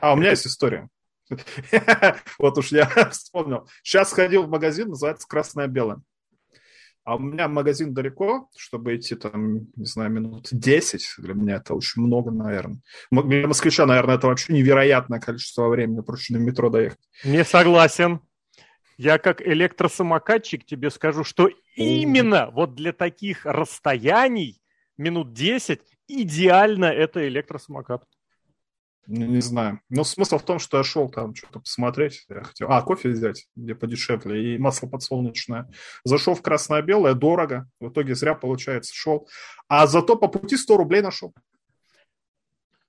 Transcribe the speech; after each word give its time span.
А, 0.00 0.12
у 0.12 0.16
меня 0.16 0.30
есть 0.30 0.46
история. 0.46 0.88
Вот 2.38 2.56
уж 2.58 2.72
я 2.72 2.86
вспомнил. 3.10 3.68
Сейчас 3.82 4.12
ходил 4.12 4.44
в 4.44 4.48
магазин, 4.48 4.88
называется 4.88 5.26
«Красное-белое». 5.28 6.00
А 7.04 7.16
у 7.16 7.20
меня 7.20 7.48
магазин 7.48 7.94
далеко, 7.94 8.50
чтобы 8.54 8.96
идти 8.96 9.14
там, 9.14 9.66
не 9.76 9.86
знаю, 9.86 10.10
минут 10.10 10.48
10. 10.50 11.14
Для 11.18 11.32
меня 11.32 11.56
это 11.56 11.72
очень 11.74 12.02
много, 12.02 12.30
наверное. 12.30 12.80
Для 13.10 13.46
москвича, 13.46 13.86
наверное, 13.86 14.16
это 14.16 14.26
вообще 14.26 14.52
невероятное 14.52 15.18
количество 15.18 15.68
времени, 15.68 16.02
проще 16.02 16.34
на 16.34 16.38
метро 16.38 16.68
доехать. 16.68 17.00
Не 17.24 17.44
согласен. 17.44 18.20
Я 18.98 19.16
как 19.18 19.40
электросамокатчик 19.40 20.66
тебе 20.66 20.90
скажу, 20.90 21.24
что 21.24 21.48
именно 21.76 22.50
вот 22.50 22.74
для 22.74 22.92
таких 22.92 23.46
расстояний 23.46 24.60
минут 24.98 25.32
10 25.32 25.80
идеально 26.08 26.86
это 26.86 27.26
электросамокат. 27.26 28.04
Не, 29.08 29.26
не 29.26 29.40
знаю. 29.40 29.80
Но 29.88 30.04
смысл 30.04 30.36
в 30.36 30.42
том, 30.42 30.58
что 30.58 30.76
я 30.76 30.84
шел 30.84 31.08
там 31.08 31.34
что-то 31.34 31.60
посмотреть. 31.60 32.26
Я 32.28 32.42
хотел... 32.42 32.70
А, 32.70 32.82
кофе 32.82 33.08
взять, 33.08 33.48
где 33.56 33.74
подешевле, 33.74 34.54
и 34.54 34.58
масло 34.58 34.86
подсолнечное. 34.86 35.66
Зашел 36.04 36.34
в 36.34 36.42
красное-белое, 36.42 37.14
дорого. 37.14 37.66
В 37.80 37.88
итоге 37.88 38.14
зря, 38.14 38.34
получается, 38.34 38.92
шел. 38.94 39.26
А 39.66 39.86
зато 39.86 40.14
по 40.14 40.28
пути 40.28 40.58
100 40.58 40.76
рублей 40.76 41.00
нашел. 41.00 41.32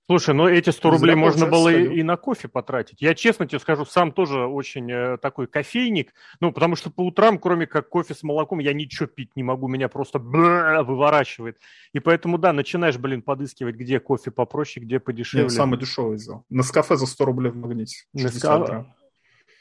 Слушай, 0.10 0.34
ну 0.34 0.48
эти 0.48 0.72
100 0.72 0.90
рублей 0.90 1.14
можно 1.14 1.46
было 1.46 1.70
и, 1.70 2.00
и 2.00 2.02
на 2.02 2.18
кофе 2.18 2.48
потратить. 2.48 3.00
Я 3.00 3.14
честно 3.14 3.46
тебе 3.46 3.60
скажу, 3.60 3.86
сам 3.86 4.12
тоже 4.12 4.48
очень 4.48 4.92
э, 4.92 5.18
такой 5.18 5.46
кофейник, 5.46 6.16
ну, 6.40 6.52
потому 6.52 6.76
что 6.76 6.90
по 6.90 7.02
утрам, 7.06 7.38
кроме 7.38 7.68
как 7.68 7.90
кофе 7.90 8.16
с 8.16 8.24
молоком, 8.24 8.58
я 8.58 8.74
ничего 8.74 9.06
пить 9.06 9.36
не 9.36 9.44
могу, 9.44 9.68
меня 9.68 9.88
просто 9.88 10.18
выворачивает. 10.18 11.60
И 11.94 12.00
поэтому, 12.00 12.40
да, 12.40 12.54
начинаешь, 12.54 12.98
блин, 12.98 13.22
подыскивать, 13.22 13.76
где 13.76 14.00
кофе 14.00 14.32
попроще, 14.32 14.84
где 14.84 15.00
подешевле. 15.00 15.44
Нет, 15.44 15.52
самый 15.52 15.78
дешевый 15.78 16.16
взял. 16.16 16.44
На 16.50 16.64
кафе 16.64 16.96
за 16.96 17.06
100 17.06 17.26
рублей 17.26 17.52
в 17.52 17.58
магните. 17.58 18.06
На 18.14 18.30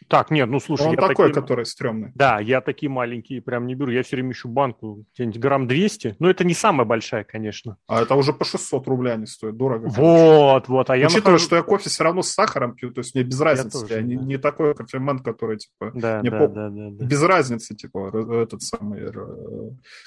так, 0.08 0.30
нет, 0.30 0.48
ну 0.48 0.58
слушай, 0.58 0.86
Он 0.86 0.92
я 0.92 0.96
такой, 0.96 1.28
такие... 1.28 1.34
который 1.34 1.66
стрёмный. 1.66 2.12
Да, 2.14 2.40
я 2.40 2.60
такие 2.60 2.88
маленькие 2.88 3.42
прям 3.42 3.66
не 3.66 3.74
беру. 3.74 3.90
Я 3.90 4.02
все 4.02 4.16
время 4.16 4.32
ищу 4.32 4.48
банку, 4.48 5.04
где-нибудь 5.14 5.38
грамм 5.38 5.66
200. 5.66 6.16
Ну, 6.18 6.28
это 6.28 6.44
не 6.44 6.54
самая 6.54 6.86
большая, 6.86 7.24
конечно. 7.24 7.76
А 7.86 8.02
это 8.02 8.14
уже 8.14 8.32
по 8.32 8.44
600 8.44 8.86
рублей 8.88 9.14
они 9.14 9.26
стоят, 9.26 9.56
дорого. 9.56 9.88
Вот, 9.88 10.68
вот. 10.68 10.90
А 10.90 10.96
я 10.96 11.06
Учитывая, 11.06 11.32
нахожу... 11.32 11.44
что 11.44 11.56
я 11.56 11.62
кофе 11.62 11.90
все 11.90 12.04
равно 12.04 12.22
с 12.22 12.30
сахаром 12.30 12.74
пью, 12.74 12.90
то 12.90 13.00
есть 13.00 13.14
мне 13.14 13.24
без 13.24 13.40
разницы. 13.40 13.78
Я, 13.78 13.82
тоже, 13.82 13.94
я 13.94 14.00
да. 14.00 14.06
не, 14.06 14.16
не 14.16 14.38
такой 14.38 14.74
кофеман, 14.74 15.18
который, 15.18 15.58
типа, 15.58 15.92
да, 15.94 16.20
не 16.22 16.30
да, 16.30 16.38
по... 16.38 16.48
да, 16.48 16.68
да, 16.70 16.88
да. 16.90 17.04
без 17.04 17.22
разницы, 17.22 17.74
типа, 17.74 18.42
этот 18.42 18.62
самый, 18.62 19.12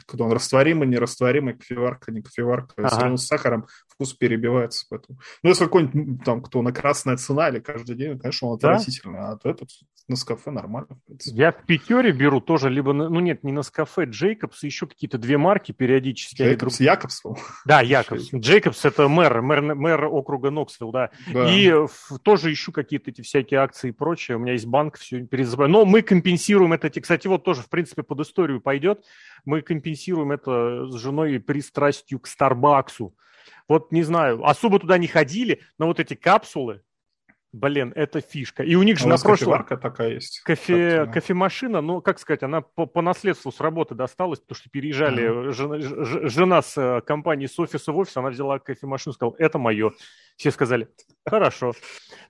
когда 0.07 0.25
он 0.25 0.31
растворимый, 0.31 0.87
не 0.87 0.97
растворимый, 0.97 1.53
кофеварка, 1.53 2.11
не 2.11 2.21
кофеварка. 2.21 2.73
Ага. 2.77 2.87
Все 2.87 2.99
равно 2.99 3.17
с 3.17 3.27
сахаром 3.27 3.67
вкус 4.01 4.13
перебивается. 4.13 4.85
Поэтому. 4.89 5.19
Ну, 5.43 5.49
если 5.49 5.65
какой-нибудь 5.65 6.23
там, 6.23 6.41
кто 6.41 6.61
на 6.61 6.71
красная 6.71 7.17
цена 7.17 7.49
или 7.49 7.59
каждый 7.59 7.95
день, 7.95 8.17
конечно, 8.17 8.49
он 8.49 8.55
отвратительный. 8.55 9.19
Да? 9.19 9.31
А 9.31 9.37
то 9.37 9.49
этот 9.49 9.69
на 10.07 10.15
кафе 10.15 10.51
нормально. 10.51 10.99
Я 11.25 11.51
в 11.51 11.65
Пятере 11.65 12.11
беру 12.11 12.41
тоже 12.41 12.69
либо, 12.69 12.91
ну 12.93 13.19
нет, 13.19 13.43
не 13.43 13.51
на 13.51 13.61
кафе, 13.63 14.05
Джейкобс, 14.05 14.63
еще 14.63 14.87
какие-то 14.87 15.17
две 15.17 15.37
марки 15.37 15.71
периодически. 15.71 16.41
Джейкобс, 16.41 16.77
друг... 16.77 16.87
Якобс? 16.87 17.23
Да, 17.65 17.81
Якобс. 17.81 18.33
Джейкобс 18.33 18.83
это 18.83 19.07
мэр, 19.07 19.41
мэр, 19.41 19.75
мэр 19.75 20.05
округа 20.05 20.49
Ноксвилл, 20.49 20.91
да. 20.91 21.11
да. 21.31 21.49
И 21.53 21.71
в, 21.71 22.19
тоже 22.21 22.51
ищу 22.51 22.71
какие-то 22.71 23.11
эти 23.11 23.21
всякие 23.21 23.61
акции 23.61 23.89
и 23.89 23.91
прочее. 23.93 24.37
У 24.37 24.39
меня 24.39 24.53
есть 24.53 24.65
банк, 24.65 24.97
все 24.97 25.25
перезабываю. 25.25 25.71
Но 25.71 25.85
мы 25.85 26.01
компенсируем 26.01 26.73
это, 26.73 26.89
кстати, 26.89 27.27
вот 27.27 27.43
тоже, 27.43 27.61
в 27.61 27.69
принципе, 27.69 28.03
под 28.03 28.19
историю 28.21 28.59
пойдет. 28.59 29.05
Мы 29.45 29.61
компенсируем 29.61 30.31
это 30.31 30.87
с 30.87 30.95
женой 30.95 31.39
пристрастию 31.39 32.19
к 32.19 32.27
Старбаксу. 32.27 33.15
Вот 33.67 33.91
не 33.91 34.03
знаю, 34.03 34.45
особо 34.45 34.79
туда 34.79 34.97
не 34.97 35.07
ходили, 35.07 35.61
но 35.77 35.87
вот 35.87 35.99
эти 35.99 36.13
капсулы, 36.13 36.81
Блин, 37.53 37.91
это 37.95 38.21
фишка. 38.21 38.63
И 38.63 38.75
у 38.75 38.83
них 38.83 38.97
же 38.97 39.05
а 39.05 39.09
на 39.09 39.17
прошлом... 39.17 39.65
такая 39.65 40.13
есть. 40.13 40.41
Кофе... 40.41 41.05
Кофемашина, 41.07 41.81
ну, 41.81 42.01
как 42.01 42.19
сказать, 42.19 42.43
она 42.43 42.61
по, 42.61 42.85
по 42.85 43.01
наследству 43.01 43.51
с 43.51 43.59
работы 43.59 43.93
досталась, 43.93 44.39
потому 44.39 44.55
что 44.55 44.69
переезжали 44.69 45.23
mm-hmm. 45.23 45.51
жена, 45.51 46.29
жена 46.29 46.61
с 46.61 46.77
э, 46.77 47.01
компании 47.01 47.47
с 47.47 47.59
офиса 47.59 47.91
в 47.91 47.97
офис, 47.97 48.15
она 48.15 48.29
взяла 48.29 48.59
кофемашину, 48.59 49.13
сказала, 49.13 49.35
это 49.37 49.59
мое. 49.59 49.91
Все 50.37 50.49
сказали, 50.49 50.87
хорошо. 51.25 51.73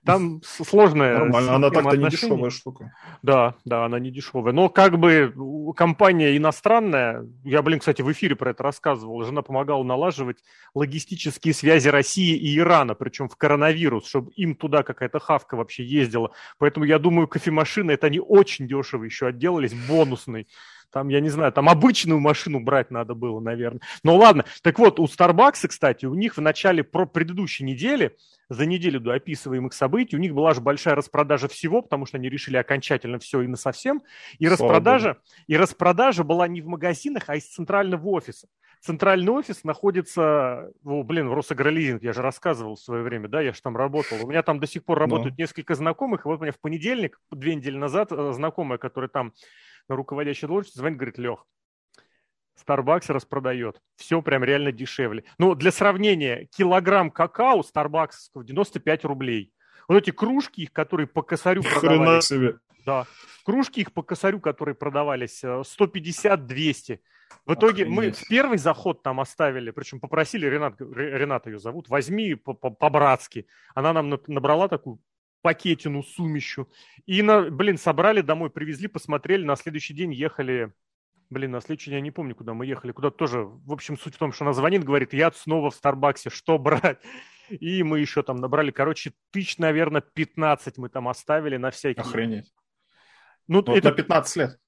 Там 0.04 0.42
сложная... 0.42 1.18
Нормально, 1.18 1.54
она 1.54 1.70
так-то 1.70 1.96
не 1.96 2.10
дешевая 2.10 2.50
штука. 2.50 2.92
Да, 3.22 3.54
да, 3.64 3.86
она 3.86 3.98
не 3.98 4.10
дешевая. 4.10 4.52
Но 4.52 4.68
как 4.68 4.98
бы 4.98 5.32
компания 5.76 6.36
иностранная, 6.36 7.26
я, 7.44 7.62
блин, 7.62 7.78
кстати, 7.78 8.02
в 8.02 8.12
эфире 8.12 8.36
про 8.36 8.50
это 8.50 8.64
рассказывал, 8.64 9.22
жена 9.22 9.42
помогала 9.42 9.82
налаживать 9.84 10.38
логистические 10.74 11.54
связи 11.54 11.88
России 11.88 12.36
и 12.36 12.58
Ирана, 12.58 12.94
причем 12.94 13.28
в 13.28 13.36
коронавирус, 13.36 14.06
чтобы 14.06 14.32
им 14.32 14.56
туда 14.56 14.82
какая-то 14.82 15.11
хавка 15.20 15.56
вообще 15.56 15.84
ездила. 15.84 16.32
Поэтому 16.58 16.84
я 16.84 16.98
думаю, 16.98 17.28
кофемашины, 17.28 17.92
это 17.92 18.06
они 18.06 18.20
очень 18.20 18.68
дешево 18.68 19.04
еще 19.04 19.26
отделались, 19.26 19.74
бонусный. 19.74 20.46
Там, 20.92 21.08
я 21.08 21.20
не 21.20 21.30
знаю, 21.30 21.52
там 21.52 21.70
обычную 21.70 22.20
машину 22.20 22.60
брать 22.60 22.90
надо 22.90 23.14
было, 23.14 23.40
наверное. 23.40 23.80
Но 24.04 24.16
ладно. 24.16 24.44
Так 24.62 24.78
вот, 24.78 25.00
у 25.00 25.06
Starbucks, 25.06 25.66
кстати, 25.68 26.04
у 26.04 26.14
них 26.14 26.36
в 26.36 26.40
начале 26.40 26.84
про 26.84 27.06
предыдущей 27.06 27.64
недели, 27.64 28.14
за 28.50 28.66
неделю 28.66 29.00
до 29.00 29.14
описываемых 29.14 29.72
событий, 29.72 30.16
у 30.16 30.18
них 30.18 30.34
была 30.34 30.52
же 30.52 30.60
большая 30.60 30.94
распродажа 30.94 31.48
всего, 31.48 31.80
потому 31.80 32.04
что 32.04 32.18
они 32.18 32.28
решили 32.28 32.58
окончательно 32.58 33.18
все 33.18 33.40
и 33.40 33.46
на 33.46 33.56
совсем. 33.56 34.02
И 34.38 34.46
распродажа, 34.46 35.16
и 35.46 35.56
распродажа 35.56 36.24
была 36.24 36.46
не 36.46 36.60
в 36.60 36.66
магазинах, 36.66 37.24
а 37.28 37.36
из 37.36 37.46
центрального 37.46 38.06
офиса. 38.08 38.48
Центральный 38.82 39.32
офис 39.32 39.64
находится, 39.64 40.72
о, 40.84 41.02
блин, 41.04 41.28
в 41.28 41.34
Росагролизинг, 41.34 42.02
я 42.02 42.12
же 42.12 42.20
рассказывал 42.20 42.74
в 42.74 42.80
свое 42.80 43.02
время, 43.02 43.28
да, 43.28 43.40
я 43.40 43.54
же 43.54 43.62
там 43.62 43.76
работал. 43.76 44.18
У 44.22 44.28
меня 44.28 44.42
там 44.42 44.58
до 44.58 44.66
сих 44.66 44.84
пор 44.84 44.98
работают 44.98 45.38
Но. 45.38 45.42
несколько 45.42 45.74
знакомых, 45.74 46.26
и 46.26 46.28
вот 46.28 46.40
у 46.40 46.42
меня 46.42 46.52
в 46.52 46.58
понедельник, 46.58 47.20
две 47.30 47.54
недели 47.54 47.76
назад, 47.76 48.08
э, 48.10 48.32
знакомая, 48.34 48.78
которая 48.78 49.08
там 49.08 49.32
на 49.92 49.96
руководящей 49.96 50.48
должности, 50.48 50.78
звонит, 50.78 50.98
говорит, 50.98 51.18
Лех, 51.18 51.46
Starbucks 52.66 53.12
распродает. 53.12 53.80
Все 53.96 54.22
прям 54.22 54.42
реально 54.42 54.72
дешевле. 54.72 55.24
Ну, 55.38 55.54
для 55.54 55.70
сравнения, 55.70 56.48
килограмм 56.56 57.10
какао 57.10 57.60
Starbucks 57.60 58.30
95 58.34 59.04
рублей. 59.04 59.52
Вот 59.88 59.96
эти 59.96 60.10
кружки, 60.10 60.62
их, 60.62 60.72
которые 60.72 61.06
по 61.06 61.22
косарю 61.22 61.62
продавались. 61.62 62.24
себе. 62.24 62.58
Да. 62.86 63.06
Кружки 63.44 63.80
их 63.80 63.92
по 63.92 64.02
косарю, 64.02 64.40
которые 64.40 64.74
продавались 64.74 65.44
150-200. 65.44 66.94
Э, 66.94 66.98
в 67.46 67.54
итоге 67.54 67.84
Охренеть. 67.84 67.88
мы 67.88 68.12
первый 68.28 68.58
заход 68.58 69.02
там 69.02 69.20
оставили, 69.20 69.70
причем 69.70 70.00
попросили, 70.00 70.46
Ренат, 70.46 70.80
Ренат 70.80 71.46
ее 71.46 71.58
зовут, 71.58 71.88
возьми 71.88 72.34
по-братски. 72.34 73.46
Она 73.74 73.92
нам 73.92 74.20
набрала 74.26 74.68
такую 74.68 75.00
пакетину, 75.42 76.02
сумищу. 76.02 76.68
И, 77.06 77.22
на, 77.22 77.50
блин, 77.50 77.76
собрали 77.76 78.20
домой, 78.20 78.50
привезли, 78.50 78.88
посмотрели, 78.88 79.44
на 79.44 79.56
следующий 79.56 79.94
день 79.94 80.12
ехали 80.12 80.72
Блин, 81.32 81.52
на 81.52 81.62
следующий 81.62 81.88
день 81.88 82.00
я 82.00 82.02
не 82.02 82.10
помню, 82.10 82.34
куда 82.34 82.52
мы 82.52 82.66
ехали. 82.66 82.92
Куда-то 82.92 83.16
тоже. 83.16 83.44
В 83.44 83.72
общем, 83.72 83.96
суть 83.96 84.14
в 84.14 84.18
том, 84.18 84.32
что 84.32 84.44
она 84.44 84.52
звонит, 84.52 84.84
говорит, 84.84 85.14
я 85.14 85.32
снова 85.32 85.70
в 85.70 85.74
Старбаксе, 85.74 86.28
что 86.28 86.58
брать? 86.58 86.98
И 87.48 87.82
мы 87.82 88.00
еще 88.00 88.22
там 88.22 88.36
набрали, 88.36 88.70
короче, 88.70 89.14
тысяч, 89.30 89.56
наверное, 89.56 90.02
15 90.02 90.76
мы 90.76 90.90
там 90.90 91.08
оставили 91.08 91.56
на 91.56 91.70
всякий. 91.70 92.00
Охренеть. 92.00 92.52
Ну, 93.48 93.62
вот 93.62 93.70
это... 93.70 93.88
на 93.88 93.94
15 93.94 94.36
лет. 94.36 94.58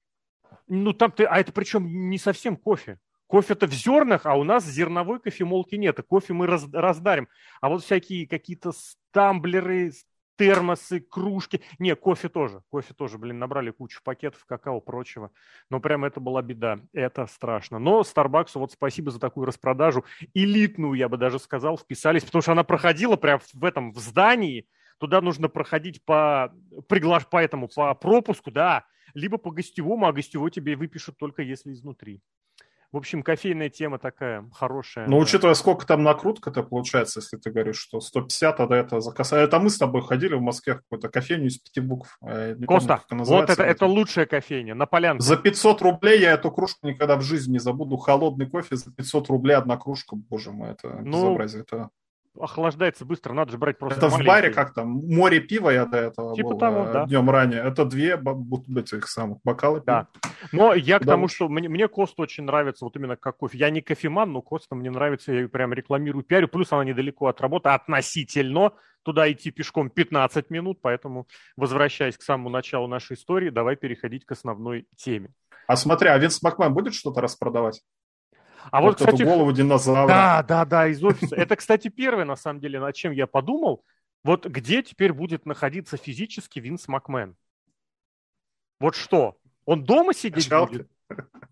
Ну, 0.67 0.93
там 0.93 1.11
ты... 1.11 1.25
А 1.25 1.39
это 1.39 1.51
причем 1.51 2.09
не 2.09 2.17
совсем 2.17 2.57
кофе. 2.57 2.99
Кофе-то 3.27 3.67
в 3.67 3.73
зернах, 3.73 4.25
а 4.25 4.35
у 4.35 4.43
нас 4.43 4.65
зерновой 4.65 5.19
кофемолки 5.19 5.75
нет. 5.75 5.99
И 5.99 6.01
кофе 6.03 6.33
мы 6.33 6.47
раз, 6.47 6.67
раздарим. 6.71 7.27
А 7.61 7.69
вот 7.69 7.83
всякие 7.83 8.27
какие-то 8.27 8.71
стамблеры, 8.71 9.91
термосы, 10.37 10.99
кружки. 10.99 11.61
Не, 11.79 11.95
кофе 11.95 12.29
тоже. 12.29 12.61
Кофе 12.69 12.93
тоже, 12.93 13.17
блин, 13.17 13.39
набрали 13.39 13.71
кучу 13.71 14.01
пакетов, 14.03 14.45
какао, 14.45 14.79
прочего. 14.81 15.31
Но 15.69 15.79
прям 15.79 16.05
это 16.05 16.19
была 16.19 16.41
беда. 16.41 16.79
Это 16.93 17.25
страшно. 17.27 17.79
Но 17.79 18.01
Starbucks, 18.01 18.51
вот 18.55 18.71
спасибо 18.71 19.11
за 19.11 19.19
такую 19.19 19.45
распродажу. 19.45 20.05
Элитную, 20.33 20.93
я 20.93 21.09
бы 21.09 21.17
даже 21.17 21.39
сказал, 21.39 21.77
вписались, 21.77 22.23
потому 22.23 22.41
что 22.41 22.51
она 22.51 22.63
проходила 22.63 23.15
прям 23.15 23.39
в 23.53 23.63
этом, 23.63 23.91
в 23.91 23.97
здании. 23.99 24.67
Туда 24.97 25.21
нужно 25.21 25.49
проходить 25.49 26.03
по, 26.05 26.53
приглаш, 26.87 27.27
по 27.27 27.37
этому, 27.37 27.67
по 27.67 27.93
пропуску, 27.95 28.51
да, 28.51 28.85
либо 29.13 29.37
по 29.37 29.51
гостевому, 29.51 30.07
а 30.07 30.13
гостевой 30.13 30.51
тебе 30.51 30.75
выпишут 30.75 31.17
только 31.17 31.41
если 31.41 31.73
изнутри. 31.73 32.21
В 32.91 32.97
общем, 32.97 33.23
кофейная 33.23 33.69
тема 33.69 33.99
такая 33.99 34.49
хорошая. 34.53 35.07
Ну, 35.07 35.17
да. 35.17 35.23
учитывая, 35.23 35.53
сколько 35.53 35.85
там 35.85 36.03
накрутка-то 36.03 36.63
получается, 36.63 37.19
если 37.19 37.37
ты 37.37 37.51
говоришь, 37.51 37.77
что 37.77 37.99
150, 37.99 38.57
тогда 38.57 38.77
это 38.77 38.99
заказ. 39.01 39.33
Это 39.33 39.59
мы 39.59 39.69
с 39.69 39.77
тобой 39.77 40.01
ходили 40.01 40.35
в 40.35 40.41
Москве 40.41 40.75
в 40.75 40.77
какую-то 40.77 41.09
кофейню 41.09 41.47
из 41.47 41.57
пяти 41.57 41.79
букв. 41.81 42.17
Коста, 42.67 43.01
помню, 43.09 43.25
вот 43.25 43.49
это, 43.49 43.63
это 43.63 43.85
лучшая 43.85 44.25
кофейня, 44.25 44.75
на 44.75 44.85
полянке. 44.85 45.23
За 45.23 45.37
500 45.37 45.81
рублей 45.81 46.21
я 46.21 46.31
эту 46.31 46.51
кружку 46.51 46.87
никогда 46.87 47.17
в 47.17 47.21
жизни 47.21 47.53
не 47.53 47.59
забуду. 47.59 47.97
Холодный 47.97 48.49
кофе 48.49 48.75
за 48.75 48.91
500 48.91 49.29
рублей 49.29 49.53
одна 49.53 49.77
кружка, 49.77 50.15
боже 50.15 50.51
мой, 50.51 50.71
это 50.71 50.99
ну, 51.01 51.11
безобразие. 51.11 51.61
Это 51.63 51.89
охлаждается 52.39 53.05
быстро, 53.05 53.33
надо 53.33 53.51
же 53.51 53.57
брать 53.57 53.77
просто 53.77 53.97
Это 53.97 54.09
маленькие. 54.09 54.25
в 54.25 54.27
баре 54.27 54.49
как 54.51 54.73
там, 54.73 54.89
море 54.89 55.39
пива 55.39 55.69
я 55.69 55.85
до 55.85 55.97
этого 55.97 56.35
типа 56.35 56.49
был 56.49 56.57
того, 56.57 56.85
э, 56.85 56.93
да. 56.93 57.05
днем 57.05 57.29
ранее. 57.29 57.61
Это 57.61 57.85
две 57.85 58.19
этих 58.75 59.07
самых 59.07 59.39
бокала 59.43 59.79
пива. 59.79 60.07
Да. 60.21 60.24
Но 60.51 60.73
я 60.73 60.99
к 60.99 61.05
тому, 61.05 61.27
что 61.27 61.47
мне, 61.49 61.69
мне 61.69 61.87
Кост 61.87 62.19
очень 62.19 62.43
нравится, 62.43 62.85
вот 62.85 62.95
именно 62.95 63.15
как 63.15 63.37
кофе. 63.37 63.57
Я 63.57 63.69
не 63.69 63.81
кофеман, 63.81 64.31
но 64.31 64.41
Коста 64.41 64.75
мне 64.75 64.89
нравится, 64.89 65.31
я 65.31 65.41
ее 65.41 65.49
прям 65.49 65.73
рекламирую, 65.73 66.23
пиарю. 66.23 66.47
Плюс 66.47 66.71
она 66.71 66.83
недалеко 66.83 67.27
от 67.27 67.41
работы 67.41 67.69
относительно, 67.69 68.73
туда 69.03 69.31
идти 69.31 69.51
пешком 69.51 69.89
15 69.89 70.49
минут, 70.49 70.79
поэтому, 70.81 71.27
возвращаясь 71.55 72.17
к 72.17 72.23
самому 72.23 72.49
началу 72.49 72.87
нашей 72.87 73.15
истории, 73.15 73.49
давай 73.49 73.75
переходить 73.75 74.25
к 74.25 74.31
основной 74.31 74.87
теме. 74.95 75.29
А 75.67 75.75
смотри, 75.75 76.09
а 76.09 76.17
Винс 76.17 76.41
Макмен 76.41 76.73
будет 76.73 76.93
что-то 76.93 77.21
распродавать? 77.21 77.81
А 78.71 78.81
вот, 78.81 78.99
вот 78.99 79.07
кстати, 79.07 79.23
голову 79.23 79.51
динозавра. 79.51 80.07
Да, 80.07 80.43
да, 80.43 80.65
да, 80.65 80.87
из 80.87 81.03
офиса. 81.03 81.35
Это, 81.35 81.55
кстати, 81.55 81.87
первое, 81.89 82.25
на 82.25 82.35
самом 82.35 82.59
деле, 82.59 82.79
над 82.79 82.95
чем 82.95 83.11
я 83.11 83.27
подумал. 83.27 83.83
Вот 84.23 84.47
где 84.47 84.81
теперь 84.81 85.13
будет 85.13 85.45
находиться 85.45 85.97
физически 85.97 86.59
Винс 86.59 86.87
Макмен? 86.87 87.35
Вот 88.79 88.95
что? 88.95 89.37
Он 89.65 89.83
дома 89.83 90.13
сидеть 90.13 90.45
Качалки? 90.45 90.71
будет? 90.71 90.89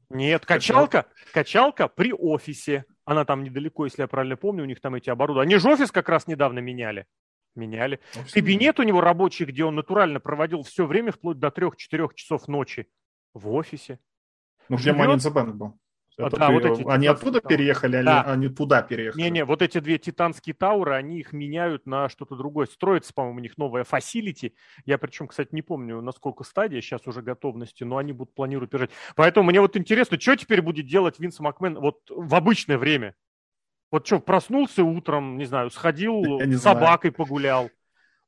Нет, 0.09 0.45
качалка, 0.45 1.07
качалка 1.33 1.87
при 1.87 2.13
офисе. 2.13 2.85
Она 3.05 3.25
там 3.25 3.43
недалеко, 3.43 3.85
если 3.85 4.03
я 4.03 4.07
правильно 4.07 4.37
помню, 4.37 4.63
у 4.63 4.67
них 4.67 4.79
там 4.79 4.95
эти 4.95 5.09
оборудования. 5.09 5.55
Они 5.55 5.59
же 5.59 5.69
офис 5.69 5.91
как 5.91 6.07
раз 6.07 6.27
недавно 6.27 6.59
меняли. 6.59 7.07
Меняли. 7.55 7.99
Ну, 8.15 8.21
Кабинет 8.31 8.79
у 8.79 8.83
него 8.83 9.01
рабочий, 9.01 9.45
где 9.45 9.63
он 9.63 9.75
натурально 9.75 10.19
проводил 10.19 10.63
все 10.63 10.85
время, 10.85 11.11
вплоть 11.11 11.39
до 11.39 11.49
3-4 11.49 12.13
часов 12.15 12.47
ночи. 12.47 12.87
В 13.33 13.51
офисе. 13.51 13.99
Ну, 14.69 14.77
где 14.77 14.91
Money 14.91 15.17
in 15.17 15.51
был. 15.53 15.79
Это 16.17 16.37
да, 16.37 16.47
ты, 16.47 16.53
вот 16.53 16.65
эти 16.65 16.87
они 16.87 17.07
оттуда 17.07 17.41
tower 17.41 17.52
ы. 17.52 17.57
переехали, 17.57 18.03
да. 18.03 18.21
они, 18.21 18.45
они 18.45 18.55
туда 18.55 18.81
переехали? 18.81 19.21
Не-не, 19.21 19.45
вот 19.45 19.61
эти 19.61 19.79
две 19.79 19.97
титанские 19.97 20.53
tower 20.53 20.82
ы, 20.82 20.93
они 20.93 21.19
их 21.19 21.33
меняют 21.33 21.85
на 21.85 22.09
что-то 22.09 22.35
другое. 22.35 22.67
Строится, 22.67 23.13
по-моему, 23.13 23.39
у 23.39 23.41
них 23.41 23.57
новая 23.57 23.83
facility. 23.83 24.55
Я 24.85 24.97
причем, 24.97 25.27
кстати, 25.27 25.49
не 25.51 25.61
помню, 25.61 26.01
насколько 26.01 26.43
стадия 26.43 26.81
сейчас 26.81 27.07
уже 27.07 27.21
готовности, 27.21 27.83
но 27.83 27.97
они 27.97 28.13
будут 28.13 28.35
планируют 28.35 28.71
переезжать. 28.71 28.91
Поэтому 29.15 29.49
мне 29.49 29.59
вот 29.59 29.75
интересно, 29.75 30.19
что 30.19 30.35
теперь 30.35 30.61
будет 30.61 30.85
делать 30.85 31.19
Винс 31.19 31.39
Макмен 31.39 31.79
вот 31.79 32.01
в 32.09 32.35
обычное 32.35 32.77
время? 32.77 33.15
Вот 33.91 34.07
что, 34.07 34.19
проснулся 34.19 34.83
утром, 34.83 35.37
не 35.37 35.45
знаю, 35.45 35.69
сходил 35.69 36.39
с 36.39 36.61
собакой 36.61 37.11
знаю. 37.11 37.13
погулял, 37.13 37.69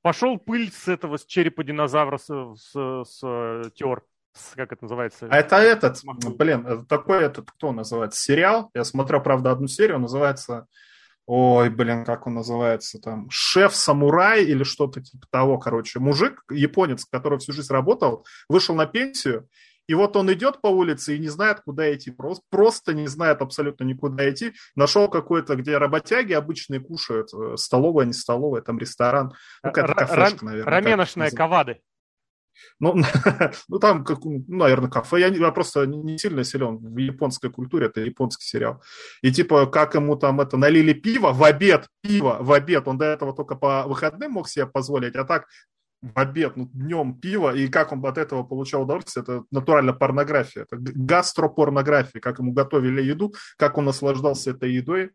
пошел 0.02 0.38
пыль 0.38 0.72
с 0.72 0.88
этого, 0.88 1.18
с 1.18 1.26
черепа 1.26 1.64
динозавра 1.64 2.18
с, 2.18 2.28
с, 2.28 3.04
с 3.04 3.72
тер 3.74 4.04
как 4.56 4.72
это 4.74 4.84
называется? 4.84 5.28
А 5.30 5.38
это 5.38 5.58
этот, 5.58 6.02
блин, 6.38 6.66
это 6.66 6.86
такой 6.86 7.24
этот, 7.24 7.52
кто 7.52 7.72
называется, 7.72 8.22
сериал. 8.22 8.70
Я 8.74 8.84
смотрел, 8.84 9.22
правда, 9.22 9.52
одну 9.52 9.68
серию, 9.68 10.00
называется, 10.00 10.68
ой, 11.26 11.70
блин, 11.70 12.06
как 12.06 12.28
он 12.28 12.36
называется 12.36 13.00
там, 13.00 13.28
«Шеф-самурай» 13.30 14.44
или 14.44 14.64
что-то 14.64 15.02
типа 15.02 15.26
того, 15.30 15.58
короче. 15.58 16.00
Мужик, 16.00 16.44
японец, 16.50 17.06
который 17.06 17.40
всю 17.40 17.54
жизнь 17.54 17.72
работал, 17.72 18.26
вышел 18.50 18.76
на 18.76 18.86
пенсию, 18.86 19.48
и 19.88 19.94
вот 19.94 20.16
он 20.16 20.32
идет 20.34 20.62
по 20.62 20.68
улице 20.68 21.16
и 21.16 21.20
не 21.20 21.28
знает, 21.28 21.62
куда 21.62 21.94
идти. 21.94 22.10
Просто, 22.10 22.44
просто 22.50 22.94
не 22.94 23.08
знает 23.08 23.42
абсолютно 23.42 23.84
никуда 23.84 24.30
идти. 24.30 24.54
Нашел 24.76 25.08
какой-то, 25.08 25.56
где 25.56 25.78
работяги 25.78 26.34
обычные 26.34 26.80
кушают. 26.80 27.30
Э, 27.34 27.56
столовая, 27.56 28.06
не 28.06 28.14
столовая, 28.14 28.62
там 28.62 28.80
ресторан. 28.80 29.34
Ну, 29.64 29.72
какая-то 29.72 29.94
кафешка, 29.94 30.46
наверное. 30.46 30.72
Раменошная 30.72 31.32
Кавады. 31.32 31.82
Ну, 32.80 32.96
ну 33.68 33.80
там, 33.80 34.04
как, 34.04 34.24
ну, 34.24 34.44
наверное, 34.48 34.90
кафе. 34.90 35.20
Я, 35.20 35.28
я 35.28 35.52
просто 35.52 35.86
не 35.86 36.18
сильно 36.18 36.44
силен 36.44 36.78
в 36.78 36.98
японской 36.98 37.50
культуре, 37.50 37.88
это 37.88 38.02
японский 38.02 38.46
сериал. 38.46 38.82
И 39.22 39.32
типа, 39.32 39.66
как 39.68 39.96
ему 39.96 40.16
там 40.16 40.42
это 40.42 40.58
налили 40.58 40.94
пиво 40.94 41.32
в 41.32 41.44
обед, 41.44 41.88
пиво 42.02 42.38
в 42.40 42.52
обед. 42.52 42.88
Он 42.88 42.98
до 42.98 43.06
этого 43.06 43.34
только 43.34 43.56
по 43.56 43.84
выходным 43.88 44.34
мог 44.34 44.48
себе 44.48 44.66
позволить, 44.66 45.16
а 45.16 45.24
так 45.24 45.46
в 46.02 46.20
обед, 46.20 46.56
ну, 46.56 46.70
днем 46.74 47.20
пиво, 47.20 47.56
и 47.56 47.68
как 47.68 47.92
он 47.92 48.06
от 48.06 48.18
этого 48.18 48.44
получал 48.44 48.84
удовольствие, 48.84 49.24
это 49.24 49.44
натурально 49.52 49.94
порнография, 49.94 50.64
это 50.64 50.78
гастропорнография, 50.78 52.22
как 52.22 52.40
ему 52.40 52.54
готовили 52.54 53.02
еду, 53.02 53.34
как 53.58 53.78
он 53.78 53.86
наслаждался 53.86 54.52
этой 54.52 54.72
едой. 54.72 55.12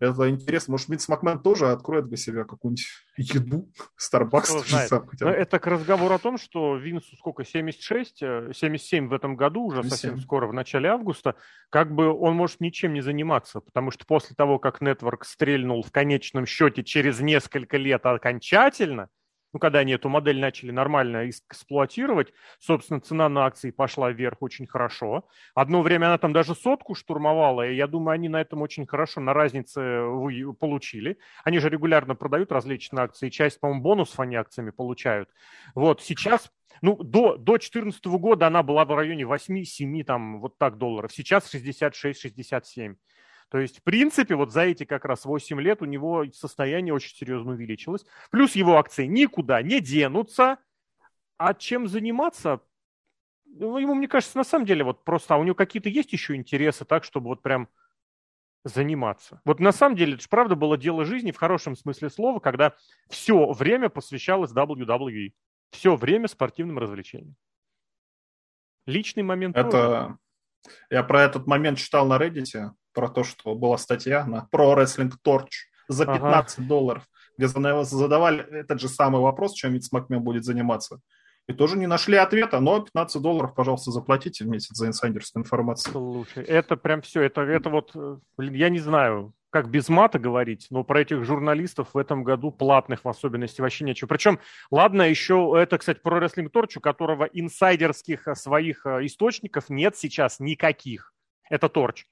Это 0.00 0.30
интересно. 0.30 0.72
Может, 0.72 0.88
Винс 0.88 1.08
Макмен 1.08 1.40
тоже 1.40 1.70
откроет 1.70 2.06
для 2.06 2.16
себя 2.16 2.44
какую-нибудь 2.44 2.86
еду, 3.16 3.68
Starbucks. 4.00 4.64
Сам, 4.86 5.06
хотя 5.08 5.26
бы. 5.26 5.30
Это 5.32 5.58
к 5.58 5.66
разговору 5.66 6.14
о 6.14 6.18
том, 6.18 6.38
что 6.38 6.76
Винсу 6.76 7.16
сколько, 7.16 7.44
76, 7.44 8.18
77 8.18 9.04
э, 9.04 9.08
в 9.08 9.12
этом 9.12 9.34
году, 9.34 9.62
уже 9.64 9.82
77. 9.82 9.90
совсем 9.90 10.20
скоро, 10.20 10.46
в 10.46 10.52
начале 10.52 10.88
августа, 10.88 11.34
как 11.70 11.92
бы 11.92 12.12
он 12.12 12.34
может 12.36 12.60
ничем 12.60 12.92
не 12.92 13.00
заниматься, 13.00 13.60
потому 13.60 13.90
что 13.90 14.06
после 14.06 14.36
того, 14.36 14.58
как 14.58 14.80
Network 14.80 15.24
стрельнул 15.24 15.82
в 15.82 15.90
конечном 15.90 16.46
счете 16.46 16.84
через 16.84 17.18
несколько 17.20 17.76
лет 17.76 18.06
окончательно, 18.06 19.08
ну, 19.52 19.58
когда 19.58 19.80
они 19.80 19.92
эту 19.92 20.08
модель 20.08 20.38
начали 20.40 20.70
нормально 20.70 21.30
эксплуатировать, 21.30 22.32
собственно, 22.58 23.00
цена 23.00 23.28
на 23.28 23.46
акции 23.46 23.70
пошла 23.70 24.10
вверх 24.10 24.42
очень 24.42 24.66
хорошо. 24.66 25.26
Одно 25.54 25.82
время 25.82 26.06
она 26.06 26.18
там 26.18 26.32
даже 26.32 26.54
сотку 26.54 26.94
штурмовала, 26.94 27.66
и 27.66 27.74
я 27.74 27.86
думаю, 27.86 28.14
они 28.14 28.28
на 28.28 28.40
этом 28.40 28.62
очень 28.62 28.86
хорошо, 28.86 29.20
на 29.20 29.32
разнице 29.32 30.02
получили. 30.60 31.18
Они 31.44 31.58
же 31.58 31.68
регулярно 31.68 32.14
продают 32.14 32.52
различные 32.52 33.04
акции, 33.04 33.30
часть, 33.30 33.60
по-моему, 33.60 33.82
бонусов 33.82 34.20
они 34.20 34.36
акциями 34.36 34.70
получают. 34.70 35.28
Вот, 35.74 36.02
сейчас 36.02 36.50
ну, 36.82 36.96
до, 36.96 37.36
до 37.36 37.52
2014 37.52 38.04
года 38.06 38.46
она 38.46 38.62
была 38.62 38.84
в 38.84 38.94
районе 38.94 39.24
8-7, 39.24 40.04
там, 40.04 40.40
вот 40.40 40.58
так 40.58 40.78
долларов. 40.78 41.12
Сейчас 41.12 41.52
66-67. 41.52 42.96
То 43.50 43.58
есть, 43.58 43.78
в 43.78 43.82
принципе, 43.82 44.34
вот 44.34 44.52
за 44.52 44.62
эти 44.62 44.84
как 44.84 45.04
раз 45.04 45.24
8 45.24 45.60
лет 45.60 45.80
у 45.80 45.86
него 45.86 46.24
состояние 46.32 46.92
очень 46.92 47.16
серьезно 47.16 47.52
увеличилось. 47.52 48.04
Плюс 48.30 48.54
его 48.54 48.76
акции 48.76 49.06
никуда 49.06 49.62
не 49.62 49.80
денутся. 49.80 50.58
А 51.38 51.54
чем 51.54 51.88
заниматься? 51.88 52.60
Ну, 53.46 53.78
ему, 53.78 53.94
мне 53.94 54.08
кажется, 54.08 54.36
на 54.36 54.44
самом 54.44 54.66
деле, 54.66 54.84
вот 54.84 55.04
просто, 55.04 55.34
а 55.34 55.38
у 55.38 55.44
него 55.44 55.54
какие-то 55.54 55.88
есть 55.88 56.12
еще 56.12 56.34
интересы, 56.34 56.84
так, 56.84 57.04
чтобы 57.04 57.28
вот 57.28 57.42
прям 57.42 57.68
заниматься. 58.64 59.40
Вот 59.44 59.60
на 59.60 59.72
самом 59.72 59.96
деле, 59.96 60.14
это 60.14 60.22
же 60.22 60.28
правда 60.28 60.54
было 60.54 60.76
дело 60.76 61.04
жизни 61.04 61.30
в 61.30 61.36
хорошем 61.36 61.76
смысле 61.76 62.10
слова, 62.10 62.40
когда 62.40 62.74
все 63.08 63.50
время 63.52 63.88
посвящалось 63.88 64.52
WWE. 64.52 65.32
Все 65.70 65.96
время 65.96 66.28
спортивным 66.28 66.78
развлечениям. 66.78 67.36
Личный 68.86 69.22
момент. 69.22 69.56
Это 69.56 69.70
тоже. 69.70 70.18
я 70.90 71.02
про 71.02 71.22
этот 71.22 71.46
момент 71.46 71.78
читал 71.78 72.06
на 72.06 72.16
Reddit 72.16 72.70
про 72.98 73.08
то, 73.08 73.22
что 73.22 73.54
была 73.54 73.78
статья 73.78 74.26
на 74.26 74.48
Pro 74.52 74.74
Wrestling 74.74 75.12
Torch 75.24 75.70
за 75.86 76.04
15 76.04 76.58
ага. 76.58 76.68
долларов, 76.68 77.04
где 77.36 77.46
задавали 77.46 78.44
этот 78.50 78.80
же 78.80 78.88
самый 78.88 79.22
вопрос, 79.22 79.54
чем 79.54 79.72
Винс 79.72 79.92
Макмен 79.92 80.20
будет 80.20 80.44
заниматься. 80.44 80.98
И 81.46 81.52
тоже 81.52 81.78
не 81.78 81.86
нашли 81.86 82.16
ответа, 82.16 82.58
но 82.58 82.80
15 82.80 83.22
долларов, 83.22 83.54
пожалуйста, 83.54 83.92
заплатите 83.92 84.44
в 84.44 84.48
месяц 84.48 84.76
за 84.76 84.88
инсайдерскую 84.88 85.44
информацию. 85.44 85.92
Слушай, 85.92 86.42
это 86.42 86.76
прям 86.76 87.02
все, 87.02 87.22
это, 87.22 87.42
это 87.42 87.70
вот, 87.70 87.94
блин, 88.36 88.54
я 88.54 88.68
не 88.68 88.80
знаю, 88.80 89.32
как 89.50 89.70
без 89.70 89.88
мата 89.88 90.18
говорить, 90.18 90.66
но 90.70 90.82
про 90.82 91.00
этих 91.00 91.22
журналистов 91.22 91.94
в 91.94 91.98
этом 91.98 92.24
году, 92.24 92.50
платных 92.50 93.04
в 93.04 93.08
особенности, 93.08 93.60
вообще 93.60 93.84
нечего. 93.84 94.08
Причем, 94.08 94.40
ладно, 94.72 95.02
еще 95.02 95.54
это, 95.56 95.78
кстати, 95.78 96.00
про 96.00 96.18
Wrestling 96.18 96.50
Torch, 96.50 96.78
у 96.78 96.80
которого 96.80 97.26
инсайдерских 97.26 98.26
своих 98.34 98.84
э, 98.86 99.06
источников 99.06 99.70
нет 99.70 99.96
сейчас 99.96 100.40
никаких. 100.40 101.14
Это 101.48 101.68
Торч. 101.68 102.04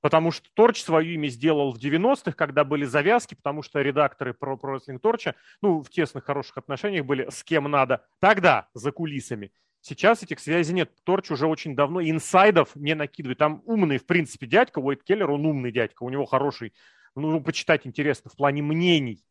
Потому 0.00 0.30
что 0.30 0.48
Торч 0.54 0.82
свое 0.82 1.14
имя 1.14 1.28
сделал 1.28 1.72
в 1.72 1.78
90-х, 1.78 2.32
когда 2.32 2.64
были 2.64 2.84
завязки, 2.84 3.34
потому 3.34 3.62
что 3.62 3.80
редакторы 3.82 4.32
про, 4.32 4.56
Wrestling 4.56 4.98
Торча, 4.98 5.34
ну, 5.60 5.82
в 5.82 5.90
тесных 5.90 6.24
хороших 6.24 6.56
отношениях 6.56 7.04
были 7.04 7.28
с 7.28 7.44
кем 7.44 7.64
надо. 7.64 8.06
Тогда, 8.18 8.68
за 8.72 8.92
кулисами. 8.92 9.52
Сейчас 9.82 10.22
этих 10.22 10.40
связей 10.40 10.74
нет. 10.74 10.90
Торч 11.04 11.30
уже 11.30 11.46
очень 11.46 11.74
давно 11.74 12.02
инсайдов 12.02 12.74
не 12.76 12.94
накидывает. 12.94 13.38
Там 13.38 13.62
умный, 13.64 13.98
в 13.98 14.06
принципе, 14.06 14.46
дядька, 14.46 14.78
Уайт 14.78 15.02
Келлер, 15.02 15.30
он 15.30 15.44
умный 15.46 15.72
дядька, 15.72 16.02
у 16.02 16.10
него 16.10 16.26
хороший, 16.26 16.72
ну, 17.14 17.42
почитать 17.42 17.86
интересно 17.86 18.30
в 18.30 18.36
плане 18.36 18.62
мнений, 18.62 19.24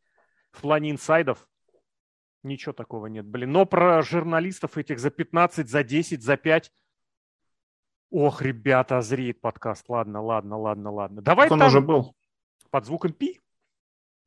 в 0.52 0.62
плане 0.62 0.92
инсайдов. 0.92 1.48
Ничего 2.42 2.74
такого 2.74 3.08
нет, 3.08 3.26
блин. 3.26 3.52
Но 3.52 3.66
про 3.66 4.02
журналистов 4.02 4.78
этих 4.78 5.00
за 5.00 5.10
15, 5.10 5.68
за 5.68 5.84
10, 5.84 6.24
за 6.24 6.38
5 6.38 6.72
Ох, 8.12 8.42
ребята, 8.42 9.02
зреет 9.02 9.40
подкаст. 9.40 9.88
Ладно, 9.88 10.22
ладно, 10.22 10.58
ладно, 10.58 10.92
ладно. 10.92 11.22
Давай 11.22 11.50
Он 11.50 11.60
там... 11.60 11.68
уже 11.68 11.82
был. 11.82 12.16
Под 12.72 12.86
звуком 12.86 13.14
пи? 13.14 13.40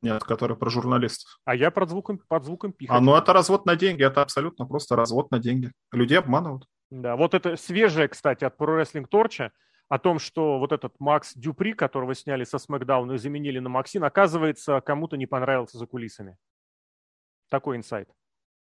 Нет, 0.03 0.25
который 0.25 0.57
про 0.57 0.69
журналистов. 0.69 1.41
А 1.45 1.55
я 1.55 1.71
под 1.71 1.89
звуком, 1.89 2.19
под 2.29 2.45
звуком 2.45 2.73
пи. 2.73 2.87
А, 2.89 3.01
ну 3.01 3.15
это 3.17 3.33
развод 3.33 3.67
на 3.67 3.77
деньги, 3.77 4.05
это 4.05 4.23
абсолютно 4.23 4.67
просто 4.67 4.97
развод 4.97 5.31
на 5.31 5.39
деньги. 5.39 5.73
Людей 5.93 6.19
обманывают. 6.19 6.67
Да, 6.91 7.17
вот 7.17 7.35
это 7.35 7.57
свежее, 7.57 8.09
кстати, 8.09 8.45
от 8.45 8.61
Pro 8.61 8.81
Wrestling 8.81 9.07
Torch 9.09 9.51
о 9.89 9.99
том, 9.99 10.19
что 10.19 10.59
вот 10.59 10.73
этот 10.73 10.99
Макс 10.99 11.35
Дюпри, 11.35 11.75
которого 11.75 12.15
сняли 12.15 12.45
со 12.45 12.59
Смакдауна 12.59 13.13
и 13.13 13.19
заменили 13.19 13.59
на 13.59 13.69
Максин, 13.69 14.03
оказывается, 14.05 14.81
кому-то 14.81 15.17
не 15.17 15.27
понравился 15.27 15.79
за 15.79 15.87
кулисами. 15.87 16.37
Такой 17.49 17.77
инсайт. 17.77 18.09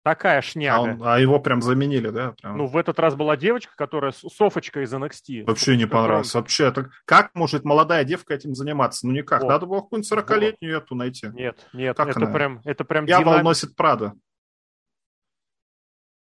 Такая 0.06 0.44
шняга. 0.44 0.76
А, 0.76 0.82
он, 0.82 1.02
а 1.04 1.20
его 1.20 1.40
прям 1.40 1.64
заменили, 1.64 2.10
да? 2.10 2.36
Прям. 2.40 2.60
Ну, 2.60 2.68
в 2.68 2.78
этот 2.78 3.00
раз 3.00 3.16
была 3.16 3.36
девочка, 3.36 3.74
которая 3.76 4.12
Софочка 4.12 4.84
из 4.84 4.94
NXT. 4.94 5.46
Вообще 5.48 5.76
не 5.78 5.88
понравилось. 5.88 6.32
Вообще, 6.36 6.68
это, 6.68 6.92
как 7.06 7.32
может 7.34 7.66
молодая 7.66 8.04
девка 8.04 8.36
этим 8.36 8.54
заниматься? 8.54 9.08
Ну, 9.08 9.14
никак. 9.14 9.42
Вот. 9.42 9.50
Надо 9.50 9.66
было 9.66 9.82
какую-нибудь 9.82 10.12
40-летнюю 10.12 10.78
эту 10.78 10.94
найти. 10.94 11.30
Нет, 11.34 11.58
нет, 11.74 11.98
как 11.98 12.10
это 12.10 12.20
она? 12.20 12.32
прям, 12.32 12.62
это 12.66 12.86
прям 12.86 13.08
Дьявол 13.08 13.32
динам... 13.32 13.46
носит 13.46 13.76
Прада. 13.76 14.14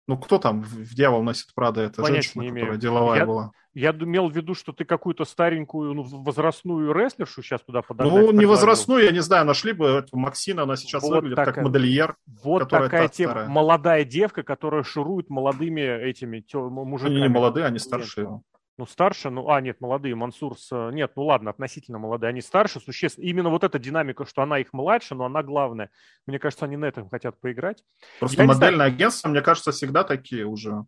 Ну, 0.08 0.18
кто 0.18 0.38
там 0.38 0.62
в 0.62 0.94
«Дьявол 0.96 1.24
носит 1.24 1.54
Прада»? 1.56 1.82
Это 1.82 2.02
Понятия 2.02 2.24
женщина, 2.24 2.42
не 2.42 2.48
которая 2.50 2.66
имею. 2.68 2.80
деловая 2.82 3.20
Я- 3.20 3.26
была. 3.26 3.52
Я 3.76 3.90
имел 3.92 4.30
в 4.30 4.36
виду, 4.36 4.54
что 4.54 4.72
ты 4.72 4.86
какую-то 4.86 5.26
старенькую, 5.26 5.94
ну, 5.96 6.04
возрастную 6.04 6.94
рестлершу 6.94 7.42
сейчас 7.42 7.62
туда 7.62 7.82
подогнать 7.82 8.14
Ну, 8.26 8.32
не 8.32 8.46
возрастную, 8.46 9.04
я 9.06 9.12
не 9.12 9.22
знаю, 9.22 9.46
нашли 9.46 9.72
бы 9.74 9.86
эту 9.88 10.16
Максина, 10.16 10.64
она 10.64 10.76
сейчас 10.76 11.02
Вот 11.02 11.16
выглядит 11.16 11.38
как 11.38 11.46
такая. 11.48 11.64
модельер. 11.64 12.16
Вот 12.44 12.60
которая 12.64 12.88
такая 12.90 13.08
та 13.08 13.14
тема. 13.14 13.32
старая. 13.32 13.50
Молодая 13.50 14.04
девка, 14.06 14.44
которая 14.44 14.84
шурует 14.84 15.30
молодыми 15.32 15.82
этими 15.82 16.42
тё- 16.42 16.70
мужиками. 16.70 17.16
Они 17.16 17.22
не 17.24 17.30
молодые, 17.30 17.66
они 17.66 17.80
его. 18.22 18.44
Ну, 18.78 18.88
старше, 18.88 19.30
ну, 19.30 19.50
а, 19.50 19.62
нет, 19.62 19.82
молодые, 19.82 20.16
Мансур 20.16 20.58
с... 20.58 20.72
э, 20.72 20.92
Нет, 20.94 21.12
ну 21.16 21.26
ладно, 21.26 21.52
относительно 21.52 22.00
молодые. 22.00 22.30
Они 22.30 22.42
старше, 22.42 22.80
существенно. 22.80 23.24
Именно 23.24 23.50
вот 23.50 23.64
эта 23.64 23.78
динамика, 23.78 24.26
что 24.26 24.42
она 24.42 24.58
их 24.58 24.74
младше, 24.74 25.14
но 25.14 25.26
она 25.26 25.44
главная. 25.44 25.92
Мне 26.26 26.40
кажется, 26.40 26.66
они 26.66 26.76
на 26.76 26.86
этом 26.86 27.08
хотят 27.08 27.40
поиграть. 27.40 27.84
Просто 28.20 28.42
Я 28.42 28.48
модельное 28.48 28.88
агентство, 28.88 29.30
мне 29.30 29.42
кажется, 29.42 29.72
всегда 29.72 30.04
такие 30.04 30.46
уже 30.46 30.86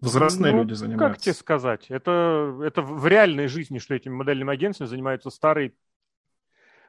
возрастные 0.00 0.52
Ну, 0.52 0.58
люди 0.62 0.72
занимаются. 0.72 1.08
Как 1.08 1.18
тебе 1.18 1.34
сказать? 1.34 1.86
Это, 1.88 2.58
это 2.64 2.82
в 2.82 3.06
реальной 3.06 3.46
жизни, 3.46 3.78
что 3.78 3.94
этими 3.94 4.14
модельными 4.14 4.52
агентствами 4.52 4.88
занимаются 4.88 5.30
старые 5.30 5.74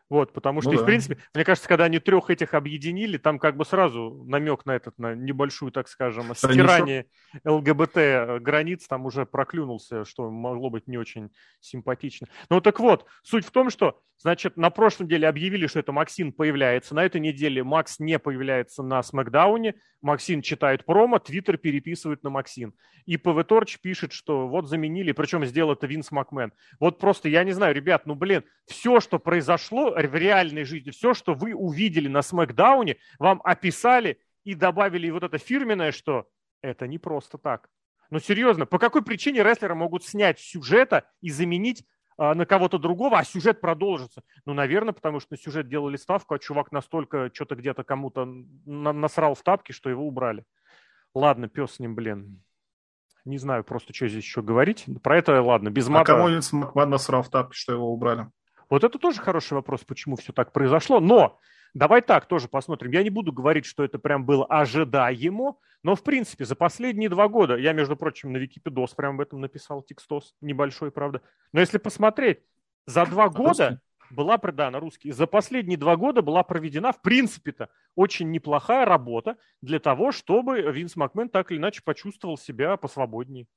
вот, 0.09 0.33
потому 0.33 0.61
что, 0.61 0.71
Ну 0.71 0.75
и, 0.75 0.77
в 0.77 0.81
да. 0.81 0.85
принципе, 0.87 1.17
мне 1.33 1.45
кажется, 1.45 1.69
когда 1.69 1.85
они 1.85 1.99
трех 1.99 2.29
этих 2.29 2.53
объединили, 2.55 3.17
там 3.17 3.37
как 3.37 3.55
бы 3.55 3.63
сразу 3.63 4.23
намек 4.27 4.65
на 4.65 4.75
этот, 4.75 4.97
на 4.97 5.13
небольшую, 5.13 5.71
так 5.71 5.87
скажем, 5.87 6.33
стирание 6.35 7.05
ЛГБТ 7.45 7.97
э, 7.97 8.39
границ 8.39 8.87
там 8.87 9.05
уже 9.05 9.25
проклюнулся, 9.25 10.05
что 10.05 10.31
могло 10.31 10.69
быть 10.69 10.87
не 10.87 10.97
очень 10.97 11.29
симпатично. 11.59 12.27
Ну 12.49 12.59
так 12.59 12.79
вот, 12.79 13.05
суть 13.23 13.45
в 13.45 13.51
том, 13.51 13.69
что, 13.69 14.01
значит, 14.17 14.57
на 14.57 14.71
прошлой 14.71 15.03
неделе 15.05 15.27
объявили, 15.27 15.67
что 15.67 15.79
это 15.79 15.91
Максин 15.91 16.33
появляется, 16.33 16.95
на 16.95 17.05
этой 17.05 17.21
неделе 17.21 17.63
Макс 17.63 17.99
не 17.99 18.17
появляется 18.17 18.81
на 18.81 19.03
SmackDown 19.03 19.62
е, 19.62 19.75
Максин 20.01 20.41
читает 20.41 20.85
промо, 20.85 21.19
Твиттер 21.19 21.57
переписывает 21.57 22.23
на 22.23 22.29
Максин. 22.29 22.73
И 23.05 23.17
PWTorch 23.17 23.79
пишет, 23.79 24.13
что 24.13 24.47
вот 24.47 24.67
заменили, 24.67 25.11
причем 25.11 25.45
сделал 25.45 25.73
это 25.73 25.87
Винс 25.87 26.11
Макмен. 26.11 26.53
Вот 26.79 26.99
просто, 26.99 27.27
я 27.27 27.43
не 27.43 27.51
знаю, 27.51 27.75
ребят, 27.75 28.05
ну 28.05 28.15
блин, 28.15 28.43
все, 28.67 28.99
что 28.99 29.19
произошло 29.19 29.93
в 30.07 30.15
реальной 30.15 30.63
жизни, 30.63 30.91
все, 30.91 31.13
что 31.13 31.33
вы 31.33 31.53
увидели 31.53 32.07
на 32.07 32.21
Смакдауне, 32.21 32.97
вам 33.17 33.41
описали 33.43 34.19
и 34.43 34.53
добавили 34.55 35.09
вот 35.09 35.23
это 35.23 35.37
фирменное, 35.37 35.91
что 35.91 36.27
это 36.61 36.87
не 36.87 36.97
просто 36.97 37.37
так. 37.37 37.69
Ну 38.09 38.19
серьезно, 38.19 38.65
по 38.65 38.79
какой 38.79 39.03
причине 39.03 39.43
рестлеры 39.43 39.75
могут 39.75 40.03
снять 40.03 40.39
сюжета 40.39 41.05
и 41.21 41.29
заменить 41.29 41.85
а, 42.17 42.33
на 42.33 42.45
кого-то 42.45 42.79
другого, 42.79 43.19
а 43.19 43.23
сюжет 43.23 43.61
продолжится? 43.61 44.23
Ну, 44.45 44.53
наверное, 44.53 44.93
потому 44.93 45.19
что 45.19 45.33
на 45.33 45.37
сюжет 45.37 45.69
делали 45.69 45.95
ставку, 45.95 46.33
а 46.33 46.39
чувак 46.39 46.71
настолько 46.71 47.29
что-то 47.33 47.55
где-то 47.55 47.83
кому-то 47.83 48.25
на- 48.65 48.93
насрал 48.93 49.35
в 49.35 49.43
тапки, 49.43 49.71
что 49.71 49.89
его 49.89 50.07
убрали. 50.07 50.43
Ладно, 51.13 51.47
пес 51.47 51.73
с 51.73 51.79
ним, 51.79 51.95
блин. 51.95 52.43
Не 53.25 53.37
знаю 53.37 53.63
просто, 53.63 53.93
что 53.93 54.07
здесь 54.07 54.23
еще 54.23 54.41
говорить. 54.41 54.85
Про 55.03 55.17
это, 55.17 55.41
ладно, 55.41 55.69
без 55.69 55.87
А 55.87 55.91
мата. 55.91 56.13
кому 56.13 56.29
Винс 56.29 56.51
насрал 56.51 57.21
в 57.21 57.29
тапки, 57.29 57.55
что 57.55 57.73
его 57.73 57.91
убрали? 57.91 58.27
Вот 58.69 58.83
это 58.83 58.99
тоже 58.99 59.19
хороший 59.19 59.53
вопрос, 59.53 59.83
почему 59.83 60.15
все 60.15 60.31
так 60.31 60.51
произошло. 60.51 60.99
Но 60.99 61.39
давай 61.73 62.01
так 62.01 62.27
тоже 62.27 62.47
посмотрим. 62.47 62.91
Я 62.91 63.03
не 63.03 63.09
буду 63.09 63.31
говорить, 63.31 63.65
что 63.65 63.83
это 63.83 63.99
прям 63.99 64.25
было 64.25 64.45
ожидаемо, 64.45 65.55
но 65.83 65.95
в 65.95 66.03
принципе 66.03 66.45
за 66.45 66.55
последние 66.55 67.09
два 67.09 67.27
года, 67.27 67.55
я, 67.55 67.73
между 67.73 67.95
прочим, 67.95 68.31
на 68.31 68.37
Википедос 68.37 68.93
прям 68.93 69.15
об 69.15 69.21
этом 69.21 69.41
написал, 69.41 69.81
текстос, 69.81 70.35
небольшой, 70.41 70.91
правда. 70.91 71.21
Но 71.51 71.59
если 71.59 71.77
посмотреть, 71.77 72.39
за 72.85 73.05
два 73.05 73.29
года 73.29 73.81
была, 74.11 74.37
да, 74.37 74.71
на 74.71 74.79
русский, 74.79 75.11
за 75.11 75.27
последние 75.27 75.77
два 75.77 75.95
года 75.95 76.21
была 76.21 76.43
проведена, 76.43 76.91
в 76.91 77.01
принципе-то, 77.01 77.69
очень 77.95 78.31
неплохая 78.31 78.85
работа 78.85 79.37
для 79.61 79.79
того, 79.79 80.11
чтобы 80.11 80.61
Винс 80.61 80.95
Макмен 80.95 81.29
так 81.29 81.51
или 81.51 81.59
иначе 81.59 81.81
почувствовал 81.83 82.37
себя 82.37 82.75
посвободнее. 82.77 83.47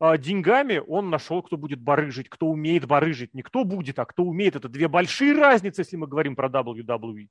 А 0.00 0.16
деньгами 0.16 0.82
он 0.88 1.10
нашел, 1.10 1.42
кто 1.42 1.58
будет 1.58 1.80
барыжить, 1.80 2.30
кто 2.30 2.46
умеет 2.46 2.86
барыжить. 2.86 3.34
Не 3.34 3.42
кто 3.42 3.64
будет, 3.64 3.98
а 3.98 4.06
кто 4.06 4.24
умеет. 4.24 4.56
Это 4.56 4.68
две 4.70 4.88
большие 4.88 5.34
разницы, 5.34 5.82
если 5.82 5.96
мы 5.96 6.06
говорим 6.06 6.34
про 6.34 6.48
WWE. 6.48 7.28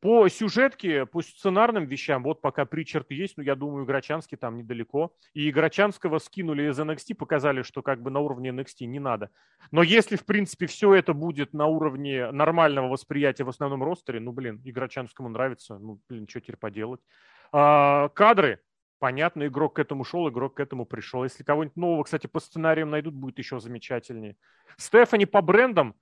По 0.00 0.28
сюжетке, 0.28 1.06
по 1.06 1.22
сценарным 1.22 1.84
вещам, 1.86 2.24
вот 2.24 2.40
пока 2.40 2.64
Причард 2.64 3.12
есть, 3.12 3.36
ну, 3.36 3.44
я 3.44 3.54
думаю, 3.54 3.86
Грачанский 3.86 4.36
там 4.36 4.56
недалеко. 4.56 5.14
И 5.32 5.52
Грачанского 5.52 6.18
скинули 6.18 6.68
из 6.68 6.80
NXT, 6.80 7.14
показали, 7.14 7.62
что 7.62 7.82
как 7.82 8.02
бы 8.02 8.10
на 8.10 8.18
уровне 8.18 8.50
NXT 8.50 8.86
не 8.86 8.98
надо. 8.98 9.30
Но 9.70 9.84
если, 9.84 10.16
в 10.16 10.24
принципе, 10.24 10.66
все 10.66 10.92
это 10.94 11.14
будет 11.14 11.52
на 11.52 11.66
уровне 11.66 12.32
нормального 12.32 12.88
восприятия 12.88 13.44
в 13.44 13.48
основном 13.48 13.84
ростере, 13.84 14.18
ну, 14.18 14.32
блин, 14.32 14.60
и 14.64 14.72
Грачанскому 14.72 15.28
нравится, 15.28 15.78
ну, 15.78 16.00
блин, 16.08 16.26
что 16.28 16.40
теперь 16.40 16.56
поделать. 16.56 17.00
А, 17.52 18.08
кадры, 18.08 18.58
понятно, 19.02 19.48
игрок 19.48 19.74
к 19.74 19.78
этому 19.80 20.04
шел, 20.04 20.28
игрок 20.28 20.54
к 20.54 20.60
этому 20.60 20.86
пришел. 20.86 21.24
Если 21.24 21.42
кого-нибудь 21.42 21.76
нового, 21.76 22.04
кстати, 22.04 22.28
по 22.28 22.38
сценариям 22.38 22.88
найдут, 22.88 23.14
будет 23.14 23.36
еще 23.36 23.58
замечательнее. 23.58 24.36
Стефани 24.76 25.26
по 25.26 25.42
брендам, 25.42 25.96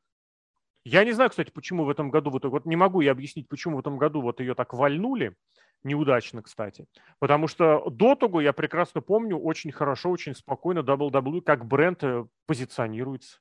я 0.84 1.02
не 1.02 1.12
знаю, 1.12 1.30
кстати, 1.30 1.50
почему 1.50 1.86
в 1.86 1.88
этом 1.88 2.10
году, 2.10 2.28
вот, 2.28 2.44
вот 2.44 2.66
не 2.66 2.76
могу 2.76 3.00
я 3.00 3.12
объяснить, 3.12 3.48
почему 3.48 3.78
в 3.78 3.80
этом 3.80 3.96
году 3.96 4.20
вот 4.20 4.40
ее 4.40 4.54
так 4.54 4.74
вальнули, 4.74 5.34
неудачно, 5.82 6.42
кстати. 6.42 6.84
Потому 7.20 7.48
что 7.48 7.88
до 7.88 8.16
того, 8.16 8.42
я 8.42 8.52
прекрасно 8.52 9.00
помню, 9.00 9.38
очень 9.38 9.72
хорошо, 9.72 10.10
очень 10.10 10.34
спокойно 10.34 10.80
WWE 10.80 11.40
как 11.40 11.64
бренд 11.64 12.04
э, 12.04 12.26
позиционируется. 12.44 13.38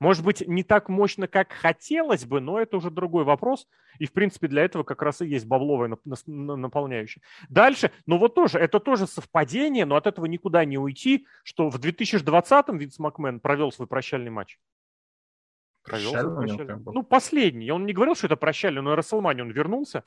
Может 0.00 0.24
быть, 0.24 0.42
не 0.46 0.62
так 0.62 0.88
мощно, 0.88 1.28
как 1.28 1.52
хотелось 1.52 2.24
бы, 2.24 2.40
но 2.40 2.58
это 2.58 2.78
уже 2.78 2.90
другой 2.90 3.24
вопрос. 3.24 3.68
И, 3.98 4.06
в 4.06 4.12
принципе, 4.12 4.48
для 4.48 4.64
этого 4.64 4.82
как 4.82 5.02
раз 5.02 5.20
и 5.20 5.26
есть 5.26 5.46
бабловая 5.46 5.94
наполняющая. 6.26 7.22
Дальше, 7.50 7.92
ну 8.06 8.16
вот 8.16 8.34
тоже, 8.34 8.58
это 8.58 8.80
тоже 8.80 9.06
совпадение, 9.06 9.84
но 9.84 9.96
от 9.96 10.06
этого 10.06 10.24
никуда 10.24 10.64
не 10.64 10.78
уйти, 10.78 11.26
что 11.44 11.68
в 11.68 11.78
2020-м 11.78 12.78
Винс 12.78 12.98
Макмен 12.98 13.40
провел 13.40 13.70
свой 13.72 13.86
прощальный 13.86 14.30
матч. 14.30 14.58
Провел 15.82 16.12
Прощальный 16.12 16.36
прощальный. 16.36 16.82
Ну, 16.86 17.02
последний. 17.02 17.70
Он 17.70 17.84
не 17.84 17.92
говорил, 17.92 18.14
что 18.14 18.26
это 18.26 18.36
прощальный, 18.36 18.80
но 18.80 18.90
на 18.90 18.96
Расселмане 18.96 19.42
он 19.42 19.50
вернулся. 19.50 20.02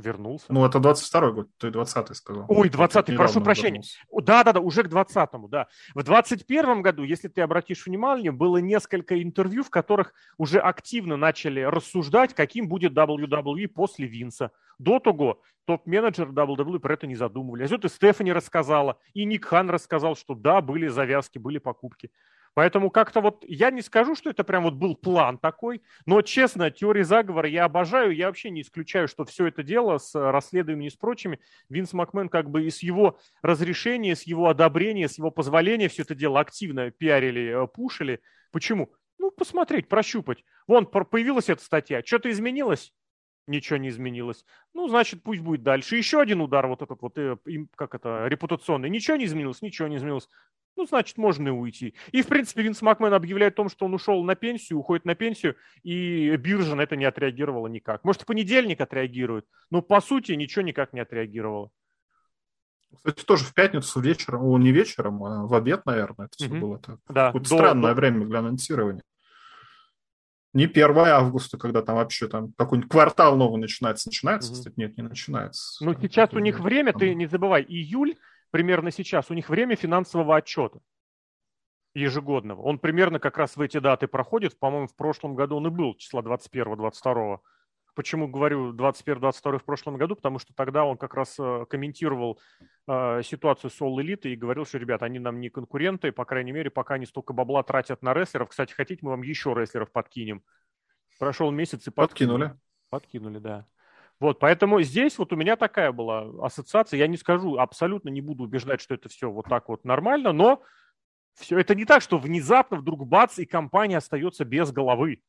Вернулся. 0.00 0.46
Ну, 0.48 0.64
это 0.64 0.78
22-й 0.78 1.32
год, 1.32 1.48
ты 1.58 1.68
20-й 1.68 2.14
сказал. 2.14 2.46
Ой, 2.48 2.56
Вот 2.56 2.66
20-й, 2.66 3.12
недавно 3.12 3.16
прошу 3.16 3.40
прощения. 3.40 3.82
вернулся. 3.82 4.26
Да, 4.26 4.44
да, 4.44 4.52
да, 4.54 4.60
уже 4.60 4.82
к 4.82 4.88
20-му, 4.88 5.48
да. 5.48 5.68
В 5.94 6.02
21 6.02 6.82
году, 6.82 7.02
если 7.04 7.28
ты 7.28 7.40
обратишь 7.42 7.86
внимание, 7.86 8.32
было 8.32 8.58
несколько 8.58 9.22
интервью, 9.22 9.62
в 9.62 9.70
которых 9.70 10.12
уже 10.38 10.58
активно 10.58 11.16
начали 11.16 11.60
рассуждать, 11.60 12.34
каким 12.34 12.68
будет 12.68 12.92
WWE 12.92 13.68
после 13.68 14.06
Винса. 14.06 14.50
До 14.78 14.98
того 14.98 15.40
топ-менеджер 15.66 16.28
WWE 16.30 16.78
про 16.80 16.94
это 16.94 17.06
не 17.06 17.14
задумывались. 17.14 17.70
Вот 17.70 17.84
и 17.84 17.88
Стефани 17.88 18.32
рассказала, 18.32 18.98
и 19.14 19.24
Ник 19.24 19.44
Хан 19.44 19.70
рассказал, 19.70 20.16
что 20.16 20.34
да, 20.34 20.60
были 20.60 20.88
завязки, 20.88 21.38
были 21.38 21.58
покупки. 21.58 22.10
Поэтому 22.54 22.90
как-то 22.90 23.20
вот 23.20 23.44
я 23.46 23.70
не 23.70 23.80
скажу, 23.80 24.14
что 24.14 24.30
это 24.30 24.42
прям 24.42 24.64
вот 24.64 24.74
был 24.74 24.96
план 24.96 25.38
такой, 25.38 25.82
но 26.04 26.20
честно, 26.20 26.70
теории 26.70 27.02
заговора 27.02 27.48
я 27.48 27.64
обожаю, 27.64 28.14
я 28.14 28.26
вообще 28.26 28.50
не 28.50 28.62
исключаю, 28.62 29.06
что 29.06 29.24
все 29.24 29.46
это 29.46 29.62
дело 29.62 29.98
с 29.98 30.14
расследованием 30.14 30.88
и 30.88 30.90
с 30.90 30.96
прочими, 30.96 31.40
Винс 31.68 31.92
Макмен 31.92 32.28
как 32.28 32.50
бы 32.50 32.64
и 32.64 32.70
с 32.70 32.82
его 32.82 33.18
разрешения, 33.42 34.16
с 34.16 34.24
его 34.24 34.48
одобрения, 34.48 35.08
с 35.08 35.18
его 35.18 35.30
позволения 35.30 35.88
все 35.88 36.02
это 36.02 36.14
дело 36.14 36.40
активно 36.40 36.90
пиарили, 36.90 37.64
э, 37.64 37.66
пушили. 37.68 38.20
Почему? 38.50 38.92
Ну, 39.18 39.30
посмотреть, 39.30 39.88
прощупать. 39.88 40.44
Вон, 40.66 40.86
появилась 40.86 41.48
эта 41.48 41.62
статья. 41.62 42.02
Что-то 42.04 42.30
изменилось? 42.30 42.92
Ничего 43.46 43.78
не 43.78 43.88
изменилось. 43.88 44.44
Ну, 44.74 44.88
значит, 44.88 45.22
пусть 45.22 45.40
будет 45.40 45.62
дальше. 45.62 45.96
Еще 45.96 46.20
один 46.20 46.40
удар 46.40 46.66
вот 46.66 46.82
этот 46.82 47.00
вот, 47.02 47.18
э, 47.18 47.36
как 47.76 47.94
это, 47.94 48.26
репутационный. 48.28 48.88
Ничего 48.88 49.16
не 49.16 49.24
изменилось, 49.24 49.60
ничего 49.60 49.88
не 49.88 49.96
изменилось. 49.96 50.28
Ну, 50.76 50.86
значит, 50.86 51.18
можно 51.18 51.48
и 51.48 51.50
уйти. 51.50 51.94
И, 52.12 52.22
в 52.22 52.26
принципе, 52.26 52.62
Винс 52.62 52.80
Макмен 52.80 53.12
объявляет 53.12 53.54
о 53.54 53.56
том, 53.56 53.68
что 53.68 53.84
он 53.86 53.94
ушел 53.94 54.22
на 54.24 54.34
пенсию, 54.34 54.78
уходит 54.78 55.04
на 55.04 55.14
пенсию, 55.14 55.56
и 55.82 56.34
биржа 56.36 56.74
на 56.74 56.82
это 56.82 56.96
не 56.96 57.04
отреагировала 57.04 57.66
никак. 57.66 58.04
Может, 58.04 58.22
в 58.22 58.26
понедельник 58.26 58.80
отреагирует, 58.80 59.46
но, 59.70 59.82
по 59.82 60.00
сути, 60.00 60.32
ничего 60.32 60.62
никак 60.62 60.92
не 60.92 61.00
отреагировало. 61.00 61.70
Кстати, 62.96 63.24
тоже 63.24 63.44
в 63.44 63.54
пятницу 63.54 64.00
вечером, 64.00 64.42
о, 64.44 64.58
не 64.58 64.72
вечером, 64.72 65.22
а 65.22 65.46
в 65.46 65.54
обед, 65.54 65.84
наверное, 65.86 66.26
это 66.26 66.36
все 66.36 66.48
Мгм. 66.48 66.60
было. 66.60 66.76
Это 66.76 66.98
Да, 67.08 67.26
какое-то 67.26 67.48
до- 67.50 67.56
странное 67.56 67.90
до- 67.94 68.00
время 68.00 68.26
для 68.26 68.38
анонсирования. 68.40 69.02
Не 70.52 70.66
1 70.66 71.12
августа, 71.12 71.58
когда 71.58 71.82
там 71.82 71.96
вообще 71.96 72.26
там 72.26 72.52
какой-нибудь 72.56 72.90
квартал 72.90 73.36
новый 73.36 73.60
начинается. 73.60 74.08
Начинается, 74.08 74.50
Мгм. 74.50 74.58
кстати, 74.58 74.74
нет, 74.78 74.96
не 74.96 75.04
начинается. 75.04 75.84
Ну, 75.84 75.94
сейчас 76.00 76.32
у 76.32 76.40
них 76.40 76.58
время, 76.58 76.92
ты 76.92 77.10
там- 77.10 77.18
не 77.18 77.26
забывай, 77.26 77.62
июль, 77.62 78.16
примерно 78.50 78.90
сейчас, 78.90 79.30
у 79.30 79.34
них 79.34 79.48
время 79.48 79.76
финансового 79.76 80.36
отчета 80.36 80.80
ежегодного. 81.94 82.62
Он 82.62 82.78
примерно 82.78 83.18
как 83.18 83.36
раз 83.36 83.56
в 83.56 83.60
эти 83.60 83.78
даты 83.78 84.06
проходит. 84.06 84.58
По-моему, 84.58 84.86
в 84.86 84.94
прошлом 84.94 85.34
году 85.34 85.56
он 85.56 85.66
и 85.66 85.70
был, 85.70 85.94
числа 85.94 86.22
21-22. 86.22 87.38
Почему 87.94 88.28
говорю 88.28 88.72
21-22 88.72 89.58
в 89.58 89.64
прошлом 89.64 89.96
году? 89.96 90.14
Потому 90.14 90.38
что 90.38 90.54
тогда 90.54 90.84
он 90.84 90.96
как 90.96 91.14
раз 91.14 91.36
э, 91.38 91.66
комментировал 91.68 92.38
э, 92.86 93.22
ситуацию 93.24 93.70
с 93.70 93.80
All 93.80 93.96
Elite 93.96 94.30
и 94.30 94.36
говорил, 94.36 94.64
что, 94.64 94.78
ребят, 94.78 95.02
они 95.02 95.18
нам 95.18 95.40
не 95.40 95.50
конкуренты, 95.50 96.12
по 96.12 96.24
крайней 96.24 96.52
мере, 96.52 96.70
пока 96.70 96.94
они 96.94 97.06
столько 97.06 97.32
бабла 97.32 97.62
тратят 97.64 98.02
на 98.02 98.14
рестлеров. 98.14 98.50
Кстати, 98.50 98.72
хотите, 98.72 99.00
мы 99.02 99.10
вам 99.10 99.22
еще 99.22 99.52
рестлеров 99.54 99.90
подкинем. 99.90 100.42
Прошел 101.18 101.50
месяц 101.50 101.86
и. 101.88 101.90
Подкинули. 101.90 102.56
Подкинули, 102.90 103.38
да. 103.38 103.66
Вот, 104.20 104.38
поэтому 104.38 104.82
здесь 104.82 105.16
вот 105.16 105.32
у 105.32 105.36
меня 105.36 105.56
такая 105.56 105.92
была 105.92 106.28
ассоциация. 106.44 106.98
Я 106.98 107.06
не 107.06 107.16
скажу, 107.16 107.56
абсолютно 107.56 108.10
не 108.10 108.20
буду 108.20 108.44
убеждать, 108.44 108.82
что 108.82 108.94
это 108.94 109.08
все 109.08 109.30
вот 109.30 109.46
так 109.46 109.68
вот 109.70 109.84
нормально, 109.84 110.32
но 110.32 110.62
все 111.34 111.58
это 111.58 111.74
не 111.74 111.86
так, 111.86 112.02
что 112.02 112.18
внезапно 112.18 112.76
вдруг 112.76 113.06
бац, 113.06 113.38
и 113.38 113.46
компания 113.46 113.96
остается 113.96 114.44
без 114.44 114.72
головы. 114.72 115.22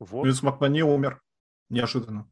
Вот. 0.00 0.26
Винс 0.26 0.42
Макмани 0.42 0.82
умер 0.82 1.22
неожиданно. 1.68 2.28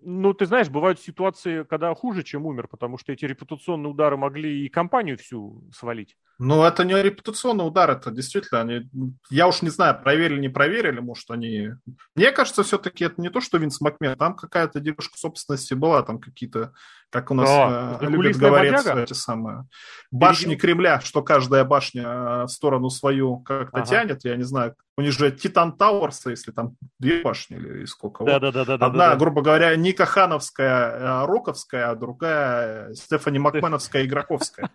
Ну, 0.00 0.32
ты 0.32 0.46
знаешь, 0.46 0.70
бывают 0.70 0.98
ситуации, 0.98 1.62
когда 1.64 1.94
хуже, 1.94 2.22
чем 2.22 2.46
умер, 2.46 2.66
потому 2.68 2.96
что 2.96 3.12
эти 3.12 3.26
репутационные 3.26 3.90
удары 3.90 4.16
могли 4.16 4.64
и 4.64 4.68
компанию 4.68 5.18
всю 5.18 5.62
свалить. 5.72 6.16
Ну, 6.44 6.64
это 6.64 6.82
не 6.82 7.00
репутационный 7.00 7.64
удар, 7.64 7.90
это 7.90 8.10
действительно 8.10 8.62
они... 8.62 8.90
Я 9.30 9.46
уж 9.46 9.62
не 9.62 9.70
знаю, 9.70 10.02
проверили, 10.02 10.40
не 10.40 10.48
проверили, 10.48 10.98
может, 10.98 11.30
они... 11.30 11.70
Мне 12.16 12.32
кажется, 12.32 12.64
все-таки 12.64 13.04
это 13.04 13.20
не 13.20 13.30
то, 13.30 13.40
что 13.40 13.58
Винс 13.58 13.80
Макмен, 13.80 14.16
там 14.18 14.34
какая-то 14.34 14.80
девушка 14.80 15.16
собственности 15.16 15.74
была, 15.74 16.02
там 16.02 16.18
какие-то, 16.18 16.72
как 17.10 17.30
у 17.30 17.34
нас 17.34 17.48
да, 17.48 17.98
э, 18.00 18.06
любят 18.06 18.36
говорить, 18.38 18.72
бодяга? 18.72 19.02
эти 19.02 19.12
самые 19.12 19.68
башни 20.10 20.56
Перегиб... 20.56 20.60
Кремля, 20.62 21.00
что 21.00 21.22
каждая 21.22 21.64
башня 21.64 22.02
э, 22.02 22.42
в 22.44 22.48
сторону 22.48 22.90
свою 22.90 23.38
как-то 23.38 23.78
ага. 23.78 23.86
тянет, 23.86 24.24
я 24.24 24.34
не 24.34 24.42
знаю, 24.42 24.74
у 24.96 25.02
них 25.02 25.12
же 25.12 25.30
Титан 25.30 25.76
Тауэрс, 25.76 26.26
если 26.26 26.50
там 26.50 26.74
две 26.98 27.22
башни 27.22 27.56
или 27.56 27.84
сколько. 27.84 28.24
Да, 28.24 28.40
да, 28.40 28.50
да, 28.50 28.64
да. 28.64 28.74
Одна, 28.74 28.88
да, 28.88 29.10
да. 29.10 29.16
грубо 29.16 29.42
говоря, 29.42 29.76
Ника 29.76 30.06
Хановская, 30.06 30.90
э, 30.90 31.26
Роковская, 31.26 31.90
а 31.90 31.94
другая 31.94 32.90
э, 32.90 32.94
Стефани 32.94 33.38
Макменовская, 33.38 34.04
Игроковская. 34.04 34.68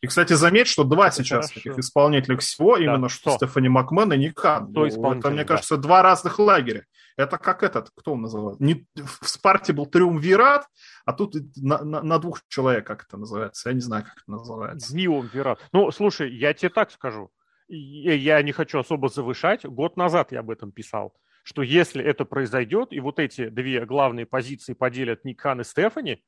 И, 0.00 0.06
кстати, 0.06 0.32
заметь, 0.32 0.68
что 0.68 0.84
два 0.84 1.10
сейчас 1.10 1.46
Хорошо. 1.46 1.54
таких 1.54 1.78
исполнителя 1.78 2.36
всего, 2.36 2.76
да, 2.76 2.82
именно 2.82 3.08
что, 3.08 3.32
Стефани 3.32 3.68
Макмен 3.68 4.12
и 4.12 4.18
Ник 4.18 4.38
Хан. 4.38 4.72
Ну, 4.72 4.84
это, 4.84 5.30
мне 5.30 5.42
да. 5.42 5.44
кажется, 5.44 5.76
два 5.76 6.02
разных 6.02 6.38
лагеря. 6.38 6.84
Это 7.16 7.36
как 7.36 7.64
этот, 7.64 7.90
кто 7.96 8.12
он 8.12 8.22
называет? 8.22 8.60
Не, 8.60 8.86
в 8.94 9.28
Спарте 9.28 9.72
был 9.72 9.86
Триумвират, 9.86 10.68
а 11.04 11.12
тут 11.12 11.34
на, 11.56 11.82
на, 11.82 12.00
на 12.00 12.18
двух 12.18 12.42
человек, 12.48 12.86
как 12.86 13.04
это 13.04 13.16
называется. 13.16 13.68
Я 13.70 13.74
не 13.74 13.80
знаю, 13.80 14.04
как 14.04 14.14
это 14.22 14.30
называется. 14.30 14.92
Триумвират. 14.92 15.58
Ну, 15.72 15.90
слушай, 15.90 16.32
я 16.32 16.54
тебе 16.54 16.68
так 16.68 16.92
скажу. 16.92 17.30
Я 17.66 18.40
не 18.42 18.52
хочу 18.52 18.78
особо 18.78 19.08
завышать. 19.08 19.66
Год 19.66 19.96
назад 19.96 20.32
я 20.32 20.40
об 20.40 20.50
этом 20.50 20.72
писал 20.72 21.12
что 21.48 21.62
если 21.62 22.04
это 22.04 22.26
произойдет, 22.26 22.88
и 22.92 23.00
вот 23.00 23.18
эти 23.18 23.48
две 23.48 23.86
главные 23.86 24.26
позиции 24.26 24.74
поделят 24.74 25.24
Ник 25.24 25.40
Хан 25.40 25.62
и 25.62 25.64
Стефани, 25.64 26.22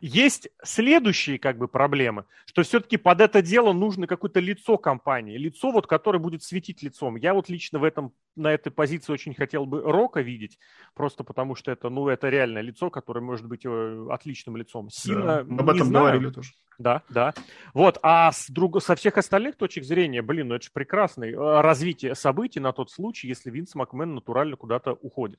есть 0.00 0.48
следующие 0.62 1.38
как 1.38 1.58
бы 1.58 1.68
проблемы, 1.68 2.24
что 2.46 2.62
все-таки 2.62 2.96
под 2.96 3.20
это 3.20 3.42
дело 3.42 3.72
нужно 3.72 4.06
какое-то 4.06 4.40
лицо 4.40 4.76
компании, 4.78 5.36
лицо 5.36 5.70
вот, 5.70 5.86
которое 5.86 6.18
будет 6.18 6.42
светить 6.42 6.82
лицом. 6.82 7.16
Я 7.16 7.34
вот 7.34 7.48
лично 7.48 7.78
в 7.78 7.84
этом, 7.84 8.12
на 8.36 8.52
этой 8.52 8.70
позиции 8.70 9.12
очень 9.12 9.34
хотел 9.34 9.66
бы 9.66 9.80
Рока 9.82 10.20
видеть, 10.20 10.58
просто 10.94 11.24
потому 11.24 11.54
что 11.54 11.70
это, 11.70 11.88
ну, 11.88 12.08
это 12.08 12.28
реальное 12.28 12.62
лицо, 12.62 12.90
которое 12.90 13.20
может 13.20 13.46
быть 13.46 13.64
э, 13.64 14.06
отличным 14.10 14.56
лицом. 14.56 14.90
Сина, 14.90 15.44
да, 15.44 15.62
об 15.62 15.70
этом 15.70 15.86
знаю. 15.86 16.04
говорили 16.04 16.30
тоже. 16.30 16.52
Да, 16.78 17.02
да. 17.08 17.34
Вот, 17.72 17.98
а 18.02 18.32
с 18.32 18.48
друг... 18.48 18.82
со 18.82 18.96
всех 18.96 19.16
остальных 19.18 19.56
точек 19.56 19.84
зрения, 19.84 20.22
блин, 20.22 20.48
ну 20.48 20.56
это 20.56 20.64
же 20.64 20.70
прекрасное 20.72 21.30
э, 21.30 21.60
развитие 21.60 22.14
событий 22.14 22.60
на 22.60 22.72
тот 22.72 22.90
случай, 22.90 23.28
если 23.28 23.50
Винс 23.50 23.74
Макмен 23.74 24.14
натурально 24.14 24.56
куда-то 24.56 24.92
уходит. 24.92 25.38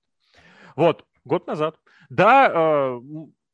Вот, 0.75 1.05
год 1.25 1.47
назад. 1.47 1.77
Да, 2.09 2.51
э, 2.53 3.01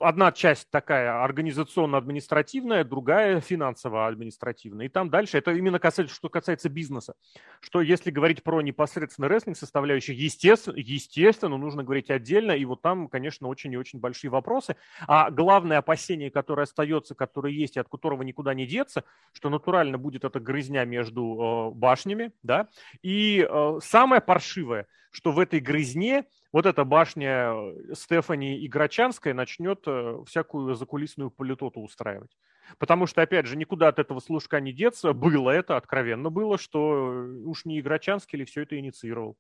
одна 0.04 0.32
часть 0.32 0.70
такая 0.70 1.24
организационно-административная, 1.24 2.84
другая 2.84 3.40
финансово-административная. 3.42 4.88
И 4.88 4.90
там 4.90 5.10
дальше, 5.10 5.38
это 5.38 5.52
именно 5.52 5.80
касается, 5.80 6.16
что 6.16 6.30
касается 6.30 6.70
бизнеса, 6.70 7.14
что 7.60 7.82
если 7.82 8.12
говорить 8.12 8.44
про 8.44 8.62
непосредственно 8.62 9.28
рестлинг 9.28 9.58
составляющих, 9.58 10.18
естественно, 10.18 10.76
естественно, 10.78 11.58
нужно 11.58 11.84
говорить 11.84 12.10
отдельно, 12.10 12.52
и 12.52 12.66
вот 12.66 12.82
там, 12.82 13.08
конечно, 13.08 13.48
очень 13.48 13.74
и 13.74 13.78
очень 13.78 14.00
большие 14.00 14.32
вопросы. 14.32 14.76
А 15.08 15.32
главное 15.32 15.78
опасение, 15.78 16.32
которое 16.32 16.64
остается, 16.64 17.16
которое 17.16 17.54
есть 17.54 17.78
и 17.78 17.80
от 17.80 17.90
которого 17.90 18.24
никуда 18.24 18.54
не 18.54 18.66
деться, 18.66 19.04
что 19.34 19.50
натурально 19.50 19.98
будет 19.98 20.24
эта 20.24 20.40
грызня 20.40 20.86
между 20.86 21.72
э, 21.74 21.78
башнями, 21.78 22.32
да, 22.44 22.68
и 23.02 23.48
э, 23.48 23.80
самое 23.84 24.22
паршивое, 24.22 24.88
что 25.12 25.32
в 25.32 25.40
этой 25.40 25.60
грызне 25.60 26.26
вот 26.52 26.66
эта 26.66 26.84
башня 26.84 27.54
э, 27.54 27.94
Стефани 27.94 28.66
Играчанская 28.66 29.34
начнет 29.34 29.84
э, 29.88 30.24
всякую 30.28 30.76
закулисную 30.76 31.32
политоту 31.32 31.82
устраивать. 31.82 32.32
Потому 32.78 33.08
что, 33.08 33.22
опять 33.22 33.46
же, 33.46 33.58
никуда 33.58 33.88
от 33.88 34.00
этого 34.00 34.20
служка 34.20 34.60
не 34.60 34.74
деться. 34.74 35.14
Было 35.14 35.50
это, 35.52 35.78
откровенно 35.78 36.30
было, 36.30 36.58
что 36.58 37.14
э, 37.14 37.44
уж 37.46 37.66
не 37.66 37.80
Играчанский 37.80 38.40
ли 38.40 38.46
все 38.46 38.64
это 38.64 38.78
инициировал. 38.78 39.38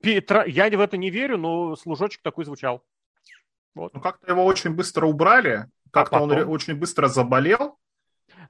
Петра... 0.00 0.44
Я 0.44 0.68
в 0.70 0.80
это 0.80 0.96
не 0.96 1.10
верю, 1.10 1.38
но 1.38 1.76
служочек 1.76 2.22
такой 2.22 2.44
звучал. 2.44 2.82
Вот. 3.74 3.92
Ну, 3.92 4.00
как-то 4.00 4.32
его 4.32 4.44
очень 4.44 4.70
быстро 4.70 5.06
убрали, 5.06 5.66
как-то 5.92 6.16
а 6.16 6.22
он 6.22 6.32
очень 6.32 6.74
быстро 6.74 7.08
заболел, 7.08 7.78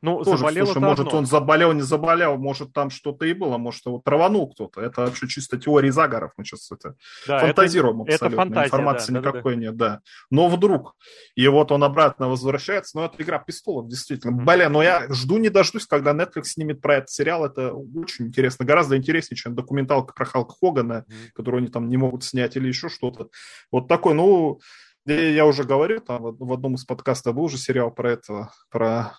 ну, 0.03 0.23
Тоже, 0.23 0.39
заболел 0.39 0.67
слушай, 0.67 0.79
может, 0.79 1.07
одно. 1.07 1.19
он 1.19 1.27
заболел, 1.27 1.73
не 1.73 1.83
заболел, 1.83 2.37
может, 2.37 2.73
там 2.73 2.91
что-то 2.91 3.25
и 3.27 3.33
было, 3.33 3.59
может, 3.59 3.85
его 3.87 4.01
траванул 4.05 4.51
кто-то. 4.51 4.81
Это 4.81 5.03
вообще 5.03 5.29
чисто 5.29 5.57
теория 5.57 5.93
заговоров. 5.93 6.33
Мы 6.37 6.45
сейчас 6.45 6.71
это 6.71 6.95
да, 7.27 7.41
фантазируем 7.41 8.03
это, 8.03 8.15
абсолютно. 8.15 8.27
Это 8.27 8.37
фантазия, 8.37 8.67
Информации 8.67 9.13
да, 9.13 9.19
никакой 9.19 9.43
да, 9.43 9.51
да. 9.51 9.57
нет, 9.57 9.77
да. 9.77 10.01
Но 10.31 10.49
вдруг, 10.49 10.95
и 11.35 11.47
вот 11.49 11.73
он 11.73 11.85
обратно 11.85 12.29
возвращается, 12.29 12.97
ну, 12.99 13.05
это 13.05 13.23
игра 13.23 13.39
престолов, 13.39 13.89
действительно. 13.89 14.41
Mm-hmm. 14.41 14.45
Блин, 14.45 14.73
но 14.73 14.83
я 14.83 15.07
жду 15.13 15.39
не 15.39 15.49
дождусь, 15.49 15.87
когда 15.87 16.13
Netflix 16.13 16.45
снимет 16.45 16.81
про 16.81 16.97
этот 16.97 17.11
сериал. 17.11 17.45
Это 17.47 17.73
очень 17.73 18.27
интересно, 18.27 18.65
гораздо 18.65 18.97
интереснее, 18.97 19.37
чем 19.37 19.55
документалка 19.55 20.15
про 20.15 20.25
Халка 20.25 20.55
Хогана, 20.61 21.05
mm-hmm. 21.09 21.31
которую 21.35 21.61
они 21.61 21.69
там 21.69 21.89
не 21.89 21.97
могут 21.97 22.25
снять 22.25 22.57
или 22.57 22.69
еще 22.69 22.89
что-то. 22.89 23.29
Вот 23.71 23.89
такой, 23.89 24.15
ну, 24.15 24.61
я 25.07 25.47
уже 25.47 25.65
говорил, 25.65 26.01
там 26.01 26.37
в 26.37 26.53
одном 26.53 26.75
из 26.75 26.85
подкастов 26.85 27.35
был 27.35 27.45
уже 27.45 27.59
сериал 27.59 27.91
про 27.91 28.13
это, 28.13 28.51
про 28.71 29.15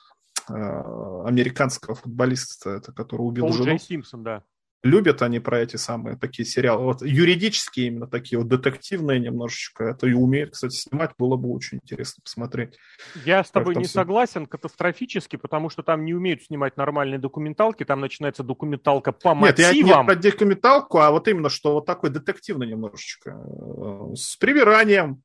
американского 0.50 1.96
футболиста, 1.96 2.72
это, 2.72 2.92
который 2.92 3.22
убил 3.22 3.46
Пол 3.46 3.54
жену. 3.54 3.66
Джей 3.66 3.80
Симпсон, 3.80 4.24
да. 4.24 4.44
Любят 4.84 5.24
они 5.24 5.40
про 5.40 5.60
эти 5.60 5.76
самые 5.76 6.18
такие 6.18 6.46
сериалы. 6.46 6.84
Вот 6.86 7.02
юридические 7.02 7.88
именно 7.88 8.08
такие, 8.08 8.38
вот 8.38 8.48
детективные 8.48 9.20
немножечко. 9.20 9.86
Это 9.86 10.06
и 10.06 10.14
умеют, 10.14 10.52
кстати, 10.52 10.76
снимать. 10.76 11.12
Было 11.18 11.36
бы 11.36 11.52
очень 11.52 11.80
интересно 11.84 12.22
посмотреть. 12.24 12.78
Я 13.26 13.44
с 13.44 13.50
тобой 13.50 13.76
не 13.76 13.86
все... 13.86 13.94
согласен 13.94 14.46
катастрофически, 14.46 15.36
потому 15.36 15.70
что 15.70 15.82
там 15.82 16.06
не 16.06 16.14
умеют 16.14 16.44
снимать 16.44 16.78
нормальные 16.78 17.18
документалки. 17.18 17.86
Там 17.86 18.02
начинается 18.02 18.44
документалка 18.44 19.12
по 19.12 19.30
Нет, 19.30 19.42
мотивам. 19.42 19.68
Нет, 19.68 19.88
я 19.88 19.98
не 19.98 20.06
про 20.06 20.16
документалку, 20.16 21.00
а 21.00 21.10
вот 21.10 21.28
именно, 21.28 21.50
что 21.50 21.74
вот 21.74 21.88
такой 21.88 22.12
детективный 22.12 22.68
немножечко. 22.68 23.32
Э, 23.32 24.14
с 24.16 24.36
привиранием, 24.38 25.24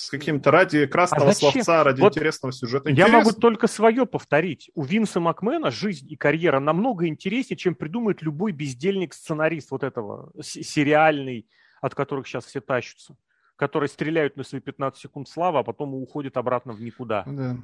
с 0.00 0.10
каким-то 0.10 0.50
ради 0.50 0.86
красного 0.86 1.30
а 1.30 1.34
словца, 1.34 1.84
ради 1.84 2.00
вот 2.00 2.16
интересного 2.16 2.52
сюжета. 2.52 2.90
Интересно. 2.90 3.10
Я 3.12 3.18
могу 3.18 3.32
только 3.32 3.66
свое 3.66 4.06
повторить. 4.06 4.70
У 4.74 4.82
Винса 4.82 5.20
Макмена 5.20 5.70
жизнь 5.70 6.10
и 6.10 6.16
карьера 6.16 6.60
намного 6.60 7.06
интереснее, 7.06 7.56
чем 7.56 7.74
придумает 7.74 8.22
любой 8.22 8.52
бездельник-сценарист 8.52 9.70
вот 9.70 9.84
этого, 9.84 10.32
сериальный, 10.40 11.48
от 11.80 11.94
которых 11.94 12.26
сейчас 12.26 12.46
все 12.46 12.60
тащатся, 12.60 13.16
которые 13.56 13.88
стреляют 13.88 14.36
на 14.36 14.44
свои 14.44 14.60
15 14.60 15.00
секунд 15.00 15.28
славы, 15.28 15.58
а 15.58 15.62
потом 15.62 15.94
уходят 15.94 16.36
обратно 16.36 16.72
в 16.72 16.80
никуда. 16.80 17.24
Да. 17.26 17.56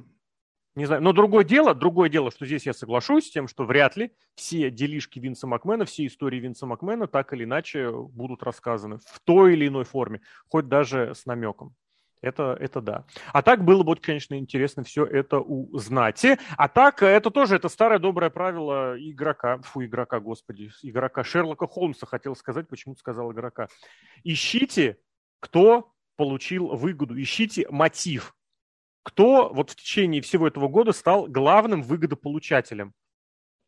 Не 0.77 0.85
знаю, 0.85 1.01
но 1.01 1.11
другое 1.11 1.43
дело, 1.43 1.73
другое 1.73 2.07
дело, 2.07 2.29
что 2.29 2.45
здесь 2.45 2.67
я 2.67 2.73
соглашусь 2.73 3.25
с 3.25 3.31
тем, 3.31 3.47
что 3.47 3.65
вряд 3.65 3.97
ли 3.97 4.11
все 4.35 4.69
делишки 4.69 5.17
Винса 5.17 5.47
Макмена, 5.47 5.85
все 5.85 6.05
истории 6.05 6.39
Винса 6.39 6.67
Макмена 6.67 7.07
так 7.07 7.33
или 7.33 7.45
иначе 7.45 7.91
будут 7.91 8.43
рассказаны 8.43 8.99
в 8.99 9.19
той 9.23 9.53
или 9.53 9.67
иной 9.67 9.85
форме, 9.85 10.21
хоть 10.49 10.67
даже 10.67 11.15
с 11.15 11.25
намеком. 11.25 11.75
Это, 12.21 12.57
это 12.59 12.81
да. 12.81 13.05
А 13.31 13.41
так 13.41 13.63
было 13.63 13.83
бы, 13.83 13.95
конечно, 13.95 14.37
интересно 14.37 14.83
все 14.83 15.05
это 15.05 15.39
узнать. 15.39 16.25
А 16.57 16.67
так, 16.67 17.03
это 17.03 17.29
тоже, 17.29 17.55
это 17.55 17.69
старое 17.69 17.99
доброе 17.99 18.29
правило 18.29 18.95
игрока, 18.97 19.59
фу, 19.59 19.85
игрока, 19.85 20.19
господи, 20.19 20.71
игрока 20.81 21.23
Шерлока 21.23 21.67
Холмса, 21.67 22.07
хотел 22.07 22.35
сказать, 22.35 22.67
почему-то 22.67 22.99
сказал 22.99 23.31
игрока. 23.31 23.67
Ищите, 24.23 24.97
кто 25.39 25.93
получил 26.15 26.67
выгоду, 26.75 27.19
ищите 27.21 27.67
мотив. 27.69 28.35
Кто 29.03 29.53
вот 29.53 29.69
в 29.69 29.75
течение 29.75 30.21
всего 30.21 30.47
этого 30.47 30.67
года 30.67 30.91
стал 30.91 31.27
главным 31.27 31.81
выгодополучателем? 31.81 32.93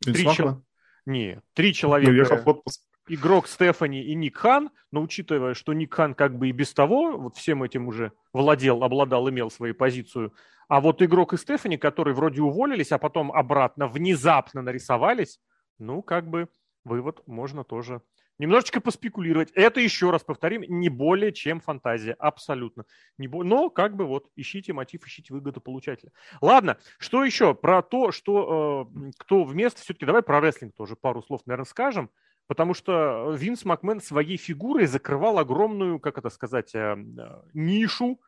Три, 0.01 0.27
чел... 0.33 0.65
Не, 1.05 1.41
три 1.53 1.73
человека. 1.73 2.09
Уехал 2.09 2.37
в 2.37 2.47
отпуск 2.47 2.88
игрок 3.09 3.47
Стефани 3.47 4.03
и 4.03 4.15
Ник 4.15 4.37
Хан, 4.37 4.69
но 4.91 5.01
учитывая, 5.01 5.53
что 5.53 5.73
Ник 5.73 5.93
Хан 5.93 6.13
как 6.13 6.37
бы 6.37 6.49
и 6.49 6.51
без 6.51 6.73
того 6.73 7.17
вот 7.17 7.35
всем 7.35 7.63
этим 7.63 7.87
уже 7.87 8.13
владел, 8.33 8.83
обладал, 8.83 9.29
имел 9.29 9.51
свою 9.51 9.75
позицию, 9.75 10.33
а 10.67 10.81
вот 10.81 11.01
игрок 11.01 11.33
и 11.33 11.37
Стефани, 11.37 11.77
которые 11.77 12.13
вроде 12.13 12.41
уволились, 12.41 12.91
а 12.91 12.99
потом 12.99 13.31
обратно 13.31 13.87
внезапно 13.87 14.61
нарисовались, 14.61 15.39
ну, 15.79 16.01
как 16.01 16.29
бы 16.29 16.47
вывод 16.83 17.21
можно 17.25 17.63
тоже 17.63 18.01
немножечко 18.39 18.81
поспекулировать. 18.81 19.51
Это, 19.53 19.79
еще 19.81 20.09
раз 20.11 20.23
повторим, 20.23 20.63
не 20.67 20.89
более 20.89 21.31
чем 21.31 21.59
фантазия, 21.59 22.13
абсолютно. 22.13 22.85
Не 23.17 23.27
бо... 23.27 23.43
Но 23.43 23.69
как 23.69 23.95
бы 23.95 24.05
вот 24.05 24.29
ищите 24.35 24.73
мотив, 24.73 25.05
ищите 25.05 25.33
выгодополучателя. 25.33 26.11
Ладно, 26.41 26.77
что 26.97 27.23
еще 27.23 27.53
про 27.53 27.81
то, 27.81 28.11
что 28.11 28.89
э, 28.95 29.11
кто 29.17 29.43
вместо, 29.43 29.81
все-таки 29.81 30.05
давай 30.05 30.23
про 30.23 30.39
рестлинг 30.39 30.73
тоже 30.75 30.95
пару 30.95 31.21
слов, 31.21 31.41
наверное, 31.45 31.65
скажем. 31.65 32.09
Потому 32.49 32.73
что 32.73 33.35
Винс 33.37 33.63
Макмен 33.63 34.01
своей 34.01 34.35
фигурой 34.35 34.87
закрывал 34.87 35.37
огромную, 35.37 35.99
как 35.99 36.17
это 36.17 36.31
сказать, 36.31 36.73
э, 36.73 36.97
э, 36.97 37.41
нишу, 37.53 38.19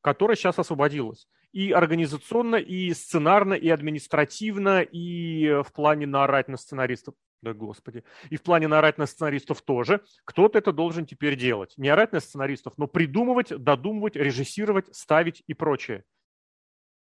которая 0.00 0.34
сейчас 0.34 0.58
освободилась. 0.58 1.28
И 1.52 1.70
организационно, 1.70 2.56
и 2.56 2.94
сценарно, 2.94 3.52
и 3.52 3.68
административно, 3.68 4.80
и 4.80 5.62
в 5.62 5.74
плане 5.74 6.06
наорать 6.06 6.48
на 6.48 6.56
сценаристов. 6.56 7.14
Да, 7.42 7.52
господи. 7.52 8.02
И 8.30 8.38
в 8.38 8.42
плане 8.42 8.66
наорать 8.66 8.96
на 8.96 9.04
сценаристов 9.04 9.60
тоже. 9.60 10.00
Кто-то 10.24 10.56
это 10.56 10.72
должен 10.72 11.04
теперь 11.04 11.36
делать. 11.36 11.74
Не 11.76 11.90
орать 11.90 12.12
на 12.12 12.20
сценаристов, 12.20 12.78
но 12.78 12.86
придумывать, 12.86 13.48
додумывать, 13.50 14.16
режиссировать, 14.16 14.86
ставить 14.96 15.42
и 15.46 15.52
прочее. 15.52 16.04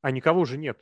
А 0.01 0.11
никого 0.11 0.47
же 0.47 0.57
нет. 0.57 0.81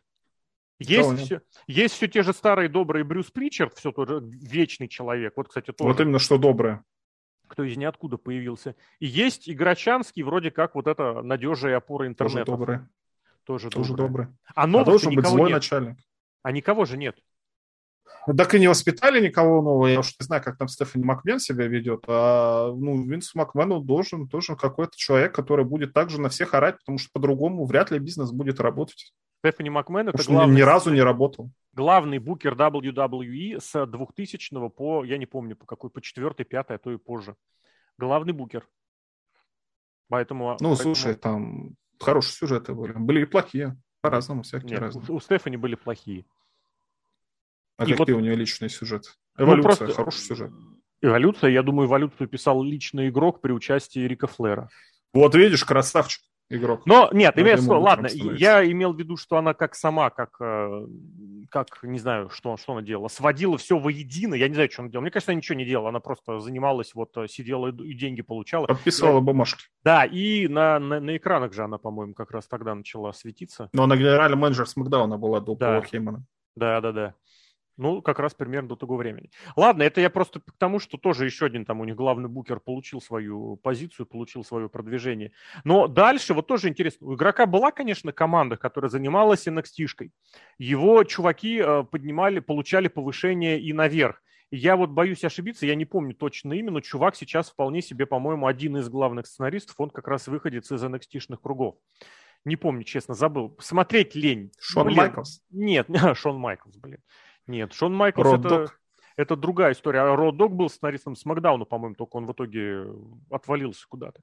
Есть 0.78 1.24
все, 1.24 1.40
есть 1.66 1.94
все 1.94 2.08
те 2.08 2.22
же 2.22 2.32
старые 2.32 2.68
добрые 2.68 3.04
Брюс 3.04 3.30
Причард, 3.30 3.74
все 3.74 3.92
тот 3.92 4.08
же 4.08 4.20
вечный 4.22 4.88
человек. 4.88 5.34
Вот, 5.36 5.48
кстати, 5.48 5.72
тоже. 5.72 5.88
Вот 5.88 6.00
именно 6.00 6.18
что 6.18 6.36
доброе. 6.36 6.82
Кто 7.46 7.62
из 7.62 7.76
ниоткуда 7.76 8.16
появился. 8.16 8.74
И 8.98 9.06
есть 9.06 9.48
Играчанский, 9.48 10.22
вроде 10.22 10.50
как 10.50 10.74
вот 10.74 10.86
это 10.86 11.22
надежная 11.22 11.76
опора 11.76 12.08
интернета. 12.08 12.44
Тоже 12.44 12.58
доброе. 12.58 12.88
Тоже, 13.44 13.70
тоже 13.70 13.94
доброе. 13.94 14.26
доброе. 14.26 14.38
А, 14.54 14.64
а 14.64 14.84
должен 14.84 15.14
быть 15.14 15.26
злой 15.26 15.50
нет. 15.50 15.56
начальник. 15.56 15.98
А 16.42 16.50
никого 16.50 16.84
же 16.86 16.96
нет. 16.96 17.16
Так 18.36 18.54
и 18.54 18.60
не 18.60 18.68
воспитали 18.68 19.24
никого 19.24 19.60
нового. 19.60 19.86
Я 19.86 20.00
уж 20.00 20.14
не 20.18 20.24
знаю, 20.24 20.42
как 20.42 20.56
там 20.56 20.66
Стефани 20.66 21.04
Макмен 21.04 21.38
себя 21.38 21.66
ведет. 21.66 22.04
А 22.08 22.72
ну, 22.72 23.06
Винс 23.06 23.34
Макмену 23.34 23.80
должен 23.80 24.28
тоже 24.28 24.56
какой-то 24.56 24.96
человек, 24.96 25.34
который 25.34 25.64
будет 25.64 25.92
также 25.92 26.20
на 26.20 26.30
всех 26.30 26.54
орать, 26.54 26.78
потому 26.78 26.98
что 26.98 27.10
по-другому 27.12 27.66
вряд 27.66 27.90
ли 27.90 27.98
бизнес 27.98 28.30
будет 28.32 28.60
работать. 28.60 29.12
Стефани 29.44 29.68
Макмен 29.68 30.08
это 30.08 30.24
главный, 30.24 30.56
ни 30.56 30.62
разу 30.62 30.90
не 30.90 31.02
работал. 31.02 31.50
Главный 31.74 32.18
букер 32.18 32.54
WWE 32.54 33.60
с 33.60 33.86
2000 33.86 34.70
по, 34.70 35.04
я 35.04 35.18
не 35.18 35.26
помню, 35.26 35.54
по 35.54 35.66
какой, 35.66 35.90
по 35.90 36.00
4 36.00 36.32
5 36.32 36.66
а 36.70 36.78
то 36.78 36.90
и 36.90 36.96
позже. 36.96 37.36
Главный 37.98 38.32
букер. 38.32 38.66
Поэтому... 40.08 40.52
Ну, 40.52 40.70
поэтому... 40.70 40.76
слушай, 40.76 41.14
там 41.14 41.76
хорошие 42.00 42.32
сюжеты 42.32 42.72
были. 42.72 42.92
Были 42.92 43.22
и 43.22 43.24
плохие. 43.26 43.76
По-разному, 44.00 44.44
всякие 44.44 44.70
Нет, 44.70 44.80
разные. 44.80 45.04
У, 45.10 45.20
Стефани 45.20 45.58
были 45.58 45.74
плохие. 45.74 46.24
А 47.76 47.84
и 47.84 47.90
какие 47.90 48.14
вот... 48.14 48.20
у 48.20 48.24
нее 48.24 48.36
личные 48.36 48.70
сюжеты? 48.70 49.10
Ну, 49.36 49.44
Эволюция, 49.44 49.56
ну, 49.56 49.76
просто... 49.76 49.94
хороший 49.94 50.20
сюжет. 50.20 50.52
Эволюция, 51.02 51.50
я 51.50 51.62
думаю, 51.62 51.86
эволюцию 51.86 52.28
писал 52.28 52.62
личный 52.62 53.10
игрок 53.10 53.42
при 53.42 53.52
участии 53.52 54.00
Рика 54.00 54.26
Флера. 54.26 54.70
Вот 55.12 55.34
видишь, 55.34 55.64
красавчик 55.64 56.22
игрок. 56.50 56.82
Но 56.86 57.08
нет, 57.12 57.38
имеется 57.38 57.64
в 57.64 57.68
виду, 57.68 57.80
ладно, 57.80 58.08
я 58.36 58.64
имел 58.70 58.92
в 58.92 58.98
виду, 58.98 59.16
что 59.16 59.36
она 59.36 59.54
как 59.54 59.74
сама, 59.74 60.10
как, 60.10 60.36
э, 60.40 60.86
как 61.50 61.82
не 61.82 61.98
знаю, 61.98 62.30
что, 62.30 62.56
что 62.56 62.72
она 62.72 62.82
делала, 62.82 63.08
сводила 63.08 63.58
все 63.58 63.78
воедино, 63.78 64.34
я 64.34 64.48
не 64.48 64.54
знаю, 64.54 64.70
что 64.70 64.82
она 64.82 64.90
делала. 64.90 65.02
Мне 65.02 65.10
кажется, 65.10 65.32
она 65.32 65.38
ничего 65.38 65.56
не 65.56 65.64
делала, 65.64 65.88
она 65.88 66.00
просто 66.00 66.40
занималась, 66.40 66.94
вот 66.94 67.16
э, 67.16 67.26
сидела 67.28 67.68
и 67.68 67.94
деньги 67.94 68.22
получала. 68.22 68.66
Подписывала 68.66 69.18
и, 69.18 69.22
бумажки. 69.22 69.64
Да, 69.82 70.04
и 70.04 70.48
на, 70.48 70.78
на, 70.78 71.00
на 71.00 71.16
экранах 71.16 71.52
же 71.52 71.62
она, 71.62 71.78
по-моему, 71.78 72.14
как 72.14 72.30
раз 72.30 72.46
тогда 72.46 72.74
начала 72.74 73.12
светиться. 73.12 73.68
Но 73.72 73.84
она 73.84 73.96
генеральный 73.96 74.38
менеджер 74.38 74.68
Смакдауна 74.68 75.18
была 75.18 75.40
до 75.40 75.54
да. 75.54 75.74
Пола 75.74 75.86
Хеймана. 75.86 76.24
Да, 76.56 76.80
да, 76.80 76.92
да. 76.92 77.14
Ну, 77.76 78.02
как 78.02 78.20
раз 78.20 78.34
примерно 78.34 78.68
до 78.68 78.76
того 78.76 78.96
времени. 78.96 79.30
Ладно, 79.56 79.82
это 79.82 80.00
я 80.00 80.08
просто 80.08 80.40
к 80.40 80.52
тому, 80.58 80.78
что 80.78 80.96
тоже 80.96 81.24
еще 81.24 81.46
один 81.46 81.64
там 81.64 81.80
у 81.80 81.84
них 81.84 81.96
главный 81.96 82.28
букер 82.28 82.60
получил 82.60 83.00
свою 83.00 83.56
позицию, 83.56 84.06
получил 84.06 84.44
свое 84.44 84.68
продвижение. 84.68 85.32
Но 85.64 85.88
дальше 85.88 86.34
вот 86.34 86.46
тоже 86.46 86.68
интересно. 86.68 87.08
У 87.08 87.14
игрока 87.14 87.46
была, 87.46 87.72
конечно, 87.72 88.12
команда, 88.12 88.56
которая 88.56 88.90
занималась 88.90 89.48
NXT-шкой. 89.48 90.12
Его 90.58 91.02
чуваки 91.04 91.58
э, 91.58 91.82
поднимали, 91.82 92.38
получали 92.38 92.86
повышение 92.86 93.60
и 93.60 93.72
наверх. 93.72 94.22
Я 94.50 94.76
вот 94.76 94.90
боюсь 94.90 95.24
ошибиться, 95.24 95.66
я 95.66 95.74
не 95.74 95.84
помню 95.84 96.14
точно 96.14 96.52
имя, 96.52 96.70
но 96.70 96.80
чувак 96.80 97.16
сейчас 97.16 97.50
вполне 97.50 97.82
себе, 97.82 98.06
по-моему, 98.06 98.46
один 98.46 98.76
из 98.76 98.88
главных 98.88 99.26
сценаристов, 99.26 99.74
он 99.78 99.90
как 99.90 100.06
раз 100.06 100.28
выходит 100.28 100.70
из 100.70 100.84
NXT-шных 100.84 101.38
кругов. 101.42 101.76
Не 102.44 102.56
помню, 102.56 102.84
честно, 102.84 103.14
забыл. 103.14 103.56
Смотреть 103.58 104.14
лень. 104.14 104.52
Шон 104.60 104.86
блин. 104.86 104.98
Майклс? 104.98 105.42
Нет, 105.50 105.88
Шон 106.14 106.38
Майклс, 106.38 106.76
блин. 106.76 106.98
Нет, 107.46 107.72
Шон 107.72 107.94
Майклс 107.94 108.32
это, 108.32 108.72
это 109.16 109.36
другая 109.36 109.72
история. 109.72 110.00
А 110.00 110.16
Род 110.16 110.36
Дог 110.36 110.52
был 110.52 110.68
сценаристом 110.68 111.14
Смакдауна, 111.14 111.64
по-моему, 111.64 111.94
только 111.94 112.16
он 112.16 112.26
в 112.26 112.32
итоге 112.32 112.86
отвалился 113.30 113.86
куда-то. 113.88 114.20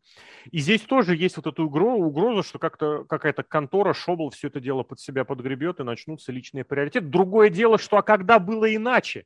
И 0.51 0.59
здесь 0.59 0.81
тоже 0.81 1.15
есть 1.15 1.37
вот 1.37 1.47
эта 1.47 1.61
угроза, 1.63 2.03
угроза 2.03 2.43
что 2.43 2.59
как-то 2.59 3.05
какая-то 3.05 3.43
контора, 3.43 3.93
Шобл 3.93 4.31
все 4.31 4.47
это 4.47 4.59
дело 4.59 4.83
под 4.83 4.99
себя 4.99 5.23
подгребет 5.23 5.79
и 5.79 5.83
начнутся 5.83 6.31
личные 6.31 6.63
приоритеты. 6.63 7.05
Другое 7.05 7.49
дело, 7.49 7.77
что 7.77 7.97
а 7.97 8.01
когда 8.01 8.39
было 8.39 8.73
иначе? 8.73 9.25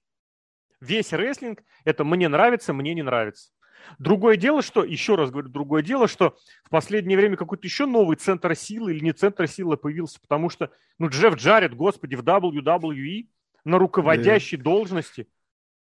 Весь 0.82 1.14
рестлинг– 1.14 1.64
это 1.86 2.04
мне 2.04 2.28
нравится, 2.28 2.74
мне 2.74 2.94
не 2.94 3.02
нравится. 3.02 3.52
Другое 4.00 4.36
дело, 4.36 4.62
что, 4.62 4.84
еще 4.84 5.16
раз 5.16 5.32
говорю, 5.32 5.50
другое 5.50 5.84
дело, 5.84 6.08
что 6.08 6.36
в 6.64 6.70
последнее 6.70 7.18
время 7.18 7.38
какой-то 7.38 7.66
еще 7.66 7.86
новый 7.86 8.18
центр 8.18 8.56
силы 8.56 8.94
или 8.94 9.04
не 9.04 9.14
центр 9.14 9.48
силы 9.48 9.78
появился, 9.78 10.20
потому 10.20 10.50
что, 10.50 10.72
ну, 10.98 11.08
Джефф 11.08 11.36
Джаред, 11.36 11.76
господи, 11.76 12.16
в 12.16 12.22
WWE 12.22 13.28
на 13.66 13.78
руководящей 13.78 14.58
да. 14.58 14.64
должности. 14.64 15.28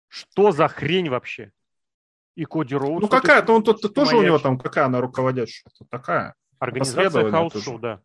Что 0.09 0.53
за 0.53 0.69
хрень 0.69 1.09
вообще? 1.09 1.53
И 2.37 2.45
Коди 2.45 2.75
Роуз. 2.75 3.03
Ну 3.03 3.09
какая-то, 3.09 3.53
он 3.53 3.63
тут 3.63 3.95
тоже 3.95 4.17
у 4.17 4.23
него 4.23 4.39
там, 4.39 4.59
какая 4.59 4.87
она 4.87 5.01
руководящая? 5.01 5.71
такая. 5.91 6.35
Организация 6.59 7.31
Хаус 7.31 7.63
Шоу, 7.63 7.79
да. 7.79 8.01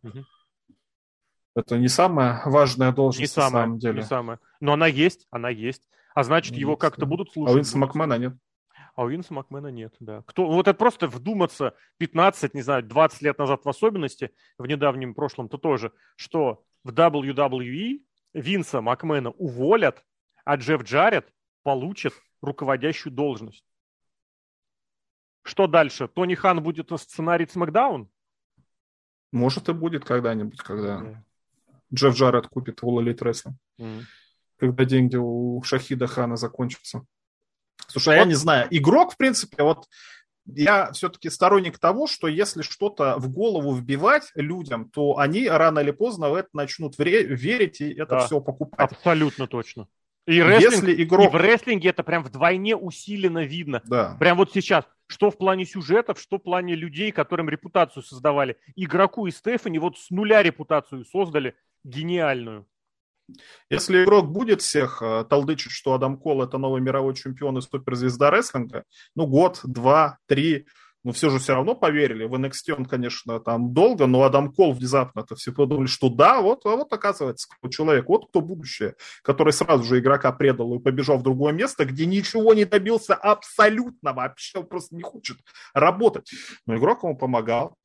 Это 1.54 1.78
не 1.78 1.88
самая 1.88 2.42
важная 2.44 2.92
должность 2.92 3.20
не 3.20 3.26
самая, 3.42 3.50
на 3.50 3.58
самом 3.58 3.78
деле. 3.78 3.96
Не 3.98 4.02
самая. 4.02 4.40
Но 4.60 4.74
она 4.74 4.86
есть, 4.86 5.26
она 5.30 5.48
есть. 5.48 5.88
А 6.14 6.22
значит, 6.22 6.52
есть, 6.52 6.60
его 6.60 6.76
как-то 6.76 7.02
да. 7.02 7.06
будут 7.06 7.32
слушать. 7.32 7.50
А 7.50 7.54
у 7.54 7.56
Винса 7.56 7.78
Макмена 7.78 8.18
нет. 8.18 8.34
А 8.94 9.04
у 9.04 9.08
Винса 9.08 9.32
Макмена 9.32 9.68
нет, 9.68 9.94
да. 10.00 10.22
Кто, 10.26 10.46
вот 10.46 10.68
это 10.68 10.76
просто 10.76 11.08
вдуматься 11.08 11.74
15, 11.98 12.54
не 12.54 12.62
знаю, 12.62 12.82
20 12.82 13.22
лет 13.22 13.38
назад 13.38 13.64
в 13.64 13.68
особенности, 13.68 14.32
в 14.58 14.66
недавнем 14.66 15.14
прошлом-то 15.14 15.56
тоже, 15.56 15.92
что 16.16 16.62
в 16.84 16.90
WWE 16.90 18.00
Винса 18.36 18.82
Макмена 18.82 19.30
уволят, 19.30 20.04
а 20.44 20.56
Джефф 20.56 20.82
Джаред 20.82 21.32
получит 21.62 22.12
руководящую 22.42 23.12
должность. 23.12 23.64
Что 25.42 25.66
дальше? 25.66 26.06
Тони 26.06 26.34
Хан 26.34 26.62
будет 26.62 26.90
сценарий 27.00 27.46
Смакдаун? 27.46 28.10
Может 29.32 29.68
и 29.68 29.72
будет 29.72 30.04
когда-нибудь, 30.04 30.60
когда 30.60 31.00
yeah. 31.00 31.16
Джефф 31.94 32.14
Джаред 32.14 32.46
купит 32.48 32.82
All 32.82 33.02
Elite 33.02 33.18
Wrestling. 33.18 33.54
Mm. 33.78 34.02
Когда 34.58 34.84
деньги 34.84 35.16
у 35.16 35.62
Шахида 35.62 36.06
Хана 36.06 36.36
закончатся. 36.36 37.06
Слушай, 37.88 38.08
вот. 38.08 38.14
я 38.16 38.24
не 38.24 38.34
знаю. 38.34 38.68
Игрок, 38.70 39.14
в 39.14 39.16
принципе, 39.16 39.62
вот 39.62 39.88
я 40.46 40.92
все-таки 40.92 41.30
сторонник 41.30 41.78
того, 41.78 42.06
что 42.06 42.28
если 42.28 42.62
что-то 42.62 43.16
в 43.18 43.28
голову 43.28 43.74
вбивать 43.74 44.30
людям, 44.34 44.90
то 44.90 45.18
они 45.18 45.48
рано 45.48 45.80
или 45.80 45.90
поздно 45.90 46.30
в 46.30 46.34
это 46.34 46.48
начнут 46.52 46.98
верить 46.98 47.80
и 47.80 47.92
это 47.92 48.16
да, 48.16 48.26
все 48.26 48.40
покупать. 48.40 48.92
Абсолютно 48.92 49.46
точно. 49.46 49.88
И, 50.26 50.42
рестлинг, 50.42 50.72
если 50.88 51.02
игрок... 51.04 51.32
и 51.32 51.36
в 51.36 51.40
рестлинге 51.40 51.90
это 51.90 52.02
прям 52.02 52.24
вдвойне 52.24 52.76
усиленно 52.76 53.44
видно. 53.44 53.80
Да. 53.84 54.16
Прям 54.18 54.36
вот 54.36 54.50
сейчас, 54.52 54.84
что 55.06 55.30
в 55.30 55.38
плане 55.38 55.64
сюжетов, 55.64 56.20
что 56.20 56.38
в 56.38 56.42
плане 56.42 56.74
людей, 56.74 57.12
которым 57.12 57.48
репутацию 57.48 58.02
создавали. 58.02 58.56
Игроку 58.74 59.26
и 59.26 59.30
Стефани 59.30 59.78
вот 59.78 59.96
с 59.98 60.10
нуля 60.10 60.42
репутацию 60.42 61.04
создали 61.04 61.54
гениальную. 61.84 62.66
Если 63.70 64.04
игрок 64.04 64.30
будет 64.30 64.62
всех 64.62 65.02
э, 65.02 65.24
толдычить, 65.28 65.72
что 65.72 65.94
Адам 65.94 66.16
Кол 66.16 66.42
это 66.42 66.58
новый 66.58 66.80
мировой 66.80 67.14
чемпион 67.14 67.58
и 67.58 67.60
суперзвезда 67.60 68.30
рестлинга, 68.30 68.84
ну 69.14 69.26
год, 69.26 69.60
два, 69.64 70.18
три, 70.26 70.66
но 71.06 71.12
все 71.12 71.30
же 71.30 71.38
все 71.38 71.54
равно 71.54 71.76
поверили. 71.76 72.24
В 72.24 72.34
NXT 72.34 72.72
он, 72.76 72.84
конечно, 72.84 73.38
там 73.38 73.72
долго, 73.72 74.06
но 74.06 74.24
Адам 74.24 74.52
Кол 74.52 74.72
внезапно 74.72 75.20
это 75.20 75.36
все 75.36 75.52
подумали, 75.52 75.86
что 75.86 76.08
да, 76.08 76.40
вот, 76.40 76.66
а 76.66 76.74
вот 76.74 76.92
оказывается, 76.92 77.48
человек, 77.70 78.08
вот 78.08 78.28
кто 78.28 78.40
будущее, 78.40 78.96
который 79.22 79.52
сразу 79.52 79.84
же 79.84 80.00
игрока 80.00 80.32
предал 80.32 80.74
и 80.74 80.80
побежал 80.80 81.18
в 81.18 81.22
другое 81.22 81.52
место, 81.52 81.84
где 81.84 82.06
ничего 82.06 82.54
не 82.54 82.64
добился 82.64 83.14
абсолютно 83.14 84.14
вообще, 84.14 84.58
он 84.58 84.66
просто 84.66 84.96
не 84.96 85.02
хочет 85.02 85.36
работать. 85.74 86.28
Но 86.66 86.76
игрок 86.76 87.04
ему 87.04 87.16
помогал. 87.16 87.76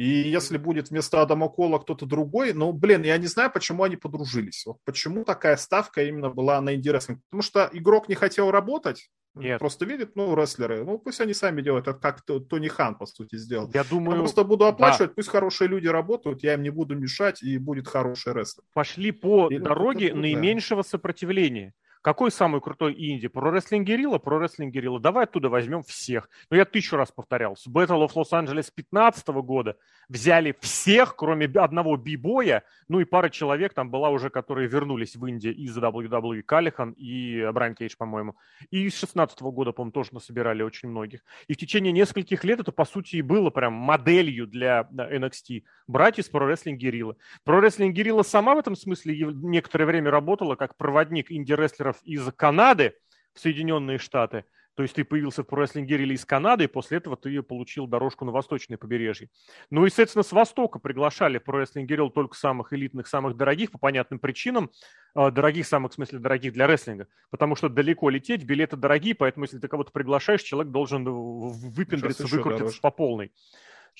И 0.00 0.30
если 0.30 0.56
будет 0.56 0.88
вместо 0.88 1.20
Адама 1.20 1.50
Кола 1.50 1.78
кто-то 1.78 2.06
другой, 2.06 2.54
ну, 2.54 2.72
блин, 2.72 3.02
я 3.02 3.18
не 3.18 3.26
знаю, 3.26 3.50
почему 3.52 3.82
они 3.82 3.96
подружились. 3.96 4.64
Вот 4.64 4.78
почему 4.86 5.24
такая 5.24 5.58
ставка 5.58 6.02
именно 6.02 6.30
была 6.30 6.58
на 6.62 6.74
инди-рестлинг. 6.74 7.20
Потому 7.28 7.42
что 7.42 7.68
игрок 7.70 8.08
не 8.08 8.14
хотел 8.14 8.50
работать, 8.50 9.10
нет. 9.34 9.58
Просто 9.58 9.84
видит, 9.84 10.16
ну, 10.16 10.34
рестлеры, 10.34 10.84
ну, 10.84 10.98
пусть 10.98 11.20
они 11.20 11.34
сами 11.34 11.60
делают, 11.60 11.86
это 11.86 11.98
как 11.98 12.22
Тони 12.22 12.68
Хан, 12.68 12.96
по 12.96 13.04
сути, 13.04 13.36
сделал. 13.36 13.70
Я 13.74 13.84
думаю... 13.84 14.12
Я 14.12 14.22
просто 14.22 14.42
буду 14.42 14.64
оплачивать, 14.64 15.10
да. 15.10 15.14
пусть 15.16 15.28
хорошие 15.28 15.68
люди 15.68 15.86
работают, 15.86 16.42
я 16.42 16.54
им 16.54 16.62
не 16.62 16.70
буду 16.70 16.96
мешать, 16.96 17.42
и 17.42 17.58
будет 17.58 17.86
хороший 17.86 18.32
рестлер. 18.32 18.64
Пошли 18.72 19.12
по 19.12 19.48
и, 19.48 19.58
дороге 19.58 20.14
ну, 20.14 20.22
наименьшего 20.22 20.82
да. 20.82 20.88
сопротивления. 20.88 21.74
Какой 22.02 22.30
самый 22.30 22.62
крутой 22.62 22.94
инди? 22.96 23.28
Про 23.28 23.50
рестлинг 23.50 23.86
Герилла? 23.86 24.18
Про 24.18 24.38
рестлинг 24.38 24.72
Герилла. 24.72 24.98
Давай 24.98 25.24
оттуда 25.24 25.50
возьмем 25.50 25.82
всех. 25.82 26.30
Но 26.48 26.56
я 26.56 26.64
тысячу 26.64 26.96
раз 26.96 27.12
повторял. 27.12 27.56
С 27.56 27.66
Battle 27.66 28.06
of 28.06 28.12
Los 28.14 28.30
Angeles 28.32 28.70
15 28.74 29.28
года 29.28 29.76
взяли 30.08 30.56
всех, 30.60 31.14
кроме 31.14 31.46
одного 31.46 31.98
бибоя. 31.98 32.64
Ну 32.88 33.00
и 33.00 33.04
пара 33.04 33.28
человек 33.28 33.74
там 33.74 33.90
была 33.90 34.08
уже, 34.08 34.30
которые 34.30 34.66
вернулись 34.66 35.14
в 35.14 35.26
Индию 35.26 35.54
из 35.54 35.76
WWE. 35.76 36.42
Калихан 36.42 36.92
и 36.92 37.46
Брайан 37.52 37.74
Кейдж, 37.74 37.96
по-моему. 37.98 38.34
И 38.70 38.88
с 38.88 38.98
16 38.98 39.38
года, 39.42 39.72
по-моему, 39.72 39.92
тоже 39.92 40.10
насобирали 40.12 40.62
очень 40.62 40.88
многих. 40.88 41.20
И 41.48 41.52
в 41.52 41.58
течение 41.58 41.92
нескольких 41.92 42.44
лет 42.44 42.60
это, 42.60 42.72
по 42.72 42.86
сути, 42.86 43.16
и 43.16 43.22
было 43.22 43.50
прям 43.50 43.74
моделью 43.74 44.46
для 44.46 44.88
NXT. 44.90 45.64
Брать 45.86 46.18
из 46.18 46.30
Pro 46.30 46.50
Wrestling 46.50 46.78
Guerrilla. 46.78 47.16
Pro 47.46 47.60
Wrestling 47.60 47.92
Guerrilla 47.92 48.24
сама 48.24 48.54
в 48.54 48.58
этом 48.58 48.74
смысле 48.74 49.34
некоторое 49.42 49.84
время 49.84 50.10
работала 50.10 50.54
как 50.54 50.76
проводник 50.76 51.30
инди-рестлеров 51.30 51.89
из 52.02 52.30
Канады 52.32 52.94
в 53.34 53.40
Соединенные 53.40 53.98
Штаты. 53.98 54.44
То 54.80 54.82
есть 54.82 54.94
ты 54.94 55.04
появился 55.04 55.42
в 55.42 55.46
Pro 55.46 55.62
Wrestling 55.62 55.86
Guerrilla 55.86 56.14
из 56.14 56.24
Канады, 56.24 56.64
и 56.64 56.66
после 56.66 56.98
этого 56.98 57.16
ты 57.16 57.42
получил 57.42 57.86
дорожку 57.86 58.24
на 58.24 58.32
восточное 58.32 58.78
побережье. 58.78 59.28
Ну 59.68 59.84
и, 59.84 59.90
соответственно, 59.90 60.22
с 60.22 60.32
Востока 60.32 60.78
приглашали 60.78 61.38
в 61.38 61.46
Wrestling 61.46 61.86
Guerrilla 61.86 62.10
только 62.10 62.34
самых 62.34 62.72
элитных, 62.72 63.06
самых 63.06 63.36
дорогих, 63.36 63.72
по 63.72 63.78
понятным 63.78 64.18
причинам. 64.18 64.70
А, 65.14 65.30
дорогих, 65.30 65.66
самых, 65.66 65.92
в 65.92 65.94
смысле, 65.96 66.18
дорогих 66.18 66.52
для 66.52 66.66
рестлинга. 66.66 67.08
Потому 67.30 67.56
что 67.56 67.68
далеко 67.68 68.08
лететь, 68.08 68.44
билеты 68.44 68.76
дорогие, 68.76 69.14
поэтому 69.14 69.44
если 69.44 69.58
ты 69.58 69.68
кого-то 69.68 69.92
приглашаешь, 69.92 70.42
человек 70.42 70.72
должен 70.72 71.04
выпендриться, 71.04 72.26
выкрутиться 72.26 72.80
по 72.80 72.90
полной. 72.90 73.32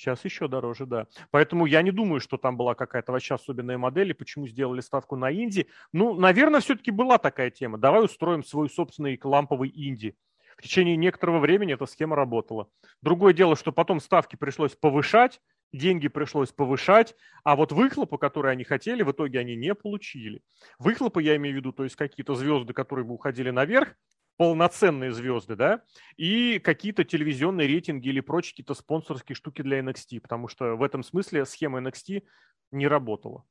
Сейчас 0.01 0.25
еще 0.25 0.47
дороже, 0.47 0.87
да. 0.87 1.05
Поэтому 1.29 1.67
я 1.67 1.83
не 1.83 1.91
думаю, 1.91 2.21
что 2.21 2.37
там 2.37 2.57
была 2.57 2.73
какая-то 2.73 3.11
вообще 3.11 3.35
особенная 3.35 3.77
модель, 3.77 4.09
и 4.09 4.13
почему 4.13 4.47
сделали 4.47 4.81
ставку 4.81 5.15
на 5.15 5.31
инди. 5.31 5.67
Ну, 5.93 6.15
наверное, 6.15 6.59
все-таки 6.59 6.89
была 6.89 7.19
такая 7.19 7.51
тема. 7.51 7.77
Давай 7.77 8.03
устроим 8.03 8.43
свой 8.43 8.67
собственный 8.67 9.19
ламповый 9.23 9.71
инди. 9.75 10.15
В 10.57 10.63
течение 10.63 10.95
некоторого 10.97 11.37
времени 11.37 11.75
эта 11.75 11.85
схема 11.85 12.15
работала. 12.15 12.67
Другое 13.03 13.33
дело, 13.33 13.55
что 13.55 13.71
потом 13.71 13.99
ставки 13.99 14.35
пришлось 14.35 14.75
повышать, 14.75 15.39
деньги 15.71 16.07
пришлось 16.07 16.51
повышать, 16.51 17.15
а 17.43 17.55
вот 17.55 17.71
выхлопы, 17.71 18.17
которые 18.17 18.53
они 18.53 18.63
хотели, 18.63 19.03
в 19.03 19.11
итоге 19.11 19.37
они 19.37 19.55
не 19.55 19.75
получили. 19.75 20.41
Выхлопы, 20.79 21.21
я 21.21 21.35
имею 21.35 21.53
в 21.53 21.57
виду, 21.59 21.73
то 21.73 21.83
есть 21.83 21.95
какие-то 21.95 22.33
звезды, 22.33 22.73
которые 22.73 23.05
бы 23.05 23.13
уходили 23.13 23.51
наверх, 23.51 23.95
полноценные 24.41 25.11
звезды, 25.11 25.55
да, 25.55 25.83
и 26.17 26.57
какие-то 26.57 27.03
телевизионные 27.03 27.67
рейтинги 27.67 28.07
или 28.07 28.21
прочие 28.21 28.53
какие-то 28.53 28.73
спонсорские 28.73 29.35
штуки 29.35 29.61
для 29.61 29.81
NXT, 29.81 30.19
потому 30.19 30.47
что 30.47 30.75
в 30.75 30.81
этом 30.81 31.03
смысле 31.03 31.45
схема 31.45 31.79
NXT 31.79 32.23
не 32.71 32.87
работала. 32.87 33.45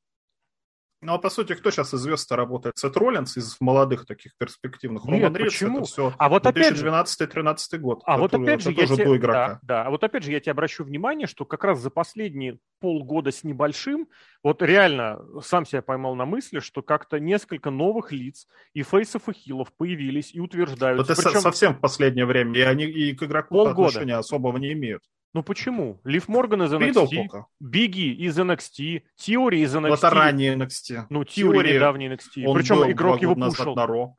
Ну, 1.03 1.15
а 1.15 1.19
по 1.19 1.31
сути, 1.31 1.55
кто 1.55 1.71
сейчас 1.71 1.95
из 1.95 2.01
звезд 2.01 2.31
работает? 2.31 2.77
Сет 2.77 2.95
Роллинс 2.97 3.37
из 3.39 3.57
молодых 3.59 4.05
таких 4.05 4.37
перспективных. 4.37 5.05
Нет, 5.07 5.25
Роман 5.25 5.33
почему? 5.33 5.79
это 5.79 5.87
все 5.87 6.15
а 6.19 6.29
вот 6.29 6.45
2012-2013 6.45 7.79
год. 7.79 8.03
А 8.05 8.19
вот 8.19 8.35
опять 8.35 8.61
же, 8.61 8.71
я 8.71 8.77
тоже 8.83 8.95
тебе, 8.97 9.05
до 9.07 9.17
игрока. 9.17 9.49
Да, 9.49 9.59
да, 9.63 9.85
а 9.85 9.91
вот 9.91 10.05
опять 10.05 10.25
же 10.25 10.33
я 10.33 10.41
тебе 10.41 10.53
обращу 10.53 10.85
внимание, 10.85 11.27
что 11.27 11.47
как 11.47 11.65
раз 11.65 11.79
за 11.79 11.89
последние 11.89 12.59
полгода 12.81 13.33
с 13.33 13.45
небольшим, 13.45 14.09
вот 14.43 14.61
реально 14.61 15.21
сам 15.43 15.65
себя 15.65 15.81
поймал 15.81 16.15
на 16.15 16.27
мысли, 16.27 16.61
что 16.61 16.83
как-то 16.83 17.19
несколько 17.19 17.71
новых 17.71 18.13
лиц 18.13 18.47
и 18.75 18.83
фейсов, 18.83 19.29
и 19.29 19.33
хилов 19.33 19.73
появились 19.77 20.35
и 20.35 20.41
утверждают. 20.41 21.01
Это 21.09 21.15
Причем... 21.15 21.41
совсем 21.41 21.75
в 21.75 21.81
последнее 21.81 22.27
время, 22.27 22.59
и 22.59 22.61
они 22.63 22.85
и 22.85 23.15
к 23.15 23.23
игроку 23.23 23.55
полгода. 23.55 23.89
отношения 23.89 24.17
особого 24.17 24.59
не 24.59 24.73
имеют. 24.73 25.03
Ну 25.33 25.43
почему? 25.45 26.01
Лив 26.05 26.29
Морган 26.29 26.63
из 26.65 26.73
NXT, 26.73 27.45
Бигги 27.61 28.13
из 28.13 28.39
NXT, 28.39 29.03
Теори 29.17 29.61
из 29.61 29.75
NXT. 29.75 29.95
Это 29.95 30.11
ранее 30.11 30.57
NXT. 30.57 31.07
Ну, 31.09 31.25
Теори 31.25 31.75
недавний 31.75 32.09
NXT. 32.09 32.45
Он 32.47 32.57
Причем 32.57 32.91
игрок 32.91 33.23
его 33.23 33.35
пушил. 33.35 33.75
На 33.75 33.87
Ро. 33.87 34.17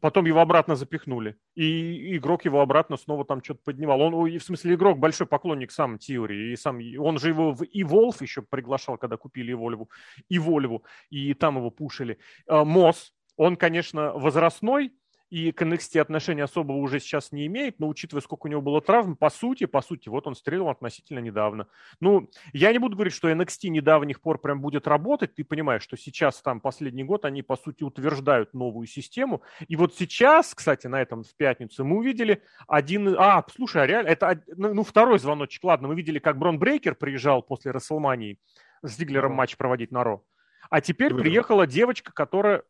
Потом 0.00 0.24
его 0.24 0.40
обратно 0.40 0.76
запихнули. 0.76 1.36
И 1.54 2.16
игрок 2.16 2.46
его 2.46 2.62
обратно 2.62 2.96
снова 2.96 3.24
там 3.24 3.44
что-то 3.44 3.60
поднимал. 3.64 4.00
Он, 4.00 4.14
в 4.14 4.40
смысле, 4.40 4.74
игрок 4.74 4.98
большой 4.98 5.26
поклонник 5.26 5.70
сам 5.70 5.98
Теори. 5.98 6.52
И 6.52 6.56
сам, 6.56 6.80
он 6.98 7.18
же 7.18 7.28
его 7.28 7.52
в 7.52 7.62
Evolve 7.62 8.16
еще 8.20 8.42
приглашал, 8.42 8.96
когда 8.96 9.16
купили 9.16 9.54
Evolve. 9.54 9.86
Evolve. 10.32 10.80
И 11.10 11.34
там 11.34 11.58
его 11.58 11.70
пушили. 11.70 12.18
А, 12.48 12.64
Мосс, 12.64 13.12
он, 13.36 13.56
конечно, 13.56 14.12
возрастной, 14.14 14.92
и 15.34 15.50
к 15.50 15.62
NXT 15.62 16.00
отношения 16.00 16.44
особого 16.44 16.76
уже 16.76 17.00
сейчас 17.00 17.32
не 17.32 17.46
имеет, 17.46 17.80
но 17.80 17.88
учитывая, 17.88 18.22
сколько 18.22 18.46
у 18.46 18.50
него 18.50 18.62
было 18.62 18.80
травм, 18.80 19.16
по 19.16 19.30
сути, 19.30 19.64
по 19.66 19.82
сути, 19.82 20.08
вот 20.08 20.28
он 20.28 20.36
стрелил 20.36 20.68
относительно 20.68 21.18
недавно. 21.18 21.66
Ну, 21.98 22.30
я 22.52 22.70
не 22.70 22.78
буду 22.78 22.94
говорить, 22.94 23.14
что 23.14 23.28
NXT 23.28 23.70
недавних 23.70 24.20
пор 24.20 24.38
прям 24.38 24.60
будет 24.60 24.86
работать, 24.86 25.34
ты 25.34 25.42
понимаешь, 25.42 25.82
что 25.82 25.96
сейчас 25.96 26.40
там 26.40 26.60
последний 26.60 27.02
год 27.02 27.24
они, 27.24 27.42
по 27.42 27.56
сути, 27.56 27.82
утверждают 27.82 28.54
новую 28.54 28.86
систему, 28.86 29.42
и 29.66 29.74
вот 29.74 29.96
сейчас, 29.96 30.54
кстати, 30.54 30.86
на 30.86 31.02
этом 31.02 31.24
в 31.24 31.34
пятницу 31.34 31.84
мы 31.84 31.96
увидели 31.96 32.40
один, 32.68 33.16
а, 33.18 33.44
слушай, 33.52 33.82
а 33.82 33.86
реально, 33.88 34.10
это, 34.10 34.40
ну, 34.56 34.72
ну, 34.72 34.84
второй 34.84 35.18
звоночек, 35.18 35.64
ладно, 35.64 35.88
мы 35.88 35.96
видели, 35.96 36.20
как 36.20 36.38
Брон 36.38 36.60
Брейкер 36.60 36.94
приезжал 36.94 37.42
после 37.42 37.72
Расселмании 37.72 38.38
с 38.82 38.96
Диглером 38.96 39.32
матч 39.32 39.56
проводить 39.56 39.90
на 39.90 40.04
Ро, 40.04 40.24
а 40.70 40.80
теперь 40.80 41.12
приехала 41.12 41.66
девочка, 41.66 42.12
которая 42.12 42.62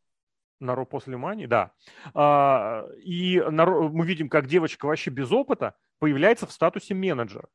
на 0.64 0.74
Ро 0.74 0.85
после 0.85 1.16
Мани, 1.16 1.46
да. 1.46 1.72
А, 2.14 2.87
и 3.03 3.40
мы 3.48 4.07
видим, 4.07 4.29
как 4.29 4.46
девочка 4.46 4.87
вообще 4.87 5.11
без 5.11 5.31
опыта 5.31 5.74
появляется 5.98 6.46
в 6.46 6.53
статусе 6.53 6.94
менеджера. 6.94 7.48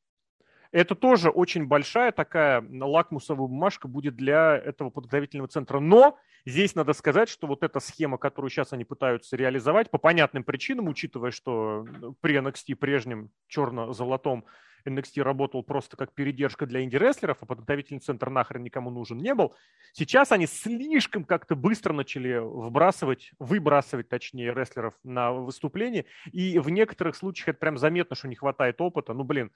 Это 0.71 0.93
тоже 0.93 1.29
очень 1.29 1.65
большая 1.65 2.11
такая 2.11 2.63
лакмусовая 2.69 3.47
бумажка 3.47 3.87
будет 3.87 4.15
для 4.15 4.55
этого 4.55 4.91
подготовительного 4.91 5.47
центра. 5.47 5.79
Но 5.79 6.17
здесь 6.45 6.75
надо 6.75 6.93
сказать, 6.93 7.27
что 7.27 7.47
вот 7.47 7.63
эта 7.63 7.79
схема, 7.79 8.17
которую 8.17 8.51
сейчас 8.51 8.71
они 8.71 8.85
пытаются 8.85 9.35
реализовать, 9.35 9.89
по 9.89 9.97
понятным 9.97 10.43
причинам, 10.43 10.87
учитывая, 10.87 11.31
что 11.31 11.87
при 12.21 12.37
NXT 12.37 12.75
прежнем 12.75 13.31
черно-золотом 13.47 14.45
NXT 14.89 15.21
работал 15.21 15.63
просто 15.63 15.97
как 15.97 16.13
передержка 16.13 16.65
для 16.65 16.83
инди-рестлеров, 16.83 17.37
а 17.41 17.45
подготовительный 17.45 17.99
центр 17.99 18.29
нахрен 18.29 18.63
никому 18.63 18.89
нужен 18.89 19.17
не 19.17 19.33
был. 19.33 19.55
Сейчас 19.93 20.31
они 20.31 20.47
слишком 20.47 21.23
как-то 21.23 21.55
быстро 21.55 21.93
начали 21.93 22.39
вбрасывать, 22.39 23.31
выбрасывать, 23.39 24.09
точнее, 24.09 24.53
рестлеров 24.53 24.93
на 25.03 25.31
выступление, 25.31 26.05
и 26.31 26.59
в 26.59 26.69
некоторых 26.69 27.15
случаях 27.15 27.49
это 27.49 27.59
прям 27.59 27.77
заметно, 27.77 28.15
что 28.15 28.27
не 28.27 28.35
хватает 28.35 28.81
опыта. 28.81 29.13
Ну, 29.13 29.23
блин, 29.23 29.51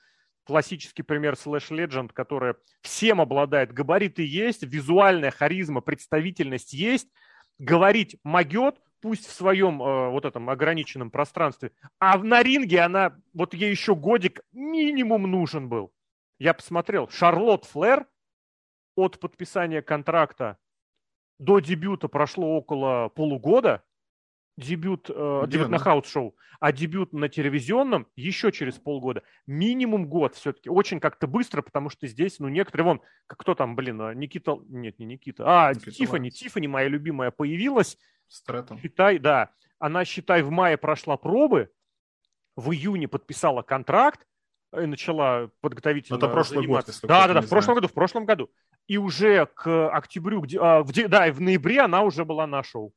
классический 0.46 1.04
пример 1.04 1.34
Slash 1.34 1.70
Legend, 1.70 2.12
которая 2.14 2.56
всем 2.82 3.22
обладает, 3.22 3.74
габариты 3.74 4.26
есть, 4.26 4.64
визуальная 4.64 5.32
харизма, 5.32 5.82
представительность 5.82 6.74
есть, 6.74 7.10
говорить 7.60 8.18
могет, 8.24 8.80
пусть 9.04 9.28
в 9.28 9.34
своем 9.34 9.84
э, 9.84 10.10
вот 10.12 10.24
этом 10.24 10.50
ограниченном 10.50 11.12
пространстве, 11.12 11.74
а 12.00 12.18
на 12.18 12.42
ринге 12.42 12.80
она, 12.80 13.20
вот 13.34 13.54
ей 13.54 13.70
еще 13.70 13.96
годик 13.96 14.40
минимум 14.54 15.24
нужен 15.24 15.68
был. 15.68 15.92
Я 16.40 16.54
посмотрел, 16.54 17.10
Шарлотт 17.10 17.66
Флэр 17.66 18.08
от 18.96 19.20
подписания 19.20 19.82
контракта 19.82 20.58
до 21.38 21.60
дебюта 21.60 22.08
прошло 22.08 22.56
около 22.56 23.10
полугода, 23.10 23.84
дебют, 24.56 25.10
э, 25.10 25.44
дебют 25.48 25.68
на 25.68 25.80
house 25.80 26.09
show, 26.09 26.38
а 26.62 26.72
дебют 26.72 27.12
на 27.12 27.28
телевизионном 27.28 28.08
еще 28.16 28.54
через 28.54 28.76
полгода. 28.76 29.24
Минимум 29.48 30.08
год 30.08 30.36
все-таки. 30.36 30.70
Очень 30.70 31.02
как-то 31.02 31.28
быстро, 31.28 31.62
потому 31.62 31.90
что 31.90 32.08
здесь, 32.08 32.40
ну, 32.40 32.48
некоторые, 32.48 32.86
вон, 32.86 33.02
кто 33.28 33.54
там, 33.54 33.76
блин, 33.76 34.02
а, 34.02 34.14
Никита, 34.14 34.60
нет, 34.70 34.98
не 34.98 35.06
Никита, 35.06 35.44
а, 35.46 35.74
Никита 35.74 35.92
Тифани, 35.92 36.32
Тифани, 36.32 36.68
моя 36.68 36.88
любимая, 36.88 37.32
появилась, 37.32 37.98
Стрэттон. 38.28 38.80
Считай, 38.80 39.20
да. 39.20 39.50
Она, 39.80 40.06
считай, 40.06 40.42
в 40.42 40.50
мае 40.50 40.78
прошла 40.78 41.18
пробы, 41.18 41.72
в 42.56 42.72
июне 42.72 43.08
подписала 43.08 43.62
контракт, 43.62 44.26
и 44.82 44.86
начала 44.86 45.50
подготовительно 45.62 46.18
Это 46.18 46.28
прошлый 46.28 46.66
год, 46.66 46.86
Да, 47.04 47.28
да, 47.28 47.34
да, 47.36 47.42
в 47.42 47.50
прошлом 47.50 47.76
году, 47.76 47.88
в 47.88 47.94
прошлом 47.94 48.26
году. 48.26 48.50
И 48.88 48.98
уже 48.98 49.46
к 49.46 49.90
октябрю, 49.90 50.42
где, 50.42 50.60
а, 50.60 50.84
в, 50.84 50.92
да, 50.92 51.32
в 51.32 51.42
ноябре 51.42 51.82
она 51.82 52.02
уже 52.02 52.26
была 52.26 52.48
на 52.48 52.64
шоу. 52.64 52.94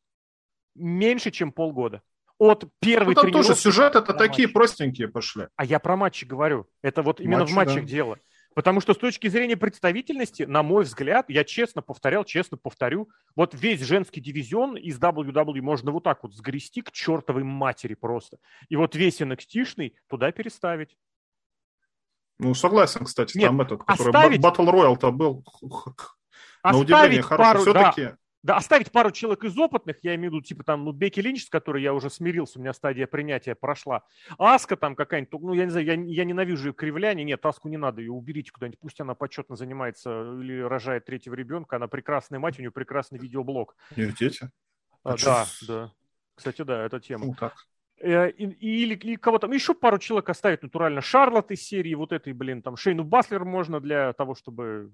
Меньше, 0.74 1.30
чем 1.30 1.52
полгода. 1.52 2.02
От 2.38 2.68
первой 2.80 3.14
ну, 3.14 3.22
там 3.22 3.32
тоже 3.32 3.54
сюжет 3.54 3.94
это 3.94 4.12
такие 4.12 4.46
матчи. 4.46 4.54
простенькие 4.54 5.08
пошли. 5.08 5.46
А 5.56 5.64
я 5.64 5.78
про 5.78 5.96
матчи 5.96 6.24
говорю. 6.24 6.68
Это 6.82 7.02
вот 7.02 7.20
именно 7.20 7.40
матчи, 7.40 7.52
в 7.52 7.54
матчах 7.54 7.80
да. 7.82 7.88
дело. 7.88 8.18
Потому 8.56 8.80
что 8.80 8.94
с 8.94 8.96
точки 8.96 9.28
зрения 9.28 9.54
представительности, 9.54 10.44
на 10.44 10.62
мой 10.62 10.84
взгляд, 10.84 11.26
я 11.28 11.44
честно 11.44 11.82
повторял, 11.82 12.24
честно 12.24 12.56
повторю, 12.56 13.10
вот 13.34 13.52
весь 13.52 13.82
женский 13.82 14.18
дивизион 14.18 14.78
из 14.78 14.98
WWE 14.98 15.60
можно 15.60 15.90
вот 15.90 16.04
так 16.04 16.22
вот 16.22 16.34
сгрести 16.34 16.80
к 16.80 16.90
чертовой 16.90 17.42
матери 17.42 17.92
просто. 17.92 18.38
И 18.70 18.76
вот 18.76 18.94
весь 18.94 19.20
NXT 19.20 19.92
туда 20.08 20.32
переставить. 20.32 20.96
Ну, 22.38 22.54
согласен, 22.54 23.04
кстати, 23.04 23.36
Нет, 23.36 23.48
там 23.48 23.60
этот, 23.60 23.84
который 23.84 24.08
оставить... 24.08 24.40
Battle 24.40 24.72
Royale-то 24.72 25.12
был 25.12 25.44
на 26.64 26.78
удивление 26.78 27.20
хороший. 27.20 27.46
Пару, 27.46 27.60
Все-таки 27.60 28.02
да, 28.04 28.16
да, 28.42 28.56
оставить 28.56 28.92
пару 28.92 29.10
человек 29.10 29.44
из 29.44 29.58
опытных, 29.58 29.98
я 30.02 30.14
имею 30.14 30.30
в 30.30 30.34
виду, 30.34 30.44
типа 30.44 30.62
там, 30.64 30.84
ну, 30.84 30.92
Беки 30.92 31.20
Линч, 31.20 31.46
с 31.46 31.50
которой 31.50 31.82
я 31.82 31.92
уже 31.94 32.10
смирился, 32.10 32.58
у 32.58 32.62
меня 32.62 32.72
стадия 32.72 33.06
принятия 33.06 33.54
прошла. 33.54 34.02
Аска 34.38 34.76
там 34.76 34.94
какая-нибудь, 34.94 35.40
ну, 35.40 35.52
я 35.54 35.64
не 35.64 35.70
знаю, 35.70 35.86
я, 35.86 35.94
я 35.94 36.24
ненавижу 36.24 36.68
ее 36.68 36.74
кривляние, 36.74 37.24
нет, 37.24 37.44
Аску 37.44 37.68
не 37.68 37.76
надо, 37.76 38.00
ее 38.00 38.12
уберите 38.12 38.52
куда-нибудь, 38.52 38.78
пусть 38.78 39.00
она 39.00 39.14
почетно 39.14 39.56
занимается 39.56 40.10
или 40.40 40.60
рожает 40.60 41.06
третьего 41.06 41.34
ребенка, 41.34 41.76
она 41.76 41.88
прекрасная 41.88 42.38
мать, 42.38 42.58
у 42.58 42.62
нее 42.62 42.70
прекрасный 42.70 43.18
видеоблог. 43.18 43.76
У 43.96 44.00
нее 44.00 44.12
дети? 44.12 44.48
А, 45.02 45.14
а 45.14 45.16
да, 45.16 45.46
да. 45.66 45.92
Кстати, 46.34 46.62
да, 46.62 46.84
эта 46.84 47.00
тема. 47.00 47.26
Ну, 47.26 47.34
так. 47.34 47.54
Э, 47.98 48.30
или, 48.30 48.94
или 48.94 49.16
кого 49.16 49.38
там, 49.38 49.52
еще 49.52 49.74
пару 49.74 49.98
человек 49.98 50.28
оставить 50.28 50.62
натурально. 50.62 51.00
Шарлот 51.00 51.50
из 51.50 51.62
серии 51.62 51.94
вот 51.94 52.12
этой, 52.12 52.32
блин, 52.32 52.62
там 52.62 52.76
Шейну 52.76 53.04
Баслер 53.04 53.44
можно 53.44 53.80
для 53.80 54.12
того, 54.12 54.34
чтобы 54.34 54.92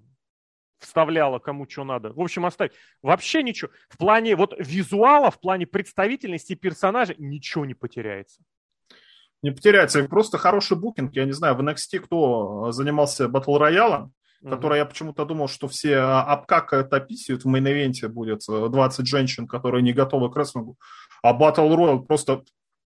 вставляла 0.79 1.39
кому 1.39 1.67
что 1.69 1.83
надо. 1.83 2.11
В 2.13 2.19
общем, 2.19 2.45
оставить. 2.45 2.73
Вообще 3.01 3.43
ничего. 3.43 3.71
В 3.89 3.97
плане 3.97 4.35
вот 4.35 4.53
визуала, 4.57 5.31
в 5.31 5.39
плане 5.39 5.65
представительности 5.65 6.55
персонажа 6.55 7.15
ничего 7.17 7.65
не 7.65 7.73
потеряется. 7.73 8.41
Не 9.41 9.51
потеряется. 9.51 10.03
Просто 10.05 10.37
хороший 10.37 10.77
букинг. 10.77 11.13
Я 11.15 11.25
не 11.25 11.33
знаю, 11.33 11.55
в 11.55 11.61
NXT 11.61 11.99
кто 11.99 12.71
занимался 12.71 13.27
батл 13.27 13.57
роялом, 13.57 14.13
mm-hmm. 14.41 14.49
который 14.49 14.77
я 14.77 14.85
почему-то 14.85 15.25
думал, 15.25 15.47
что 15.47 15.67
все 15.67 15.97
обкакают, 15.97 16.93
описывают. 16.93 17.43
В 17.43 17.47
main 17.47 17.71
event 17.71 18.01
е 18.01 18.07
будет 18.07 18.43
20 18.47 18.99
э, 18.99 19.05
женщин, 19.05 19.47
которые 19.47 19.81
не 19.81 19.93
готовы 19.93 20.31
к 20.31 20.37
рестлингу. 20.37 20.77
А 21.21 21.33
battle 21.33 21.73
royal 21.75 22.03
просто 22.03 22.43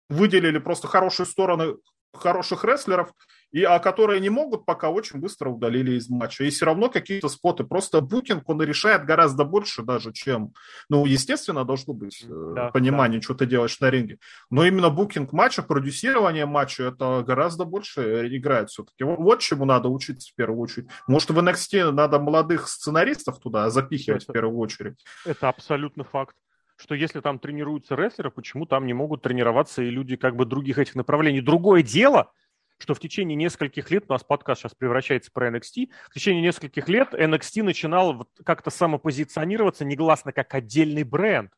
выделили 0.09 0.59
просто 0.59 0.87
хорошие 0.87 1.27
стороны 1.27 1.77
хороших 2.16 2.64
рестлеров, 2.64 3.12
и, 3.53 3.63
а 3.63 3.79
которые 3.79 4.21
не 4.21 4.31
могут, 4.31 4.67
пока 4.67 4.91
очень 4.91 5.21
быстро 5.21 5.51
удалили 5.51 5.93
из 5.93 6.09
матча. 6.09 6.45
И 6.45 6.51
все 6.51 6.67
равно 6.67 6.89
какие-то 6.89 7.29
spot 7.29 7.53
ы. 7.53 7.64
Просто 7.65 8.01
booking, 8.01 8.49
он 8.49 8.63
решает 8.63 9.05
гораздо 9.05 9.45
больше 9.45 9.83
даже, 9.83 10.13
чем... 10.13 10.53
Ну, 10.89 11.07
естественно, 11.07 11.65
должно 11.65 11.95
быть 11.95 12.25
э, 12.29 12.53
да, 12.55 12.71
понимание, 12.71 13.21
да. 13.21 13.25
что 13.25 13.35
ты 13.35 13.47
делаешь 13.47 13.79
на 13.81 13.91
ринге. 13.91 14.19
Но 14.51 14.67
именно 14.67 14.91
booking 14.90 15.33
матча, 15.33 15.63
продюсирование 15.63 16.47
матча, 16.47 16.85
это 16.85 17.23
гораздо 17.27 17.65
больше 17.65 18.29
играет 18.37 18.71
все-таки. 18.71 19.05
Вот, 19.05 19.19
вот 19.19 19.41
чему 19.41 19.65
надо 19.65 19.89
учиться 19.89 20.33
в 20.33 20.35
первую 20.35 20.61
очередь. 20.61 20.89
Может, 21.07 21.31
в 21.31 21.39
NXT 21.39 21.93
надо 21.93 22.19
молодых 22.19 22.69
сценаристов 22.69 23.39
туда 23.39 23.71
запихивать 23.71 24.25
это, 24.25 24.33
в 24.33 24.35
первую 24.35 24.59
очередь. 24.59 25.05
Это 25.25 25.49
абсолютно 25.49 26.05
факт 26.05 26.35
что 26.79 26.95
если 26.95 27.21
там 27.21 27.39
тренируются 27.39 27.95
рестлеры, 27.95 28.31
почему 28.31 28.67
там 28.67 28.87
не 28.87 28.93
могут 28.93 29.23
тренироваться 29.23 29.83
и 29.83 29.89
люди 29.89 30.17
как 30.17 30.37
бы 30.37 30.45
других 30.45 30.79
этих 30.79 30.95
направлений. 30.95 31.41
Другое 31.41 31.83
дело, 31.83 32.33
что 32.79 32.95
в 32.95 33.01
течение 33.01 33.37
нескольких 33.37 33.91
лет, 33.91 34.05
у 34.09 34.12
нас 34.12 34.23
подкаст 34.23 34.62
сейчас 34.62 34.75
превращается 34.75 35.31
про 35.33 35.49
NXT, 35.49 35.91
в 36.11 36.15
течение 36.15 36.43
нескольких 36.43 36.89
лет 36.89 37.15
NXT 37.15 37.62
начинал 37.62 38.29
как-то 38.45 38.71
самопозиционироваться 38.71 39.85
негласно 39.85 40.33
как 40.33 40.55
отдельный 40.55 41.03
бренд. 41.03 41.53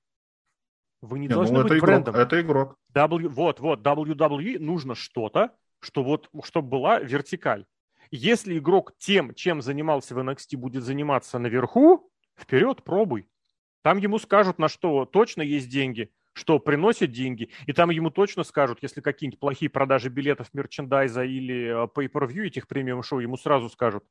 Вы 1.00 1.18
не, 1.18 1.26
не 1.26 1.34
должны 1.34 1.58
ну, 1.58 1.62
быть 1.62 1.72
это 1.72 1.80
брендом. 1.80 2.14
Игрок, 2.14 2.26
это 2.26 2.40
игрок. 2.40 2.76
W, 2.94 3.28
вот, 3.28 3.60
вот, 3.60 3.80
WWE 3.80 4.58
нужно 4.58 4.94
что-то, 4.94 5.54
что 5.80 6.02
вот, 6.02 6.28
чтобы 6.44 6.68
была 6.68 6.98
вертикаль. 6.98 7.66
Если 8.10 8.58
игрок 8.58 8.94
тем, 8.98 9.34
чем 9.34 9.60
занимался 9.62 10.14
в 10.14 10.18
NXT, 10.18 10.56
будет 10.56 10.82
заниматься 10.82 11.38
наверху, 11.38 12.10
вперед, 12.36 12.82
пробуй. 12.82 13.28
Там 13.82 13.98
ему 13.98 14.18
скажут, 14.18 14.58
на 14.58 14.68
что 14.68 15.04
точно 15.04 15.42
есть 15.42 15.68
деньги, 15.68 16.10
что 16.38 16.58
приносит 16.58 17.12
деньги, 17.12 17.50
и 17.66 17.72
там 17.72 17.90
ему 17.90 18.10
точно 18.10 18.44
скажут, 18.44 18.78
если 18.82 19.00
какие-нибудь 19.00 19.40
плохие 19.40 19.68
продажи 19.68 20.08
билетов, 20.08 20.48
мерчендайза 20.52 21.24
или 21.24 21.84
э, 21.84 21.88
pay-per-view 21.94 22.44
этих 22.44 22.68
премиум-шоу, 22.68 23.18
ему 23.20 23.36
сразу 23.36 23.68
скажут. 23.68 24.04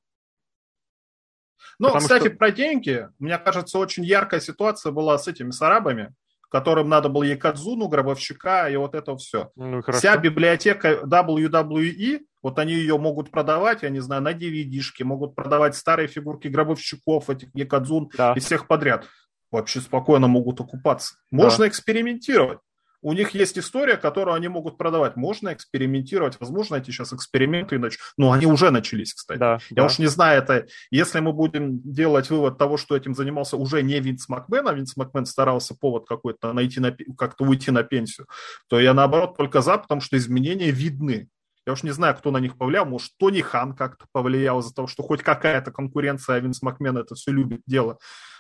Ну, 1.80 1.88
Потому 1.88 2.02
кстати, 2.02 2.28
что... 2.28 2.38
про 2.38 2.52
деньги, 2.52 3.08
мне 3.20 3.38
кажется, 3.38 3.80
очень 3.80 4.04
яркая 4.04 4.40
ситуация 4.40 4.92
была 4.92 5.18
с 5.18 5.28
этими 5.28 5.52
с 5.52 5.62
арабами, 5.62 6.13
которым 6.50 6.90
надо 6.90 7.10
было 7.10 7.24
Якадзуну, 7.24 7.88
Гробовщика 7.88 8.70
и 8.70 8.76
вот 8.78 8.96
это 8.96 9.16
все. 9.18 9.52
Ну, 9.56 9.82
Вся 9.92 10.18
библиотека 10.18 11.02
WWE, 11.04 12.22
вот 12.42 12.60
они 12.60 12.74
ее 12.74 12.98
могут 12.98 13.32
продавать, 13.32 13.84
я 13.84 13.90
не 13.90 14.00
знаю, 14.00 14.22
на 14.22 14.34
DVD-шке, 14.34 15.04
могут 15.04 15.36
продавать 15.36 15.76
старые 15.76 16.08
фигурки 16.08 16.48
Гробовщиков, 16.48 17.30
этих 17.30 17.50
Якадзун 17.54 18.10
да. 18.18 18.34
и 18.34 18.40
всех 18.40 18.68
подряд 18.68 19.08
вообще 19.51 19.81
спокойно 19.81 20.27
могут 20.27 20.60
окупаться. 20.60 21.15
Можно 21.31 21.65
да. 21.65 21.69
экспериментировать. 21.69 22.60
У 23.01 23.13
них 23.13 23.31
есть 23.31 23.57
история, 23.60 23.95
которую 23.95 24.36
они 24.36 24.47
могут 24.47 24.77
продавать. 24.77 25.15
Можно 25.15 25.53
экспериментировать. 25.53 26.39
Возможно, 26.39 26.75
эти 26.75 26.89
сейчас 26.89 27.13
эксперименты 27.13 27.77
нач... 27.77 27.97
Ну, 28.17 28.31
они 28.31 28.47
уже 28.47 28.71
начались, 28.71 29.13
кстати. 29.13 29.38
Да, 29.38 29.60
Я 29.69 29.83
да. 29.83 29.86
уж 29.86 29.99
не 29.99 30.07
знаю, 30.07 30.41
это... 30.41 30.65
Если 30.89 31.19
мы 31.19 31.31
будем 31.31 31.79
делать 31.81 32.29
вывод 32.29 32.57
того, 32.57 32.77
что 32.77 32.97
этим 32.97 33.13
занимался 33.13 33.55
уже 33.55 33.83
не 33.83 33.99
Винс 33.99 34.27
Макмен, 34.27 34.67
а 34.67 34.73
Винс 34.73 34.97
Макмен 34.97 35.25
старался 35.25 35.75
повод 35.75 36.07
какой-то 36.07 36.53
найти, 36.53 36.79
на... 36.79 36.91
как-то 37.17 37.43
уйти 37.45 37.69
на 37.69 37.83
пенсию, 37.83 38.27
то 38.67 38.79
я, 38.79 38.93
наоборот, 38.93 39.38
только 39.38 39.62
за, 39.62 39.77
потому 39.77 40.01
что 40.01 40.17
изменения 40.17 40.71
видны. 40.71 41.29
Я 41.67 41.73
уж 41.73 41.83
не 41.83 41.91
знаю, 41.91 42.15
кто 42.15 42.31
на 42.31 42.39
них 42.39 42.57
повлиял. 42.57 42.86
Может, 42.86 43.12
Тони 43.17 43.41
Хан 43.41 43.75
как-то 43.75 44.05
повлиял 44.12 44.60
из-за 44.60 44.73
того, 44.73 44.88
что 44.88 45.03
хоть 45.03 45.21
какая-то 45.21 45.71
конкуренция, 45.71 46.38
а 46.38 46.39
Винс 46.39 46.62
Макмен 46.62 46.97
это 46.97 47.13
все 47.13 47.31
любит 47.31 47.62
дело 47.67 47.99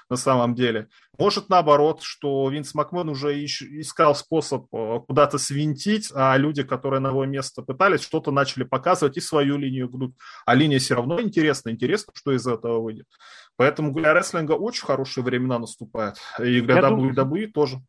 на 0.09 0.15
самом 0.17 0.55
деле. 0.55 0.87
Может, 1.17 1.49
наоборот, 1.49 2.01
что 2.01 2.49
Винс 2.49 2.73
Макмен 2.73 3.09
уже 3.09 3.43
искал 3.43 4.15
способ 4.15 4.67
э, 4.73 4.99
куда-то 5.07 5.37
свинтить, 5.37 6.11
а 6.13 6.37
люди, 6.37 6.63
которые 6.63 6.99
на 6.99 7.09
его 7.09 7.25
место 7.25 7.61
пытались, 7.61 8.01
что-то 8.01 8.31
начали 8.31 8.63
показывать 8.63 9.17
и 9.17 9.21
свою 9.21 9.57
линию 9.57 9.89
гнуть. 9.89 10.13
А 10.45 10.55
линия 10.55 10.79
все 10.79 10.95
равно 10.95 11.19
интересна. 11.19 11.69
Интересно, 11.69 12.13
что 12.15 12.31
из 12.31 12.45
этого 12.47 12.79
выйдет. 12.79 13.07
Поэтому 13.57 13.91
для 13.93 14.13
рестлинга 14.13 14.53
очень 14.53 14.85
хорошие 14.85 15.23
времена 15.23 15.59
наступают. 15.59 16.17
И 16.39 16.61
для 16.61 16.75
Я 16.75 16.81
WWE 16.81 17.15
думаю... 17.15 17.51
тоже. 17.51 17.81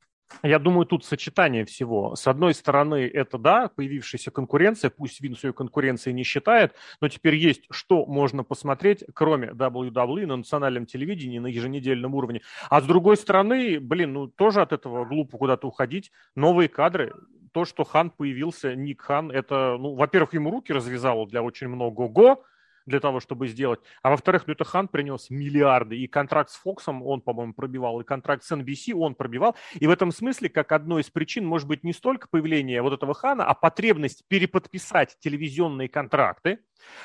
Я 0.43 0.59
думаю, 0.59 0.87
тут 0.87 1.05
сочетание 1.05 1.64
всего. 1.64 2.14
С 2.14 2.27
одной 2.27 2.55
стороны, 2.55 3.11
это, 3.12 3.38
да, 3.38 3.69
появившаяся 3.75 4.31
конкуренция, 4.31 4.91
пусть 4.91 5.21
Винс 5.21 5.43
ее 5.43 5.53
конкуренцией 5.53 6.14
не 6.14 6.23
считает, 6.23 6.75
но 7.01 7.09
теперь 7.09 7.35
есть, 7.35 7.64
что 7.71 8.07
можно 8.07 8.45
посмотреть, 8.45 9.05
кроме 9.14 9.49
WWE 9.49 10.27
на 10.27 10.37
национальном 10.37 10.87
телевидении 10.87 11.38
на 11.38 11.47
еженедельном 11.47 12.14
уровне. 12.14 12.43
А 12.71 12.81
с 12.81 12.85
другой 12.85 13.17
стороны, 13.17 13.81
блин, 13.81 14.12
ну 14.12 14.29
тоже 14.29 14.61
от 14.61 14.73
этого 14.73 15.05
глупо 15.05 15.38
куда-то 15.38 15.67
уходить. 15.67 16.12
Новые 16.35 16.69
кадры, 16.69 17.14
то, 17.53 17.64
что 17.64 17.85
Хан 17.85 18.11
появился, 18.11 18.75
Ник 18.77 19.03
Хан, 19.03 19.31
это, 19.31 19.77
ну, 19.79 19.95
во-первых, 19.95 20.35
ему 20.35 20.51
руки 20.51 20.73
развязало 20.73 21.27
для 21.27 21.43
очень 21.43 21.69
много-го, 21.69 22.45
для 22.88 23.01
того, 23.01 23.20
чтобы 23.20 23.48
сделать. 23.48 23.81
А 24.03 24.11
во-вторых, 24.11 24.48
это 24.48 24.64
Хан 24.64 24.88
принес 24.88 25.31
миллиарды. 25.31 25.96
И 25.96 26.07
контракт 26.07 26.51
с 26.51 26.57
Фоксом 26.57 27.03
он, 27.03 27.20
по-моему, 27.20 27.53
пробивал, 27.53 28.01
и 28.01 28.05
контракт 28.05 28.42
с 28.42 28.53
NBC 28.53 28.94
он 28.94 29.14
пробивал. 29.14 29.55
И 29.74 29.87
в 29.87 29.90
этом 29.90 30.11
смысле, 30.11 30.48
как 30.48 30.72
одной 30.72 31.03
из 31.03 31.11
причин, 31.11 31.46
может 31.46 31.68
быть, 31.68 31.85
не 31.85 31.92
столько 31.92 32.29
появление 32.29 32.83
вот 32.83 32.92
этого 32.92 33.14
Хана, 33.14 33.44
а 33.44 33.55
потребность 33.55 34.24
переподписать 34.29 35.16
телевизионные 35.20 35.88
контракты, 35.88 36.59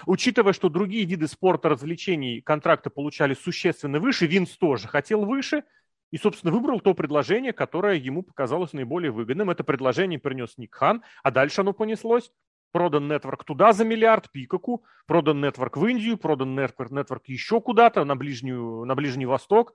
Учитывая, 0.06 0.54
что 0.54 0.70
другие 0.70 1.04
виды 1.04 1.28
спорта, 1.28 1.68
развлечений 1.68 2.42
контракты 2.42 2.92
получали 2.92 3.34
существенно 3.34 4.00
выше, 4.00 4.28
Винс 4.28 4.56
тоже 4.58 4.88
хотел 4.88 5.26
выше, 5.26 5.64
и, 6.12 6.18
собственно, 6.18 6.54
выбрал 6.54 6.80
то 6.80 6.94
предложение, 6.94 7.54
которое 7.54 7.96
ему 7.96 8.22
показалось 8.22 8.74
наиболее 8.74 9.10
выгодным. 9.10 9.50
Это 9.50 9.64
предложение 9.64 10.20
принес 10.20 10.60
Ник 10.60 10.76
Хан, 10.76 11.02
а 11.24 11.32
дальше 11.32 11.62
оно 11.62 11.74
понеслось 11.74 12.32
продан 12.74 13.08
нетворк 13.08 13.46
туда 13.46 13.72
за 13.72 13.86
миллиард, 13.86 14.30
Пикаку, 14.32 14.84
продан 15.06 15.40
нетворк 15.40 15.78
в 15.78 15.86
Индию, 15.86 16.18
продан 16.18 16.56
нетворк, 16.56 17.24
еще 17.28 17.62
куда-то, 17.62 18.04
на, 18.04 18.18
ближнюю, 18.18 18.84
на 18.84 18.96
Ближний 18.96 19.26
Восток. 19.26 19.74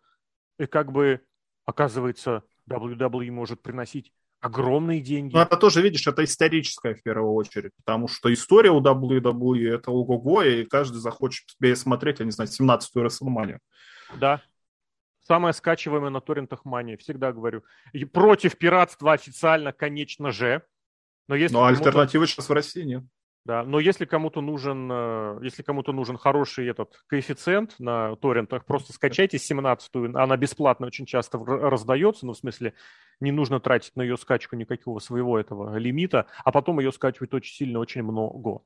И 0.58 0.66
как 0.66 0.92
бы, 0.92 1.22
оказывается, 1.64 2.42
WWE 2.68 3.30
может 3.30 3.62
приносить 3.62 4.12
огромные 4.40 5.00
деньги. 5.00 5.34
Ну, 5.34 5.40
это 5.40 5.56
тоже, 5.56 5.80
видишь, 5.80 6.06
это 6.06 6.24
историческая 6.24 6.94
в 6.94 7.02
первую 7.02 7.32
очередь, 7.32 7.72
потому 7.76 8.08
что 8.08 8.32
история 8.32 8.70
у 8.70 8.82
WWE 8.82 9.74
это 9.74 9.90
ого-го, 9.90 10.42
и 10.42 10.64
каждый 10.64 10.98
захочет 10.98 11.46
тебе 11.46 11.74
смотреть, 11.76 12.18
я 12.18 12.24
не 12.24 12.32
знаю, 12.32 12.50
17-ю 12.50 13.04
WrestleMania. 13.04 13.58
Да. 14.16 14.42
Самая 15.20 15.52
скачиваемая 15.52 16.10
на 16.10 16.20
торрентах 16.20 16.64
мания, 16.64 16.96
всегда 16.96 17.32
говорю. 17.32 17.62
И 17.92 18.04
против 18.04 18.56
пиратства 18.56 19.12
официально, 19.12 19.72
конечно 19.72 20.32
же. 20.32 20.62
Но, 21.28 21.34
если 21.36 21.54
Но 21.54 21.64
альтернативы 21.64 22.26
сейчас 22.26 22.48
в 22.48 22.52
России 22.52 22.82
нет. 22.82 23.04
Да, 23.48 23.62
но 23.62 23.80
если 23.80 24.04
кому-то 24.04 24.42
нужен, 24.42 24.90
э, 24.92 25.38
если 25.40 25.62
кому-то 25.62 25.92
нужен 25.92 26.18
хороший 26.18 26.68
этот 26.68 27.02
коэффициент 27.06 27.76
на 27.78 28.14
торрентах, 28.16 28.66
просто 28.66 28.92
скачайте 28.92 29.38
17-ю, 29.38 30.18
она 30.18 30.36
бесплатно 30.36 30.86
очень 30.86 31.06
часто 31.06 31.38
раздается, 31.38 32.26
ну, 32.26 32.34
в 32.34 32.36
смысле, 32.36 32.74
не 33.20 33.32
нужно 33.32 33.58
тратить 33.58 33.96
на 33.96 34.02
ее 34.02 34.18
скачку 34.18 34.54
никакого 34.54 34.98
своего 34.98 35.38
этого 35.38 35.78
лимита, 35.78 36.26
а 36.44 36.52
потом 36.52 36.78
ее 36.78 36.92
скачивать 36.92 37.32
очень 37.32 37.54
сильно, 37.54 37.78
очень 37.78 38.02
много. 38.02 38.60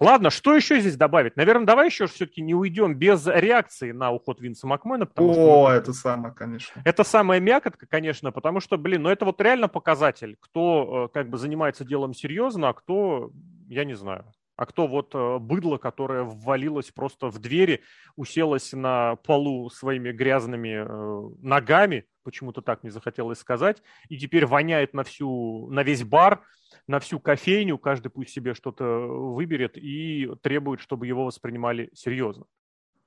Ладно, 0.00 0.28
что 0.28 0.54
еще 0.54 0.80
здесь 0.80 0.98
добавить? 0.98 1.36
Наверное, 1.36 1.64
давай 1.64 1.86
еще 1.86 2.06
все-таки 2.06 2.42
не 2.42 2.54
уйдем 2.54 2.94
без 2.94 3.26
реакции 3.26 3.92
на 3.92 4.12
уход 4.12 4.42
Винса 4.42 4.66
Макмена. 4.66 5.08
О, 5.16 5.32
что, 5.32 5.70
это 5.70 5.94
самое, 5.94 6.34
конечно. 6.34 6.82
Это 6.84 7.04
самая 7.04 7.40
мякотка, 7.40 7.86
конечно, 7.86 8.32
потому 8.32 8.60
что, 8.60 8.76
блин, 8.76 9.00
ну 9.04 9.08
это 9.08 9.24
вот 9.24 9.40
реально 9.40 9.68
показатель, 9.68 10.36
кто 10.40 11.06
э, 11.06 11.14
как 11.14 11.30
бы 11.30 11.38
занимается 11.38 11.86
делом 11.86 12.12
серьезно, 12.12 12.68
а 12.68 12.74
кто 12.74 13.32
я 13.68 13.84
не 13.84 13.94
знаю. 13.94 14.32
А 14.56 14.64
кто 14.64 14.86
вот 14.86 15.14
э, 15.14 15.38
быдло, 15.38 15.76
которое 15.76 16.22
ввалилось 16.22 16.90
просто 16.90 17.28
в 17.28 17.38
двери, 17.38 17.82
уселось 18.16 18.72
на 18.72 19.16
полу 19.16 19.68
своими 19.68 20.12
грязными 20.12 20.82
э, 20.82 21.36
ногами, 21.42 22.06
почему-то 22.22 22.62
так 22.62 22.82
не 22.82 22.90
захотелось 22.90 23.38
сказать, 23.38 23.82
и 24.08 24.18
теперь 24.18 24.46
воняет 24.46 24.94
на 24.94 25.04
всю, 25.04 25.68
на 25.70 25.82
весь 25.82 26.04
бар, 26.04 26.42
на 26.86 27.00
всю 27.00 27.20
кофейню, 27.20 27.76
каждый 27.76 28.08
пусть 28.08 28.30
себе 28.30 28.54
что-то 28.54 28.84
выберет 28.84 29.76
и 29.76 30.30
требует, 30.42 30.80
чтобы 30.80 31.06
его 31.06 31.26
воспринимали 31.26 31.90
серьезно. 31.94 32.46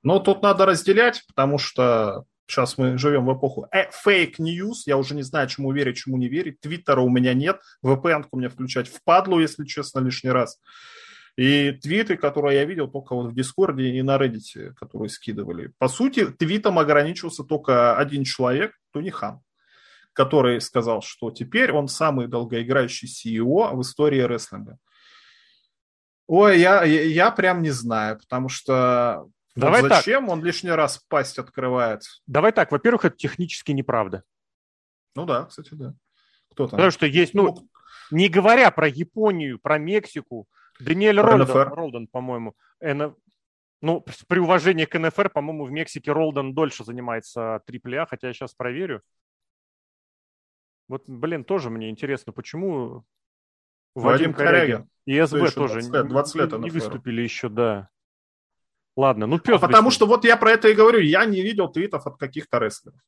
Ну, 0.02 0.20
тут 0.20 0.42
надо 0.42 0.66
разделять, 0.66 1.24
потому 1.26 1.58
что 1.58 2.24
Сейчас 2.50 2.76
мы 2.78 2.98
живем 2.98 3.26
в 3.26 3.38
эпоху 3.38 3.68
fake 3.72 4.23
news. 4.23 4.86
Я 4.86 4.96
уже 4.96 5.14
не 5.14 5.22
знаю, 5.22 5.46
чему 5.48 5.70
верить, 5.72 5.98
чему 5.98 6.16
не 6.16 6.28
верить. 6.28 6.60
Твиттера 6.60 7.00
у 7.00 7.08
меня 7.08 7.32
нет. 7.32 7.60
VPN 7.84 8.26
у 8.32 8.38
меня 8.38 8.48
включать 8.48 8.88
впадлу, 8.88 9.38
если 9.38 9.64
честно, 9.64 10.00
лишний 10.00 10.30
раз. 10.30 10.60
И 11.36 11.70
твиты, 11.70 12.16
которые 12.16 12.58
я 12.58 12.64
видел 12.64 12.88
только 12.88 13.14
вот 13.14 13.30
в 13.30 13.34
Дискорде 13.36 13.90
и 13.90 14.02
на 14.02 14.16
Reddit, 14.16 14.74
которые 14.74 15.08
скидывали. 15.10 15.72
По 15.78 15.86
сути, 15.86 16.26
твитом 16.26 16.80
ограничился 16.80 17.44
только 17.44 17.96
один 17.96 18.24
человек, 18.24 18.72
Тони 18.92 19.10
Хан, 19.10 19.40
который 20.12 20.60
сказал, 20.60 21.02
что 21.02 21.30
теперь 21.30 21.70
он 21.70 21.86
самый 21.86 22.26
долгоиграющий 22.26 23.06
CEO 23.06 23.76
в 23.76 23.82
истории 23.82 24.22
рестлинга. 24.22 24.76
Ой, 26.26 26.58
я, 26.58 26.82
я, 26.82 27.02
я 27.02 27.30
прям 27.30 27.62
не 27.62 27.70
знаю, 27.70 28.18
потому 28.18 28.48
что 28.48 29.28
Давай 29.60 29.82
вот 29.82 29.92
зачем 29.92 30.26
так. 30.26 30.32
он 30.32 30.44
лишний 30.44 30.70
раз 30.70 31.04
пасть 31.08 31.38
открывает? 31.38 32.02
Давай 32.26 32.52
так, 32.52 32.72
во-первых, 32.72 33.04
это 33.04 33.16
технически 33.16 33.72
неправда. 33.72 34.22
Ну 35.14 35.26
да, 35.26 35.46
кстати, 35.46 35.74
да. 35.74 35.94
Кто 36.50 36.66
там? 36.66 36.76
Потому 36.76 36.90
что 36.90 37.06
есть, 37.06 37.34
ну, 37.34 37.44
ну 37.44 37.68
не 38.10 38.28
говоря 38.28 38.70
про 38.70 38.88
Японию, 38.88 39.58
про 39.58 39.78
Мексику, 39.78 40.46
Даниэль 40.80 41.20
Ролден, 41.20 41.72
Ролден, 41.72 42.06
по-моему, 42.06 42.54
Н... 42.80 43.14
ну, 43.82 44.04
при 44.28 44.38
уважении 44.38 44.84
к 44.84 44.98
НФР, 44.98 45.30
по-моему, 45.30 45.64
в 45.64 45.70
Мексике 45.70 46.12
Ролден 46.12 46.54
дольше 46.54 46.84
занимается 46.84 47.62
AAA, 47.66 48.06
хотя 48.08 48.28
я 48.28 48.32
сейчас 48.32 48.54
проверю. 48.54 49.02
Вот, 50.88 51.08
блин, 51.08 51.44
тоже 51.44 51.70
мне 51.70 51.90
интересно, 51.90 52.32
почему 52.32 53.04
Вадим, 53.94 54.32
Вадим 54.32 54.34
Корягин 54.34 54.88
и 55.04 55.20
СБ 55.24 55.50
тоже 55.50 55.80
20 55.80 55.92
лет, 55.92 56.08
20 56.08 56.34
лет 56.36 56.52
не, 56.52 56.58
не 56.58 56.70
выступили 56.70 57.22
еще, 57.22 57.48
да. 57.48 57.88
Ладно, 59.00 59.26
ну 59.26 59.38
пес. 59.38 59.56
А 59.56 59.58
потому 59.58 59.90
что 59.90 60.04
вот 60.04 60.26
я 60.26 60.36
про 60.36 60.50
это 60.50 60.68
и 60.68 60.74
говорю, 60.74 61.00
я 61.00 61.24
не 61.24 61.40
видел 61.40 61.68
твитов 61.68 62.06
от 62.06 62.18
каких-то 62.18 62.58
рестлеров. 62.58 63.00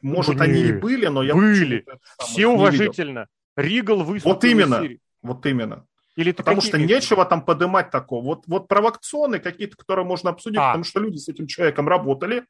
Может, 0.00 0.36
ну, 0.36 0.42
они 0.42 0.62
и 0.62 0.72
были, 0.72 1.06
но 1.06 1.22
я... 1.22 1.34
Были. 1.34 1.84
Все 2.18 2.46
уважительно. 2.46 3.28
Ригл 3.54 4.04
выступил. 4.04 4.34
Вот 4.34 4.44
именно. 4.44 4.82
Вот 5.20 5.44
именно. 5.44 5.84
Или 6.16 6.32
потому 6.32 6.62
что 6.62 6.72
какие... 6.72 6.86
нечего 6.86 7.26
там 7.26 7.44
подымать 7.44 7.90
такого. 7.90 8.24
Вот, 8.24 8.44
вот 8.46 8.68
провокационные 8.68 9.38
какие-то, 9.38 9.76
которые 9.76 10.06
можно 10.06 10.30
обсудить, 10.30 10.58
а. 10.58 10.68
потому 10.68 10.84
что 10.84 11.00
люди 11.00 11.18
с 11.18 11.28
этим 11.28 11.46
человеком 11.46 11.88
работали, 11.88 12.44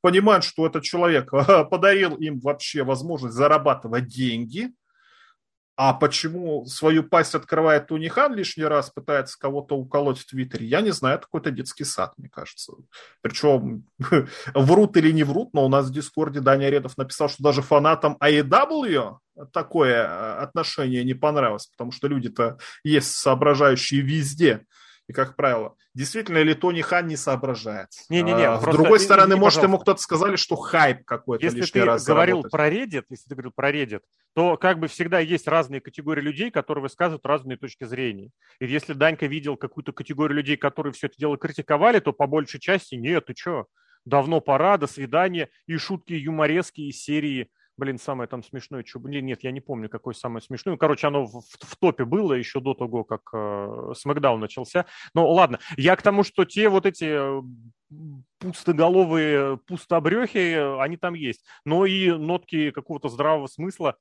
понимают, 0.00 0.42
что 0.42 0.66
этот 0.66 0.82
человек 0.82 1.30
подарил 1.70 2.16
им 2.16 2.40
вообще 2.40 2.82
возможность 2.82 3.36
зарабатывать 3.36 4.08
деньги, 4.08 4.72
а 5.80 5.94
почему 5.94 6.66
свою 6.66 7.04
пасть 7.04 7.36
открывает 7.36 7.86
Тунихан 7.86 8.34
лишний 8.34 8.64
раз, 8.64 8.90
пытается 8.90 9.38
кого-то 9.38 9.76
уколоть 9.76 10.18
в 10.18 10.26
Твиттере, 10.26 10.66
я 10.66 10.80
не 10.80 10.90
знаю, 10.90 11.14
это 11.14 11.26
какой-то 11.26 11.52
детский 11.52 11.84
сад, 11.84 12.14
мне 12.16 12.28
кажется. 12.28 12.72
Причем 13.20 13.84
врут 14.54 14.96
или 14.96 15.12
не 15.12 15.22
врут, 15.22 15.54
но 15.54 15.64
у 15.64 15.68
нас 15.68 15.86
в 15.86 15.92
Дискорде 15.92 16.40
Даня 16.40 16.68
Редов 16.68 16.98
написал, 16.98 17.28
что 17.28 17.44
даже 17.44 17.62
фанатам 17.62 18.16
AEW 18.20 19.18
такое 19.52 20.02
э, 20.02 20.42
отношение 20.42 21.04
не 21.04 21.14
понравилось, 21.14 21.68
потому 21.68 21.92
что 21.92 22.08
люди-то 22.08 22.58
есть 22.82 23.12
соображающие 23.12 24.00
везде. 24.00 24.64
И, 25.08 25.14
как 25.14 25.36
правило, 25.36 25.74
действительно 25.94 26.42
ли 26.42 26.52
Тони 26.52 26.82
Хан 26.82 27.06
не 27.06 27.16
соображает? 27.16 27.88
Не-не-не. 28.10 28.46
А, 28.46 28.60
с 28.60 28.64
другой 28.64 29.00
стороны, 29.00 29.34
не, 29.34 29.40
может, 29.40 29.62
ему 29.62 29.78
кто-то 29.78 30.00
сказали, 30.00 30.36
что 30.36 30.54
хайп 30.54 31.06
какой-то 31.06 31.44
Если 31.46 31.62
ты 31.62 31.82
раз 31.82 32.04
говорил 32.04 32.42
про 32.42 32.68
Reddit, 32.68 33.04
если 33.08 33.28
ты 33.28 33.34
говорил 33.34 33.52
про 33.52 33.70
Reddit, 33.70 34.02
то 34.34 34.58
как 34.58 34.78
бы 34.78 34.86
всегда 34.86 35.18
есть 35.18 35.48
разные 35.48 35.80
категории 35.80 36.20
людей, 36.20 36.50
которые 36.50 36.82
высказывают 36.82 37.24
разные 37.24 37.56
точки 37.56 37.84
зрения. 37.84 38.30
И 38.60 38.66
если 38.66 38.92
Данька 38.92 39.24
видел 39.24 39.56
какую-то 39.56 39.92
категорию 39.92 40.36
людей, 40.36 40.58
которые 40.58 40.92
все 40.92 41.06
это 41.06 41.16
дело 41.16 41.38
критиковали, 41.38 42.00
то 42.00 42.12
по 42.12 42.26
большей 42.26 42.60
части 42.60 42.94
нет, 42.94 43.26
ты 43.26 43.34
что? 43.34 43.66
Давно 44.04 44.42
пора, 44.42 44.76
до 44.76 44.86
свидания. 44.86 45.48
И 45.66 45.78
шутки 45.78 46.12
юморески 46.12 46.82
из 46.82 47.02
серии 47.02 47.50
блин, 47.78 47.98
самое 47.98 48.28
там 48.28 48.42
смешное, 48.42 48.84
что... 48.84 48.98
Нет, 48.98 49.42
я 49.44 49.52
не 49.52 49.60
помню, 49.60 49.88
какой 49.88 50.14
самое 50.14 50.42
смешное. 50.42 50.74
Ну, 50.74 50.78
короче, 50.78 51.06
оно 51.06 51.24
в, 51.24 51.40
в 51.40 51.76
топе 51.76 52.04
было 52.04 52.34
еще 52.34 52.60
до 52.60 52.74
того, 52.74 53.04
как 53.04 53.30
э, 53.32 53.92
начался. 54.36 54.84
Но 55.14 55.30
ладно, 55.32 55.60
я 55.76 55.96
к 55.96 56.02
тому, 56.02 56.24
что 56.24 56.44
те 56.44 56.68
вот 56.68 56.84
эти 56.84 57.06
э, 57.08 57.42
пустоголовые 58.38 59.58
пустобрехи, 59.58 60.80
они 60.80 60.96
там 60.96 61.14
есть. 61.14 61.44
Но 61.64 61.86
и 61.86 62.10
нотки 62.10 62.70
какого-то 62.72 63.08
здравого 63.08 63.46
смысла. 63.46 63.96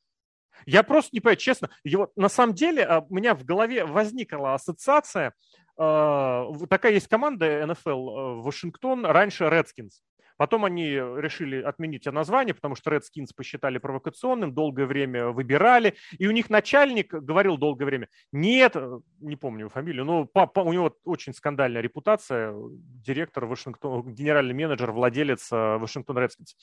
Я 0.66 0.82
просто 0.82 1.12
не 1.14 1.20
понимаю, 1.20 1.38
честно, 1.38 1.70
его, 1.84 2.12
на 2.16 2.30
самом 2.30 2.56
деле 2.56 2.84
а, 2.84 3.06
у 3.08 3.14
меня 3.14 3.36
в 3.36 3.46
голове 3.46 3.86
возникла 3.86 4.56
ассоциация, 4.56 5.34
э, 5.78 6.46
такая 6.68 6.94
есть 6.94 7.08
команда 7.08 7.66
НФЛ 7.68 8.42
Вашингтон, 8.42 9.06
раньше 9.06 9.44
Redskins. 9.44 10.02
Потом 10.38 10.66
они 10.66 10.92
решили 10.92 11.62
отменить 11.62 12.06
название, 12.06 12.54
потому 12.54 12.76
что 12.76 12.92
Redskins 12.92 13.30
посчитали 13.36 13.78
провокационным, 13.78 14.54
долгое 14.54 14.86
время 14.86 15.28
выбирали. 15.28 15.96
И 16.18 16.28
у 16.28 16.32
них 16.32 16.50
начальник 16.50 17.14
говорил 17.14 17.58
долгое 17.58 17.86
время, 17.86 18.10
нет, 18.32 18.76
не 19.20 19.36
помню 19.36 19.70
фамилию, 19.70 20.06
но 20.06 20.30
у 20.56 20.74
него 20.74 20.96
очень 21.04 21.34
скандальная 21.34 21.82
репутация, 21.82 22.54
директор 22.56 23.46
Вашингтон, 23.46 24.14
генеральный 24.14 24.54
менеджер, 24.54 24.92
владелец 24.92 25.52
э, 25.52 25.78
Вашингтон 25.78 26.18
Redskins 26.18 26.56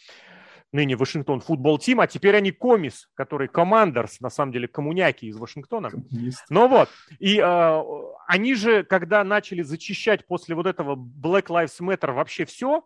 ныне 0.74 0.96
Вашингтон 0.96 1.40
футбол 1.40 1.78
тим, 1.78 2.00
а 2.00 2.06
теперь 2.06 2.36
они 2.36 2.50
комис, 2.50 3.08
который 3.14 3.48
командерс, 3.48 4.20
на 4.20 4.28
самом 4.28 4.52
деле 4.52 4.66
коммуняки 4.66 5.28
из 5.28 5.36
Вашингтона. 5.36 5.90
Коммунист. 5.90 6.44
Ну 6.50 6.68
вот, 6.68 6.88
и 7.20 7.38
э, 7.38 7.82
они 8.26 8.54
же, 8.54 8.82
когда 8.82 9.22
начали 9.22 9.62
зачищать 9.62 10.26
после 10.26 10.54
вот 10.54 10.66
этого 10.66 10.96
Black 10.96 11.46
Lives 11.46 11.80
Matter 11.80 12.12
вообще 12.12 12.44
все, 12.44 12.82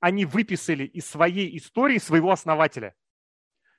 они 0.00 0.24
выписали 0.24 0.84
из 0.84 1.06
своей 1.06 1.56
истории 1.56 1.98
своего 1.98 2.30
основателя. 2.30 2.94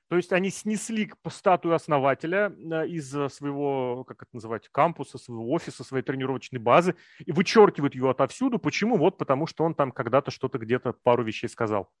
То 0.08 0.16
есть 0.16 0.32
они 0.32 0.50
снесли 0.50 1.12
статую 1.28 1.72
основателя 1.74 2.50
э, 2.50 2.88
из 2.88 3.10
своего, 3.10 4.02
как 4.02 4.24
это 4.24 4.30
называть, 4.32 4.68
кампуса, 4.68 5.18
своего 5.18 5.48
офиса, 5.52 5.84
своей 5.84 6.02
тренировочной 6.02 6.58
базы 6.58 6.96
и 7.24 7.30
вычеркивают 7.30 7.94
ее 7.94 8.10
отовсюду. 8.10 8.58
Почему? 8.58 8.96
Вот 8.96 9.18
потому 9.18 9.46
что 9.46 9.62
он 9.62 9.74
там 9.74 9.92
когда-то 9.92 10.32
что-то 10.32 10.58
где-то 10.58 10.94
пару 11.04 11.22
вещей 11.22 11.48
сказал. 11.48 11.92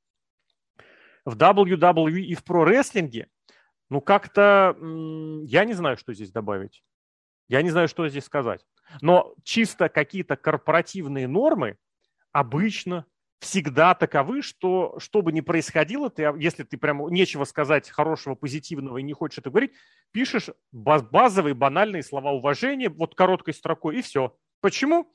В 1.24 1.36
WWE 1.36 2.20
и 2.20 2.34
в 2.34 2.42
про-рестлинге, 2.42 3.28
ну 3.90 4.00
как-то, 4.00 4.76
я 5.44 5.64
не 5.64 5.74
знаю, 5.74 5.96
что 5.96 6.12
здесь 6.12 6.32
добавить. 6.32 6.82
Я 7.48 7.62
не 7.62 7.70
знаю, 7.70 7.86
что 7.86 8.08
здесь 8.08 8.24
сказать. 8.24 8.66
Но 9.00 9.34
чисто 9.44 9.88
какие-то 9.88 10.36
корпоративные 10.36 11.28
нормы 11.28 11.76
обычно 12.32 13.06
всегда 13.40 13.94
таковы, 13.94 14.42
что 14.42 14.96
что 14.98 15.22
бы 15.22 15.32
ни 15.32 15.40
происходило, 15.40 16.10
ты, 16.10 16.30
если 16.38 16.62
ты 16.62 16.76
прямо 16.76 17.08
нечего 17.10 17.44
сказать 17.44 17.88
хорошего, 17.88 18.34
позитивного 18.34 18.98
и 18.98 19.02
не 19.02 19.14
хочешь 19.14 19.38
это 19.38 19.50
говорить, 19.50 19.72
пишешь 20.12 20.50
базовые, 20.72 21.54
банальные 21.54 22.02
слова 22.02 22.32
уважения, 22.32 22.90
вот 22.90 23.14
короткой 23.14 23.54
строкой, 23.54 23.98
и 23.98 24.02
все. 24.02 24.36
Почему? 24.60 25.12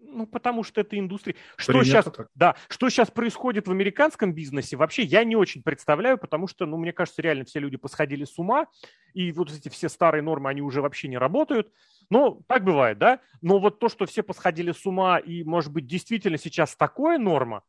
Ну, 0.00 0.26
потому 0.26 0.62
что 0.62 0.80
это 0.80 0.98
индустрия. 0.98 1.36
Что 1.56 1.82
сейчас, 1.82 2.06
да, 2.34 2.56
что 2.68 2.88
сейчас 2.88 3.10
происходит 3.10 3.66
в 3.66 3.72
американском 3.72 4.32
бизнесе, 4.32 4.76
вообще 4.76 5.02
я 5.02 5.24
не 5.24 5.36
очень 5.36 5.62
представляю, 5.62 6.16
потому 6.18 6.46
что, 6.46 6.66
ну, 6.66 6.76
мне 6.78 6.92
кажется, 6.92 7.20
реально 7.20 7.44
все 7.44 7.58
люди 7.58 7.76
посходили 7.76 8.24
с 8.24 8.38
ума, 8.38 8.68
и 9.12 9.32
вот 9.32 9.52
эти 9.52 9.68
все 9.68 9.88
старые 9.88 10.22
нормы, 10.22 10.48
они 10.48 10.62
уже 10.62 10.80
вообще 10.80 11.08
не 11.08 11.18
работают. 11.18 11.72
Ну, 12.10 12.42
так 12.46 12.64
бывает, 12.64 12.98
да? 12.98 13.20
Но 13.42 13.58
вот 13.58 13.78
то, 13.78 13.88
что 13.88 14.06
все 14.06 14.22
посходили 14.22 14.72
с 14.72 14.86
ума, 14.86 15.18
и, 15.18 15.44
может 15.44 15.72
быть, 15.72 15.86
действительно 15.86 16.38
сейчас 16.38 16.74
такое 16.74 17.18
норма, 17.18 17.62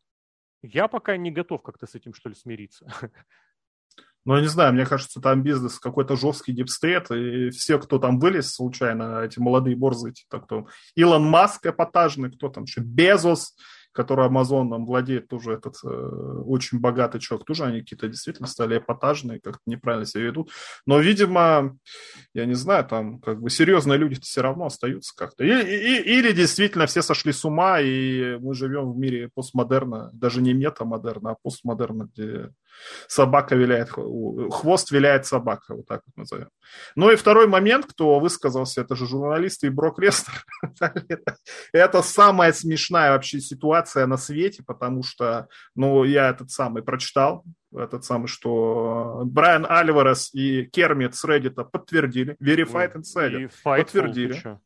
я 0.62 0.88
пока 0.88 1.18
не 1.18 1.32
готов 1.32 1.62
как-то 1.62 1.88
с 1.88 1.96
этим, 1.96 2.14
что 2.14 2.30
ли, 2.30 2.36
смириться. 2.36 2.86
Ну, 4.26 4.36
я 4.36 4.42
не 4.42 4.48
знаю, 4.48 4.74
мне 4.74 4.86
кажется, 4.86 5.22
там 5.22 5.42
бизнес 5.42 5.80
какой-то 5.80 6.18
жесткий 6.18 6.52
deep 6.52 6.75
state, 6.75 7.10
и 7.10 7.50
все, 7.52 7.80
кто 7.80 8.00
там 8.00 8.20
вылез 8.20 8.54
случайно, 8.54 9.22
эти 9.22 9.40
молодые 9.40 9.78
борзы, 9.78 10.14
так 10.30 10.44
кто 10.46 10.68
Илон 10.96 11.24
Маск 11.24 11.66
эпатажный, 11.66 12.30
кто 12.30 12.50
там 12.50 12.66
еще, 12.66 12.82
Безос, 12.82 13.56
который 13.92 14.26
Амазоном 14.26 14.86
владеет, 14.86 15.28
тоже 15.28 15.54
этот 15.54 15.76
э, 15.84 15.88
очень 15.88 16.80
богатый 16.80 17.20
человек, 17.20 17.46
тоже 17.46 17.66
они 17.66 17.82
какие-то 17.82 18.08
действительно 18.08 18.48
стали 18.48 18.78
эпатажные, 18.78 19.40
как-то 19.40 19.62
неправильно 19.66 20.06
себя 20.06 20.24
ведут. 20.24 20.52
Но, 20.86 21.00
видимо, 21.00 21.78
я 22.34 22.46
не 22.46 22.54
знаю, 22.54 22.86
там 22.86 23.20
как 23.20 23.42
бы 23.42 23.50
серьезные 23.50 23.98
люди 23.98 24.20
все 24.22 24.42
равно 24.42 24.66
остаются 24.68 25.14
как-то. 25.16 25.44
И, 25.44 25.50
и, 25.50 26.18
или 26.18 26.32
действительно 26.32 26.86
все 26.86 27.02
сошли 27.02 27.34
с 27.34 27.44
ума, 27.46 27.80
и 27.80 28.38
мы 28.40 28.54
живем 28.54 28.92
в 28.92 28.98
мире 28.98 29.30
постмодерна, 29.34 30.10
даже 30.14 30.42
не 30.42 30.54
метамодерна, 30.54 31.32
а 31.32 31.36
постмодерна, 31.42 32.10
где 32.14 32.52
собака 33.08 33.56
виляет, 33.56 33.90
хвост 33.90 34.92
виляет 34.92 35.26
собака, 35.26 35.76
вот 35.76 35.88
так 35.88 36.02
вот 36.06 36.18
назовем. 36.18 36.50
Ну 36.96 37.12
и 37.12 37.16
второй 37.16 37.48
момент, 37.48 37.86
кто 37.86 38.20
высказался, 38.20 38.82
это 38.82 38.96
же 38.96 39.08
журналисты 39.08 39.68
и 39.68 39.70
Брок 39.70 40.00
Лестер. 40.00 40.46
это 41.74 42.02
самая 42.02 42.54
смешная 42.54 43.12
вообще 43.12 43.40
ситуация 43.40 44.06
на 44.06 44.18
свете, 44.18 44.64
потому 44.66 45.04
что, 45.04 45.48
ну, 45.76 46.04
я 46.04 46.30
этот 46.30 46.52
самый 46.52 46.84
прочитал, 46.84 47.44
этот 47.76 48.04
самый, 48.04 48.28
что 48.28 49.22
Брайан 49.26 49.66
Альварес 49.70 50.34
и 50.34 50.66
Кермит 50.66 51.16
с 51.16 51.26
Reddit 51.26 51.64
подтвердили, 51.70 52.36
Verified 52.42 52.96
Insider, 52.96 53.52
подтвердили 53.64 54.60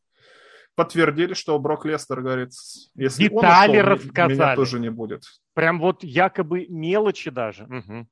подтвердили, 0.74 1.34
что 1.34 1.58
Брок 1.58 1.84
Лестер 1.84 2.20
говорит, 2.20 2.50
если 2.94 3.28
Детали 3.28 3.78
он 3.78 3.84
ушел, 3.84 3.90
рассказали. 3.90 4.34
меня 4.34 4.56
тоже 4.56 4.80
не 4.80 4.90
будет. 4.90 5.22
Прям 5.54 5.80
вот 5.80 6.02
якобы 6.04 6.66
мелочи 6.68 7.30
даже. 7.30 7.64
Угу. 7.64 8.06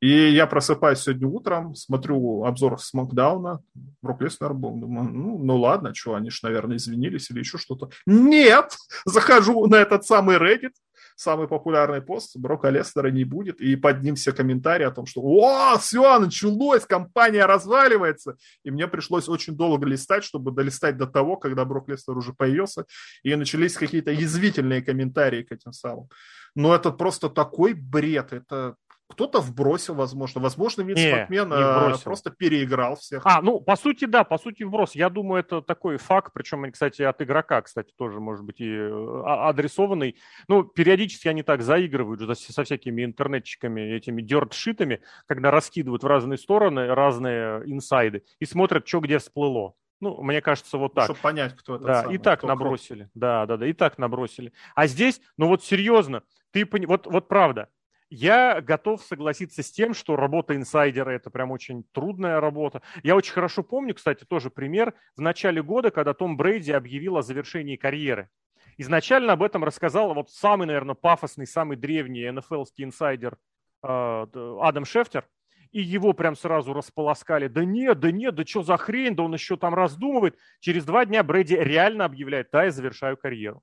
И 0.00 0.30
я 0.30 0.46
просыпаюсь 0.46 1.00
сегодня 1.00 1.28
утром, 1.28 1.74
смотрю 1.74 2.44
обзор 2.44 2.80
Смакдауна, 2.80 3.62
Брок 4.00 4.22
Леснер 4.22 4.54
был, 4.54 4.76
думаю, 4.76 5.10
ну, 5.10 5.38
ну 5.38 5.56
ладно, 5.58 5.94
что, 5.94 6.14
они 6.14 6.30
же, 6.30 6.38
наверное, 6.42 6.78
извинились 6.78 7.30
или 7.30 7.40
еще 7.40 7.58
что-то. 7.58 7.90
Нет! 8.06 8.76
Захожу 9.04 9.66
на 9.66 9.76
этот 9.76 10.06
самый 10.06 10.38
Reddit, 10.38 10.72
самый 11.20 11.48
популярный 11.48 12.00
пост, 12.00 12.36
Брока 12.36 12.70
Лестера 12.70 13.10
не 13.10 13.24
будет, 13.24 13.60
и 13.60 13.76
под 13.76 14.02
ним 14.02 14.14
все 14.14 14.32
комментарии 14.32 14.86
о 14.86 14.90
том, 14.90 15.04
что 15.06 15.20
«О, 15.20 15.76
все, 15.78 16.18
началось, 16.18 16.86
компания 16.86 17.44
разваливается!» 17.44 18.36
И 18.64 18.70
мне 18.70 18.88
пришлось 18.88 19.28
очень 19.28 19.54
долго 19.54 19.86
листать, 19.86 20.24
чтобы 20.24 20.50
долистать 20.50 20.96
до 20.96 21.06
того, 21.06 21.36
когда 21.36 21.64
Брок 21.64 21.88
Лестер 21.88 22.16
уже 22.16 22.32
появился, 22.32 22.86
и 23.22 23.34
начались 23.36 23.74
какие-то 23.74 24.10
язвительные 24.10 24.82
комментарии 24.82 25.42
к 25.42 25.52
этим 25.52 25.72
самым. 25.72 26.08
Но 26.54 26.74
это 26.74 26.90
просто 26.90 27.28
такой 27.28 27.74
бред, 27.74 28.32
это 28.32 28.76
кто-то 29.10 29.40
вбросил, 29.40 29.94
возможно. 29.94 30.40
Возможно, 30.40 30.82
Винс 30.82 30.98
Не, 30.98 31.12
Макмен 31.12 31.48
не 31.48 31.94
э, 31.94 31.98
просто 32.04 32.30
переиграл 32.30 32.96
всех. 32.96 33.22
А, 33.24 33.42
ну, 33.42 33.60
по 33.60 33.76
сути, 33.76 34.04
да, 34.04 34.24
по 34.24 34.38
сути, 34.38 34.62
вброс. 34.62 34.94
Я 34.94 35.10
думаю, 35.10 35.40
это 35.40 35.60
такой 35.60 35.98
факт, 35.98 36.32
причем, 36.32 36.70
кстати, 36.72 37.02
от 37.02 37.20
игрока, 37.20 37.62
кстати, 37.62 37.92
тоже 37.96 38.20
может 38.20 38.44
быть 38.44 38.60
и 38.60 38.70
э, 38.70 39.22
а- 39.26 39.48
адресованный. 39.48 40.16
Ну, 40.48 40.64
периодически 40.64 41.28
они 41.28 41.42
так 41.42 41.62
заигрывают 41.62 42.38
со 42.38 42.64
всякими 42.64 43.04
интернетчиками, 43.04 43.80
этими 43.80 44.22
дёрт-шитами, 44.22 45.02
когда 45.26 45.50
раскидывают 45.50 46.02
в 46.02 46.06
разные 46.06 46.38
стороны 46.38 46.86
разные 46.86 47.62
инсайды 47.66 48.24
и 48.38 48.44
смотрят, 48.46 48.86
что 48.86 49.00
где 49.00 49.18
всплыло. 49.18 49.74
Ну, 50.00 50.22
мне 50.22 50.40
кажется, 50.40 50.78
вот 50.78 50.94
так. 50.94 51.04
Чтобы 51.04 51.20
понять, 51.20 51.54
кто 51.56 51.76
это 51.76 51.84
Да, 51.84 52.02
самый, 52.02 52.14
и 52.14 52.18
так 52.18 52.42
набросили. 52.42 53.10
Да, 53.14 53.44
да, 53.46 53.58
да, 53.58 53.66
и 53.66 53.72
так 53.74 53.98
набросили. 53.98 54.52
А 54.74 54.86
здесь, 54.86 55.20
ну 55.36 55.48
вот 55.48 55.62
серьезно, 55.62 56.22
ты 56.52 56.64
пони- 56.64 56.86
вот, 56.86 57.06
вот 57.06 57.28
правда, 57.28 57.68
я 58.10 58.60
готов 58.60 59.02
согласиться 59.02 59.62
с 59.62 59.70
тем, 59.70 59.94
что 59.94 60.16
работа 60.16 60.56
инсайдера– 60.56 61.10
это 61.12 61.30
прям 61.30 61.52
очень 61.52 61.84
трудная 61.92 62.40
работа. 62.40 62.82
Я 63.04 63.14
очень 63.14 63.32
хорошо 63.32 63.62
помню, 63.62 63.94
кстати, 63.94 64.24
тоже 64.24 64.50
пример, 64.50 64.94
в 65.16 65.20
начале 65.20 65.62
года, 65.62 65.90
когда 65.90 66.12
Том 66.12 66.36
Брейди 66.36 66.72
объявил 66.72 67.16
о 67.16 67.22
завершении 67.22 67.76
карьеры. 67.76 68.28
Изначально 68.76 69.34
об 69.34 69.42
этом 69.42 69.62
рассказал 69.62 70.12
вот 70.12 70.30
самый, 70.30 70.66
наверное, 70.66 70.94
пафосный, 70.94 71.46
самый 71.46 71.76
древний 71.76 72.30
НФЛский 72.30 72.84
инсайдер 72.84 73.36
д- 73.82 74.58
Адам 74.60 74.84
Шефтер. 74.84 75.26
И 75.70 75.80
его 75.80 76.12
прям 76.14 76.34
сразу 76.34 76.72
располоскали. 76.72 77.46
Да 77.46 77.64
нет, 77.64 78.00
да 78.00 78.10
нет, 78.10 78.34
да 78.34 78.44
что 78.44 78.62
за 78.64 78.76
хрень, 78.76 79.14
да 79.14 79.22
он 79.22 79.34
еще 79.34 79.56
там 79.56 79.72
раздумывает. 79.74 80.36
Через 80.58 80.84
два 80.84 81.04
дня 81.04 81.22
Брэди 81.22 81.54
реально 81.54 82.06
объявляет, 82.06 82.48
да, 82.50 82.64
я 82.64 82.70
завершаю 82.72 83.16
карьеру. 83.16 83.62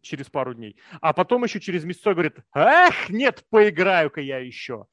Через 0.00 0.28
пару 0.28 0.54
дней. 0.54 0.76
А 1.00 1.12
потом 1.12 1.44
еще 1.44 1.60
через 1.60 1.84
месяц 1.84 2.04
говорит, 2.04 2.38
эх, 2.54 3.08
нет, 3.08 3.44
поиграю-ка 3.50 4.20
я 4.20 4.38
еще. 4.38 4.86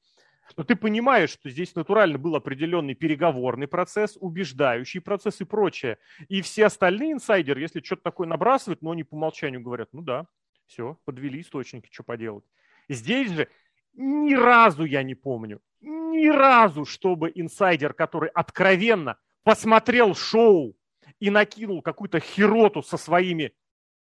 Но 0.57 0.63
ты 0.63 0.75
понимаешь, 0.75 1.29
что 1.29 1.49
здесь 1.49 1.75
натурально 1.75 2.17
был 2.17 2.35
определенный 2.35 2.95
переговорный 2.95 3.67
процесс, 3.67 4.17
убеждающий 4.19 5.01
процесс 5.01 5.41
и 5.41 5.45
прочее. 5.45 5.97
И 6.27 6.41
все 6.41 6.65
остальные 6.65 7.13
инсайдеры, 7.13 7.61
если 7.61 7.81
что-то 7.81 8.03
такое 8.03 8.27
набрасывают, 8.27 8.81
но 8.81 8.91
они 8.91 9.03
по 9.03 9.15
умолчанию 9.15 9.61
говорят, 9.61 9.89
ну 9.91 10.01
да, 10.01 10.25
все, 10.65 10.97
подвели 11.05 11.41
источники, 11.41 11.89
что 11.91 12.03
поделать. 12.03 12.45
Здесь 12.87 13.31
же 13.31 13.47
ни 13.93 14.33
разу 14.33 14.85
я 14.85 15.03
не 15.03 15.15
помню, 15.15 15.61
ни 15.81 16.27
разу, 16.29 16.85
чтобы 16.85 17.31
инсайдер, 17.33 17.93
который 17.93 18.29
откровенно 18.29 19.17
посмотрел 19.43 20.15
шоу 20.15 20.75
и 21.19 21.29
накинул 21.29 21.81
какую-то 21.81 22.19
хероту 22.19 22.81
со 22.81 22.97
своими 22.97 23.53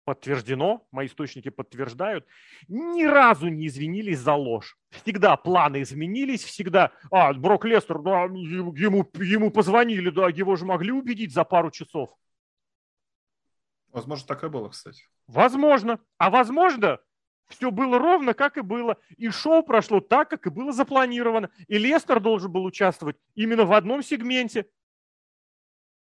подтверждено, 0.05 0.85
мои 0.91 1.07
источники 1.07 1.49
подтверждают, 1.49 2.25
ни 2.67 3.03
разу 3.03 3.47
не 3.47 3.67
извинились 3.67 4.19
за 4.19 4.33
ложь. 4.33 4.77
Всегда 4.89 5.35
планы 5.37 5.81
изменились, 5.81 6.43
всегда, 6.43 6.91
а, 7.11 7.33
Брок 7.33 7.65
Лестер, 7.65 7.99
да, 7.99 8.23
ему, 8.23 9.05
ему, 9.15 9.51
позвонили, 9.51 10.09
да, 10.09 10.27
его 10.29 10.55
же 10.55 10.65
могли 10.65 10.91
убедить 10.91 11.33
за 11.33 11.43
пару 11.43 11.71
часов. 11.71 12.15
Возможно, 13.91 14.27
так 14.27 14.43
и 14.43 14.49
было, 14.49 14.69
кстати. 14.69 15.03
Возможно. 15.27 15.99
А 16.17 16.29
возможно, 16.29 16.99
все 17.47 17.71
было 17.71 17.99
ровно, 17.99 18.33
как 18.33 18.57
и 18.57 18.61
было. 18.61 18.97
И 19.17 19.29
шоу 19.29 19.63
прошло 19.63 19.99
так, 19.99 20.29
как 20.29 20.47
и 20.47 20.49
было 20.49 20.71
запланировано. 20.71 21.49
И 21.67 21.77
Лестер 21.77 22.19
должен 22.19 22.51
был 22.51 22.63
участвовать 22.63 23.17
именно 23.35 23.65
в 23.65 23.73
одном 23.73 24.01
сегменте. 24.01 24.67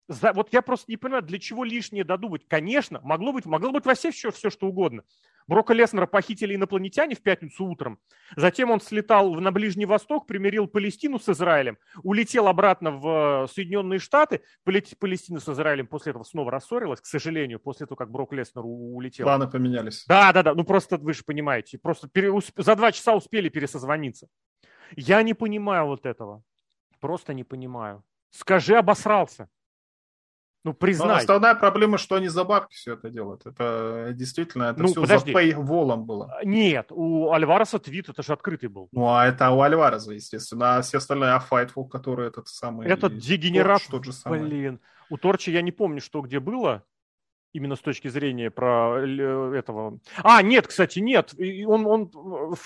За- 0.08 0.32
вот 0.32 0.52
я 0.52 0.62
просто 0.62 0.86
не 0.90 0.96
понимаю, 0.96 1.22
для 1.24 1.38
чего 1.38 1.64
лишнее 1.64 2.04
додумать. 2.04 2.46
Конечно, 2.46 3.00
могло 3.02 3.32
быть, 3.32 3.44
могло 3.46 3.72
быть 3.72 3.84
во 3.86 3.94
все, 3.94 4.10
все, 4.12 4.30
все 4.30 4.50
что 4.50 4.66
угодно. 4.68 5.02
Брока 5.48 5.74
Леснера 5.74 6.06
похитили 6.06 6.54
инопланетяне 6.56 7.14
в 7.14 7.22
пятницу 7.22 7.64
утром. 7.66 7.98
Затем 8.36 8.70
он 8.70 8.80
слетал 8.80 9.34
на 9.34 9.52
Ближний 9.52 9.84
Восток, 9.86 10.26
примирил 10.26 10.66
Палестину 10.66 11.18
с 11.20 11.28
Израилем, 11.28 11.78
улетел 12.02 12.48
обратно 12.48 12.90
в 12.92 13.44
э, 13.44 13.52
Соединенные 13.52 13.98
Штаты. 14.00 14.42
Пале- 14.64 14.82
Палестина 14.98 15.38
с 15.40 15.48
Израилем 15.48 15.86
после 15.86 16.10
этого 16.10 16.24
снова 16.24 16.50
рассорилась, 16.50 17.00
к 17.00 17.06
сожалению, 17.06 17.60
после 17.60 17.86
того, 17.86 17.96
как 17.96 18.10
Брок 18.10 18.32
Леснер 18.32 18.64
улетел. 18.64 19.24
Планы 19.26 19.48
поменялись. 19.48 20.04
Да, 20.08 20.32
да, 20.32 20.42
да. 20.42 20.54
Ну 20.54 20.64
просто 20.64 20.98
вы 20.98 21.12
же 21.14 21.22
понимаете, 21.24 21.78
просто 21.78 22.08
пере- 22.08 22.30
усп- 22.30 22.60
за 22.62 22.74
два 22.74 22.90
часа 22.92 23.14
успели 23.14 23.48
пересозвониться. 23.48 24.26
Я 24.96 25.22
не 25.22 25.34
понимаю 25.34 25.86
вот 25.86 26.06
этого. 26.06 26.42
Просто 27.00 27.34
не 27.34 27.44
понимаю. 27.44 28.02
Скажи, 28.30 28.76
обосрался. 28.76 29.48
Ну, 30.66 30.72
Но 30.72 30.76
признай. 30.76 31.18
основная 31.18 31.54
проблема, 31.54 31.96
что 31.96 32.16
они 32.16 32.26
за 32.28 32.42
бабки 32.44 32.74
все 32.74 32.94
это 32.94 33.08
делают. 33.08 33.46
Это 33.46 34.08
действительно, 34.12 34.64
это 34.64 34.82
Ну, 34.82 34.88
все 34.88 35.00
подожди. 35.02 35.32
за 35.32 35.38
пейволом 35.38 36.04
было. 36.06 36.36
Нет, 36.42 36.86
у 36.90 37.30
Альвареса 37.30 37.78
твит, 37.78 38.08
это 38.08 38.22
же 38.24 38.32
открытый 38.32 38.68
был. 38.68 38.88
Ну, 38.90 39.06
а 39.06 39.26
это 39.26 39.50
у 39.50 39.60
Альвареза, 39.60 40.12
естественно. 40.12 40.76
А 40.78 40.82
все 40.82 40.98
остальные, 40.98 41.30
а 41.30 41.42
Fightful, 41.50 41.88
который 41.88 42.26
этот 42.26 42.48
самый... 42.48 42.88
Этот 42.88 43.16
дегенерат, 43.16 43.78
Торч 43.82 43.90
тот 43.90 44.04
же 44.04 44.12
самый. 44.12 44.40
блин. 44.40 44.80
У 45.08 45.16
Торча 45.18 45.52
я 45.52 45.62
не 45.62 45.70
помню, 45.70 46.00
что 46.00 46.20
где 46.20 46.40
было, 46.40 46.82
именно 47.56 47.76
с 47.76 47.80
точки 47.80 48.08
зрения 48.08 48.50
про 48.50 48.98
э, 49.00 49.54
этого. 49.56 49.98
А, 50.22 50.42
нет, 50.42 50.66
кстати, 50.66 50.98
нет. 50.98 51.34
Он, 51.66 51.86
он 51.86 52.02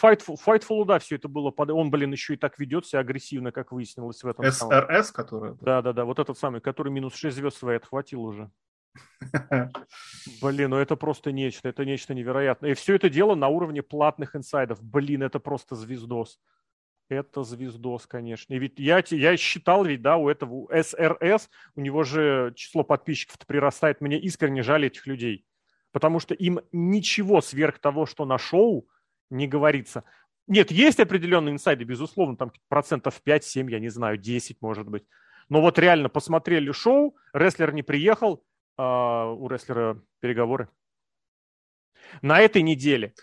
Fightful, 0.02 0.36
Fightful, 0.44 0.84
да, 0.84 0.98
все 0.98 1.16
это 1.16 1.28
было. 1.28 1.50
под- 1.50 1.70
Он, 1.70 1.90
блин, 1.90 2.12
еще 2.12 2.34
и 2.34 2.36
так 2.36 2.58
ведет 2.58 2.86
себя 2.86 3.00
агрессивно, 3.00 3.52
как 3.52 3.72
выяснилось 3.72 4.22
в 4.22 4.28
этом. 4.28 4.50
СРС, 4.50 5.12
который... 5.12 5.54
Да, 5.60 5.80
да, 5.82 5.92
да, 5.92 6.04
вот 6.04 6.18
этот 6.18 6.36
самый, 6.38 6.60
который 6.60 6.92
минус 6.92 7.14
6 7.14 7.36
звезд 7.36 7.56
свои 7.56 7.76
отхватил 7.76 8.22
уже. 8.22 8.50
Блин, 10.42 10.70
ну 10.70 10.76
это 10.76 10.96
просто 10.96 11.32
нечто, 11.32 11.68
это 11.68 11.84
нечто 11.84 12.14
невероятное. 12.14 12.72
И 12.72 12.74
все 12.74 12.96
это 12.96 13.08
дело 13.08 13.34
на 13.34 13.48
уровне 13.48 13.82
платных 13.82 14.34
инсайдов. 14.34 14.82
Блин, 14.82 15.22
это 15.22 15.38
просто 15.38 15.74
звездос. 15.76 16.40
Это 17.10 17.42
звездос, 17.42 18.06
конечно. 18.06 18.54
И 18.54 18.58
ведь 18.60 18.78
я, 18.78 19.02
я 19.10 19.36
считал, 19.36 19.84
ведь, 19.84 20.00
да, 20.00 20.16
у 20.16 20.28
этого 20.28 20.68
СРС, 20.72 21.50
у 21.74 21.80
него 21.80 22.04
же 22.04 22.52
число 22.54 22.84
подписчиков 22.84 23.36
прирастает. 23.48 24.00
Мне 24.00 24.16
искренне 24.16 24.62
жаль 24.62 24.86
этих 24.86 25.08
людей. 25.08 25.44
Потому 25.90 26.20
что 26.20 26.34
им 26.34 26.60
ничего 26.70 27.40
сверх 27.40 27.80
того, 27.80 28.06
что 28.06 28.24
на 28.24 28.38
шоу, 28.38 28.88
не 29.28 29.48
говорится. 29.48 30.04
Нет, 30.46 30.70
есть 30.70 31.00
определенные 31.00 31.52
инсайды, 31.52 31.82
безусловно, 31.82 32.36
там 32.36 32.52
процентов 32.68 33.20
5-7, 33.26 33.68
я 33.72 33.80
не 33.80 33.88
знаю, 33.88 34.16
10, 34.16 34.62
может 34.62 34.88
быть. 34.88 35.02
Но 35.48 35.60
вот 35.60 35.80
реально 35.80 36.08
посмотрели 36.08 36.70
шоу, 36.70 37.16
рестлер 37.32 37.72
не 37.72 37.82
приехал, 37.82 38.44
а, 38.76 39.32
у 39.32 39.48
рестлера 39.48 40.00
переговоры. 40.20 40.68
На 42.22 42.38
этой 42.38 42.62
неделе 42.62 43.14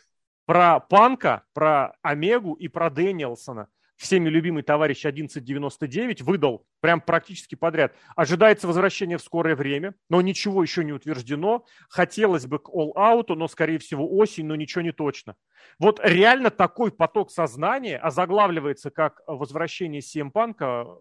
про 0.45 0.81
Панка, 0.81 1.45
про 1.53 1.95
Омегу 2.01 2.53
и 2.53 2.67
про 2.67 2.89
Дэниелсона 2.89 3.69
всеми 3.97 4.29
любимый 4.29 4.63
товарищ 4.63 5.05
1199 5.05 6.21
выдал 6.21 6.65
прям 6.79 7.01
практически 7.01 7.55
подряд. 7.55 7.95
Ожидается 8.15 8.67
возвращение 8.67 9.17
в 9.17 9.21
скорое 9.21 9.55
время, 9.55 9.95
но 10.09 10.21
ничего 10.21 10.61
еще 10.61 10.83
не 10.83 10.93
утверждено. 10.93 11.65
Хотелось 11.89 12.45
бы 12.45 12.59
к 12.59 12.69
All 12.69 12.93
Out, 12.95 13.35
но, 13.35 13.47
скорее 13.47 13.79
всего, 13.79 14.09
осень, 14.17 14.45
но 14.45 14.55
ничего 14.55 14.81
не 14.81 14.91
точно. 14.91 15.35
Вот 15.79 15.99
реально 16.03 16.51
такой 16.51 16.91
поток 16.91 17.31
сознания 17.31 17.97
озаглавливается 17.97 18.91
как 18.91 19.21
возвращение 19.27 20.01
CM 20.01 20.31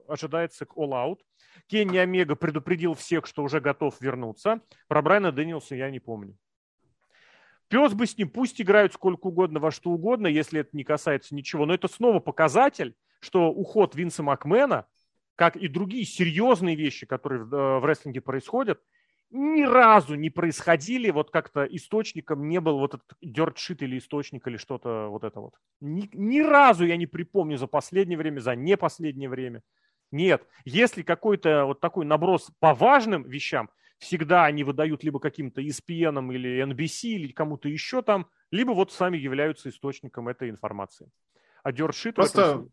ожидается 0.09 0.65
к 0.65 0.75
All 0.77 0.91
Out. 0.91 1.19
Кенни 1.69 1.99
Омега 1.99 2.35
предупредил 2.37 2.95
всех, 2.95 3.27
что 3.27 3.43
уже 3.43 3.61
готов 3.61 4.01
вернуться. 4.01 4.61
Про 4.89 5.03
Брайана 5.03 5.33
Дэниелса 5.33 5.75
я 5.75 5.91
не 5.91 6.01
помню. 6.01 6.37
Пес 7.69 7.95
бы 7.95 8.07
с 8.07 8.17
ним, 8.17 8.31
пусть 8.31 8.61
играют 8.61 8.93
сколько 8.93 9.27
угодно, 9.27 9.59
во 9.59 9.71
что 9.71 9.91
угодно, 9.91 10.27
если 10.29 10.61
это 10.61 10.71
не 10.77 10.85
касается 10.85 11.35
ничего. 11.35 11.67
Но 11.67 11.75
это 11.75 11.89
снова 11.89 12.21
показатель, 12.21 12.95
что 13.21 13.51
уход 13.51 13.95
Винса 13.95 14.23
Макмена, 14.23 14.87
как 15.35 15.57
и 15.57 15.69
другие 15.69 16.05
серьезные 16.05 16.77
вещи, 16.77 17.07
которые 17.07 17.45
в, 17.45 17.55
э, 17.55 17.79
в 17.81 17.85
рестлинге 17.85 18.21
происходят, 18.21 18.81
ни 19.31 19.63
разу 19.63 20.15
не 20.15 20.31
происходили, 20.31 21.11
вот 21.11 21.31
как-то 21.31 21.65
источником 21.65 22.49
не 22.49 22.61
был 22.61 22.79
вот 22.79 22.95
этот 22.95 23.07
дертшит 23.21 23.83
или 23.83 23.99
источник 23.99 24.47
или 24.47 24.57
что-то 24.57 25.09
вот 25.09 25.25
это 25.25 25.41
вот. 25.41 25.55
Ни, 25.81 26.09
ни 26.13 26.41
разу 26.41 26.85
я 26.85 26.97
не 26.97 27.07
припомню 27.07 27.59
за 27.59 27.67
последнее 27.67 28.17
время, 28.17 28.41
за 28.41 28.55
не 28.55 28.77
последнее 28.77 29.29
время. 29.29 29.63
Нет, 30.13 30.47
если 30.65 31.03
какой-то 31.03 31.65
вот 31.65 31.81
такой 31.81 32.07
наброс 32.07 32.51
по 32.61 32.75
важным 32.75 33.25
вещам, 33.25 33.71
всегда 33.99 34.45
они 34.45 34.65
выдают 34.65 35.05
либо 35.05 35.21
каким-то 35.21 35.61
ESPN 35.61 36.33
или 36.35 36.65
NBC 36.65 37.09
или 37.09 37.33
кому-то 37.33 37.69
еще 37.69 38.03
там, 38.03 38.29
либо 38.51 38.73
вот 38.73 38.93
сами 38.93 39.17
являются 39.17 39.69
источником 39.69 40.29
этой 40.29 40.51
информации. 40.51 41.11
А 41.63 41.73
Дёршит... 41.73 42.15
Просто... 42.15 42.67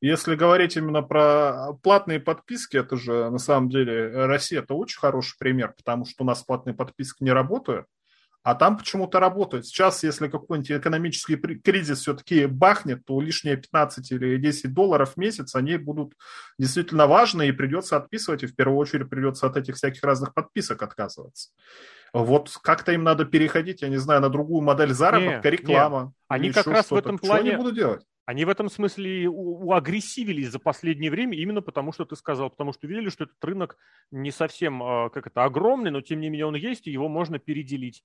Если 0.00 0.34
говорить 0.34 0.76
именно 0.76 1.00
про 1.00 1.74
платные 1.80 2.18
подписки, 2.18 2.76
это 2.76 2.96
же 2.96 3.30
на 3.30 3.38
самом 3.38 3.68
деле 3.68 4.26
Россия 4.26 4.60
это 4.60 4.74
очень 4.74 4.98
хороший 4.98 5.38
пример, 5.38 5.74
потому 5.76 6.04
что 6.04 6.24
у 6.24 6.26
нас 6.26 6.42
платные 6.42 6.74
подписки 6.74 7.22
не 7.22 7.30
работают, 7.30 7.86
а 8.42 8.54
там 8.54 8.76
почему-то 8.76 9.20
работают. 9.20 9.66
Сейчас, 9.66 10.02
если 10.02 10.28
какой-нибудь 10.28 10.72
экономический 10.72 11.36
кризис 11.36 12.00
все-таки 12.00 12.46
бахнет, 12.46 13.04
то 13.04 13.20
лишние 13.20 13.56
15 13.56 14.10
или 14.12 14.36
10 14.36 14.74
долларов 14.74 15.12
в 15.12 15.16
месяц, 15.16 15.54
они 15.54 15.76
будут 15.76 16.14
действительно 16.58 17.06
важны, 17.06 17.48
и 17.48 17.52
придется 17.52 17.96
отписывать, 17.96 18.42
и 18.42 18.46
в 18.46 18.56
первую 18.56 18.78
очередь 18.78 19.08
придется 19.08 19.46
от 19.46 19.56
этих 19.56 19.76
всяких 19.76 20.02
разных 20.02 20.34
подписок 20.34 20.82
отказываться. 20.82 21.50
Вот 22.12 22.50
как-то 22.62 22.92
им 22.92 23.04
надо 23.04 23.24
переходить, 23.24 23.82
я 23.82 23.88
не 23.88 23.96
знаю, 23.96 24.20
на 24.20 24.28
другую 24.28 24.62
модель 24.62 24.92
заработка, 24.92 25.48
не, 25.48 25.56
реклама. 25.56 26.02
Не. 26.02 26.12
Они 26.28 26.52
как 26.52 26.66
раз 26.66 26.90
в 26.90 26.94
этом 26.94 27.18
плане... 27.18 27.42
Что 27.42 27.48
они 27.48 27.56
будут 27.56 27.74
делать? 27.74 28.02
Они 28.24 28.44
в 28.44 28.48
этом 28.48 28.68
смысле 28.68 29.28
уагрессивились 29.28 30.50
за 30.50 30.60
последнее 30.60 31.10
время 31.10 31.36
именно 31.36 31.60
потому, 31.60 31.92
что 31.92 32.04
ты 32.04 32.14
сказал, 32.14 32.50
потому 32.50 32.72
что 32.72 32.86
видели, 32.86 33.08
что 33.08 33.24
этот 33.24 33.44
рынок 33.44 33.76
не 34.10 34.30
совсем 34.30 34.80
а, 34.82 35.10
как 35.10 35.26
это 35.26 35.42
огромный, 35.42 35.90
но 35.90 36.00
тем 36.02 36.20
не 36.20 36.28
менее 36.28 36.46
он 36.46 36.54
есть, 36.54 36.86
и 36.86 36.92
его 36.92 37.08
можно 37.08 37.38
переделить. 37.38 38.04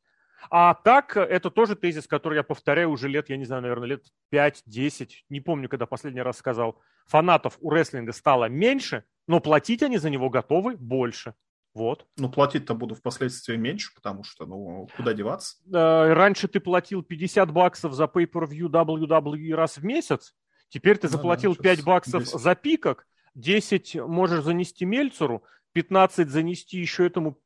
А 0.49 0.73
так, 0.75 1.17
это 1.17 1.49
тоже 1.49 1.75
тезис, 1.75 2.07
который 2.07 2.35
я 2.35 2.43
повторяю 2.43 2.91
уже 2.91 3.07
лет, 3.07 3.29
я 3.29 3.37
не 3.37 3.45
знаю, 3.45 3.63
наверное, 3.63 3.87
лет 3.87 4.05
5-10, 4.31 5.09
не 5.29 5.41
помню, 5.41 5.67
когда 5.67 5.85
последний 5.85 6.21
раз 6.21 6.37
сказал. 6.37 6.79
Фанатов 7.07 7.57
у 7.59 7.69
рестлинга 7.69 8.13
стало 8.13 8.45
меньше, 8.45 9.03
но 9.27 9.39
платить 9.39 9.83
они 9.83 9.97
за 9.97 10.09
него 10.09 10.29
готовы 10.29 10.77
больше. 10.77 11.33
Вот. 11.73 12.07
Ну, 12.17 12.29
платить-то 12.29 12.73
буду 12.73 12.95
впоследствии 12.95 13.55
меньше, 13.55 13.93
потому 13.93 14.23
что, 14.23 14.45
ну, 14.45 14.87
куда 14.95 15.13
деваться? 15.13 15.57
Раньше 15.71 16.47
ты 16.47 16.59
платил 16.59 17.03
50 17.03 17.51
баксов 17.51 17.93
за 17.93 18.05
Pay-Per-View 18.05 18.67
WWE 18.67 19.53
раз 19.53 19.77
в 19.77 19.85
месяц, 19.85 20.33
теперь 20.69 20.97
ты 20.97 21.07
заплатил 21.07 21.51
да, 21.51 21.57
да, 21.57 21.75
5 21.75 21.83
баксов 21.83 22.23
10. 22.23 22.39
за 22.39 22.55
пикок, 22.55 23.05
10 23.35 23.95
можешь 24.07 24.43
занести 24.43 24.85
Мельцеру, 24.85 25.43
15 25.73 26.29
занести 26.29 26.79
еще 26.79 27.05
этому 27.05 27.37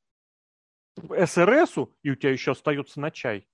СРСу, 0.97 1.95
и 2.03 2.11
у 2.11 2.15
тебя 2.15 2.31
еще 2.31 2.51
остается 2.51 2.99
на 2.99 3.11
чай. 3.11 3.47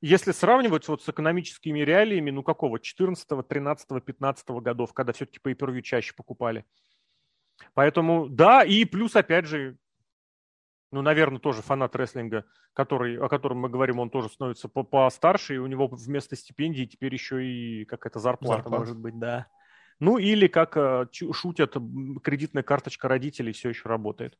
Если 0.00 0.30
сравнивать 0.30 0.86
вот 0.86 1.02
с 1.02 1.08
экономическими 1.08 1.80
реалиями, 1.80 2.30
ну 2.30 2.42
какого, 2.42 2.78
14, 2.78 3.26
13, 3.46 4.04
15 4.04 4.48
годов, 4.48 4.92
когда 4.92 5.12
все-таки 5.12 5.40
Pay-Per-View 5.42 5.82
чаще 5.82 6.14
покупали. 6.14 6.64
Поэтому, 7.74 8.28
да, 8.28 8.62
и 8.62 8.84
плюс, 8.84 9.16
опять 9.16 9.46
же, 9.46 9.76
ну, 10.92 11.02
наверное, 11.02 11.40
тоже 11.40 11.62
фанат 11.62 11.96
рестлинга, 11.96 12.44
который, 12.72 13.18
о 13.18 13.28
котором 13.28 13.58
мы 13.58 13.68
говорим, 13.68 13.98
он 13.98 14.08
тоже 14.08 14.28
становится 14.28 14.68
постарше, 14.68 15.56
и 15.56 15.58
у 15.58 15.66
него 15.66 15.88
вместо 15.88 16.36
стипендии 16.36 16.84
теперь 16.84 17.12
еще 17.12 17.44
и 17.44 17.84
какая-то 17.84 18.20
зарплата, 18.20 18.62
зарплата. 18.62 18.78
может 18.78 18.98
быть, 18.98 19.18
да. 19.18 19.48
Ну, 19.98 20.16
или, 20.18 20.46
как 20.46 20.76
э, 20.76 21.06
шутят, 21.32 21.76
кредитная 22.22 22.62
карточка 22.62 23.08
родителей 23.08 23.52
все 23.52 23.70
еще 23.70 23.88
работает. 23.88 24.38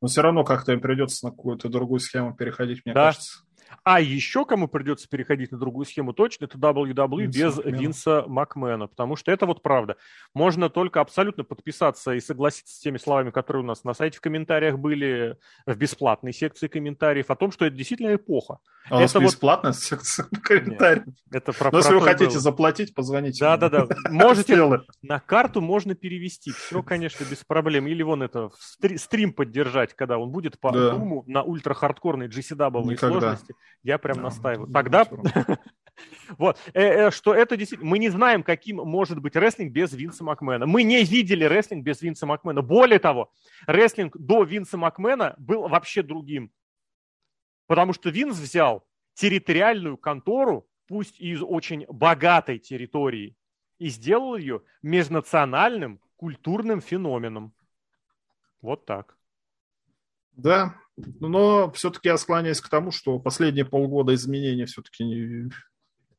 Но 0.00 0.08
все 0.08 0.22
равно 0.22 0.44
как-то 0.44 0.72
им 0.72 0.80
придется 0.80 1.26
на 1.26 1.30
какую-то 1.30 1.68
другую 1.68 2.00
схему 2.00 2.34
переходить, 2.34 2.82
мне 2.84 2.94
да. 2.94 3.06
кажется. 3.06 3.40
А 3.84 4.00
еще 4.00 4.44
кому 4.44 4.68
придется 4.68 5.08
переходить 5.08 5.52
на 5.52 5.58
другую 5.58 5.86
схему 5.86 6.12
точно, 6.12 6.44
это 6.44 6.58
WWE 6.58 7.22
Винс 7.22 7.36
без 7.36 7.56
Макмена. 7.56 7.76
Винса 7.76 8.24
Макмена, 8.26 8.86
потому 8.86 9.16
что 9.16 9.32
это 9.32 9.46
вот 9.46 9.62
правда. 9.62 9.96
Можно 10.34 10.68
только 10.68 11.00
абсолютно 11.00 11.44
подписаться 11.44 12.12
и 12.12 12.20
согласиться 12.20 12.74
с 12.74 12.80
теми 12.80 12.98
словами, 12.98 13.30
которые 13.30 13.62
у 13.62 13.66
нас 13.66 13.84
на 13.84 13.94
сайте 13.94 14.18
в 14.18 14.20
комментариях 14.20 14.78
были, 14.78 15.36
в 15.66 15.76
бесплатной 15.76 16.32
секции 16.32 16.68
комментариев, 16.68 17.30
о 17.30 17.36
том, 17.36 17.52
что 17.52 17.64
это 17.64 17.76
действительно 17.76 18.14
эпоха. 18.14 18.58
А 18.88 18.96
у 18.96 19.00
нас 19.00 19.10
это 19.10 19.20
бесплатная 19.20 19.72
вот... 19.72 19.80
секция 19.80 20.26
комментариев. 20.42 21.04
это 21.30 21.52
про, 21.52 21.70
Но 21.70 21.78
если 21.78 21.94
вы 21.94 22.00
хотите 22.00 22.30
было. 22.30 22.40
заплатить, 22.40 22.94
позвоните. 22.94 23.40
Да-да-да. 23.40 23.86
Можете, 24.10 24.56
на 25.02 25.20
карту 25.20 25.60
можно 25.60 25.94
перевести. 25.94 26.52
Все, 26.52 26.82
конечно, 26.82 27.24
без 27.24 27.44
проблем. 27.44 27.86
Или 27.86 28.02
вон 28.02 28.22
это, 28.22 28.50
стрим 28.96 29.32
поддержать, 29.32 29.94
когда 29.94 30.18
он 30.18 30.30
будет 30.30 30.58
по 30.58 30.72
да. 30.72 30.98
на 31.26 31.42
ультра-хардкорной 31.42 32.28
GCW 32.28 32.98
сложности. 32.98 33.54
Я 33.82 33.98
прям 33.98 34.16
да, 34.16 34.22
настаиваю. 34.24 34.72
Тогда... 34.72 35.06
Вот, 36.38 36.58
э, 36.72 36.80
э, 36.80 37.10
что 37.10 37.34
это 37.34 37.58
действительно... 37.58 37.90
Мы 37.90 37.98
не 37.98 38.08
знаем, 38.08 38.42
каким 38.42 38.76
может 38.76 39.20
быть 39.20 39.36
рестлинг 39.36 39.72
без 39.72 39.92
Винса 39.92 40.24
Макмена. 40.24 40.66
Мы 40.66 40.82
не 40.82 41.04
видели 41.04 41.44
рестлинг 41.44 41.84
без 41.84 42.00
Винса 42.00 42.24
Макмена. 42.24 42.62
Более 42.62 42.98
того, 42.98 43.30
рестлинг 43.66 44.16
до 44.16 44.44
Винса 44.44 44.78
Макмена 44.78 45.34
был 45.36 45.68
вообще 45.68 46.02
другим. 46.02 46.50
Потому 47.66 47.92
что 47.92 48.08
Винс 48.10 48.38
взял 48.38 48.86
территориальную 49.14 49.96
контору, 49.96 50.68
пусть 50.88 51.20
из 51.20 51.42
очень 51.42 51.84
богатой 51.88 52.58
территории, 52.58 53.36
и 53.78 53.88
сделал 53.88 54.36
ее 54.36 54.62
межнациональным 54.82 56.00
культурным 56.16 56.80
феноменом. 56.80 57.52
Вот 58.60 58.86
так. 58.86 59.16
Да, 60.32 60.76
но 61.20 61.70
все-таки 61.72 62.08
я 62.08 62.16
склоняюсь 62.16 62.60
к 62.60 62.68
тому, 62.68 62.90
что 62.90 63.18
последние 63.18 63.64
полгода 63.64 64.14
изменения 64.14 64.66
все-таки, 64.66 65.04
не, 65.04 65.50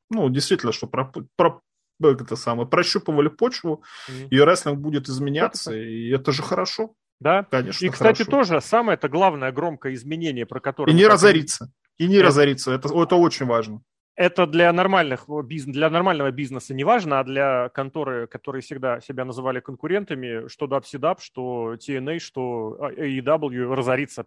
ну, 0.10 0.30
действительно, 0.30 0.72
что 0.72 0.88
про, 0.88 1.12
про, 1.36 1.62
это 2.02 2.36
самое, 2.36 2.68
прощупывали 2.68 3.30
почву, 3.30 3.84
mm-hmm. 4.10 4.28
и 4.30 4.40
рестлинг 4.40 4.80
будет 4.80 5.08
изменяться, 5.08 5.72
это... 5.72 5.80
и 5.80 6.10
это 6.10 6.32
же 6.32 6.44
хорошо. 6.44 6.94
Да, 7.20 7.44
конечно. 7.44 7.86
И, 7.86 7.90
кстати, 7.90 8.24
хорошо. 8.24 8.32
тоже 8.32 8.62
самое 8.62 8.96
это 8.96 9.08
главное 9.08 9.52
громкое 9.52 9.94
изменение, 9.94 10.46
про 10.46 10.60
которое... 10.60 10.92
И 10.92 10.96
не 10.96 11.06
разориться. 11.06 11.72
И 11.98 12.08
не 12.08 12.16
это... 12.16 12.26
разориться. 12.26 12.72
Это, 12.72 12.88
это 12.88 13.16
очень 13.16 13.46
важно 13.46 13.82
это 14.16 14.45
для, 14.45 14.72
нормальных 14.74 15.26
бизнес, 15.45 15.74
для 15.74 15.89
нормального 15.89 16.32
бизнеса 16.32 16.74
не 16.74 16.84
важно, 16.84 17.20
а 17.20 17.24
для 17.24 17.70
конторы, 17.70 18.28
которые 18.28 18.62
всегда 18.62 18.99
себя 18.99 19.26
называли 19.26 19.59
конкурентами, 19.59 20.47
что 20.47 20.66
DubCDub, 20.66 21.18
что 21.20 21.76
TNA, 21.76 22.20
что 22.20 22.78
AEW 22.97 23.74
разорится, 23.74 24.26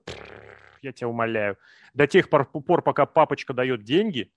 я 0.82 0.92
тебя 0.92 1.08
умоляю. 1.08 1.56
До 1.92 2.06
тех 2.06 2.28
пор, 2.28 2.46
пор, 2.46 2.82
пока 2.82 3.06
папочка 3.06 3.52
дает 3.52 3.84
деньги, 3.84 4.30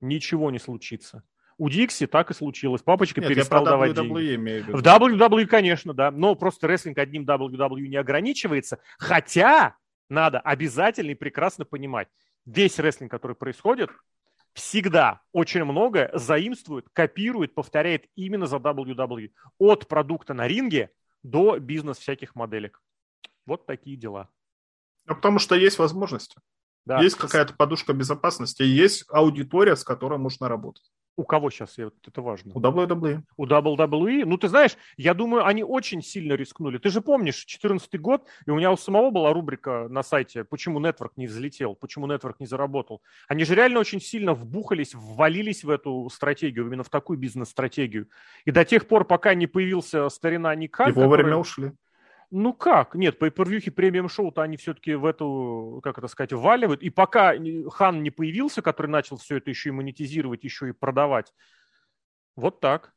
ничего 0.00 0.50
не 0.50 0.58
случится. 0.58 1.22
У 1.58 1.68
Дикси 1.68 2.06
так 2.06 2.30
и 2.30 2.34
случилось. 2.34 2.82
Папочка 2.82 3.20
Нет, 3.20 3.30
перестал 3.30 3.64
давать 3.64 3.92
WWE 3.92 4.36
деньги. 4.36 4.70
В, 4.72 4.80
в 4.80 4.82
WWE, 4.82 5.46
конечно, 5.46 5.94
да. 5.94 6.10
Но 6.10 6.34
просто 6.34 6.66
рестлинг 6.66 6.98
одним 6.98 7.24
WWE 7.24 7.88
не 7.88 7.96
ограничивается. 7.96 8.78
Хотя 8.98 9.76
надо 10.08 10.40
обязательно 10.40 11.10
и 11.10 11.14
прекрасно 11.14 11.64
понимать, 11.64 12.08
весь 12.46 12.78
рестлинг, 12.78 13.10
который 13.10 13.36
происходит, 13.36 13.90
всегда 14.54 15.22
очень 15.32 15.64
многое 15.64 16.10
заимствует, 16.14 16.86
копирует, 16.92 17.54
повторяет 17.54 18.06
именно 18.16 18.46
за 18.46 18.56
WWE. 18.56 19.32
От 19.58 19.88
продукта 19.88 20.34
на 20.34 20.46
ринге 20.46 20.90
до 21.22 21.58
бизнес 21.58 21.98
всяких 21.98 22.34
моделек. 22.34 22.82
Вот 23.46 23.66
такие 23.66 23.96
дела. 23.96 24.28
Ну, 25.06 25.14
потому 25.14 25.38
что 25.38 25.54
есть 25.54 25.78
возможности. 25.78 26.40
Да. 26.84 27.00
Есть 27.00 27.16
какая-то 27.16 27.54
подушка 27.54 27.92
безопасности, 27.92 28.62
есть 28.62 29.04
аудитория, 29.08 29.76
с 29.76 29.84
которой 29.84 30.18
можно 30.18 30.48
работать. 30.48 30.90
У 31.16 31.24
кого 31.24 31.50
сейчас? 31.50 31.78
Это 31.78 32.22
важно. 32.22 32.52
У 32.54 32.60
WWE. 32.60 33.22
У 33.36 33.46
WWE? 33.46 34.24
Ну, 34.24 34.38
ты 34.38 34.48
знаешь, 34.48 34.76
я 34.96 35.12
думаю, 35.12 35.44
они 35.46 35.62
очень 35.62 36.02
сильно 36.02 36.32
рискнули. 36.32 36.78
Ты 36.78 36.88
же 36.88 37.02
помнишь, 37.02 37.44
2014 37.44 38.00
год, 38.00 38.26
и 38.46 38.50
у 38.50 38.56
меня 38.56 38.72
у 38.72 38.76
самого 38.76 39.10
была 39.10 39.32
рубрика 39.32 39.88
на 39.90 40.02
сайте, 40.02 40.44
почему 40.44 40.80
Network 40.80 41.12
не 41.16 41.26
взлетел, 41.26 41.74
почему 41.74 42.06
Network 42.06 42.36
не 42.38 42.46
заработал. 42.46 43.02
Они 43.28 43.44
же 43.44 43.54
реально 43.54 43.80
очень 43.80 44.00
сильно 44.00 44.32
вбухались, 44.32 44.94
ввалились 44.94 45.64
в 45.64 45.70
эту 45.70 46.08
стратегию, 46.10 46.66
именно 46.66 46.82
в 46.82 46.88
такую 46.88 47.18
бизнес-стратегию. 47.18 48.08
И 48.46 48.50
до 48.50 48.64
тех 48.64 48.88
пор, 48.88 49.04
пока 49.04 49.34
не 49.34 49.46
появился 49.46 50.08
старина 50.08 50.54
Никак... 50.54 50.88
И 50.88 50.92
вовремя 50.92 51.24
который... 51.24 51.40
ушли. 51.40 51.72
Ну 52.34 52.54
как? 52.54 52.94
Нет, 52.94 53.18
по 53.18 53.26
per 53.26 53.70
премиум 53.70 54.08
шоу-то 54.08 54.40
они 54.40 54.56
все-таки 54.56 54.94
в 54.94 55.04
эту, 55.04 55.80
как 55.82 55.98
это 55.98 56.08
сказать, 56.08 56.32
вваливают. 56.32 56.82
И 56.82 56.88
пока 56.88 57.34
Хан 57.70 58.02
не 58.02 58.10
появился, 58.10 58.62
который 58.62 58.86
начал 58.86 59.18
все 59.18 59.36
это 59.36 59.50
еще 59.50 59.68
и 59.68 59.72
монетизировать, 59.72 60.42
еще 60.42 60.70
и 60.70 60.72
продавать. 60.72 61.34
Вот 62.34 62.60
так. 62.60 62.94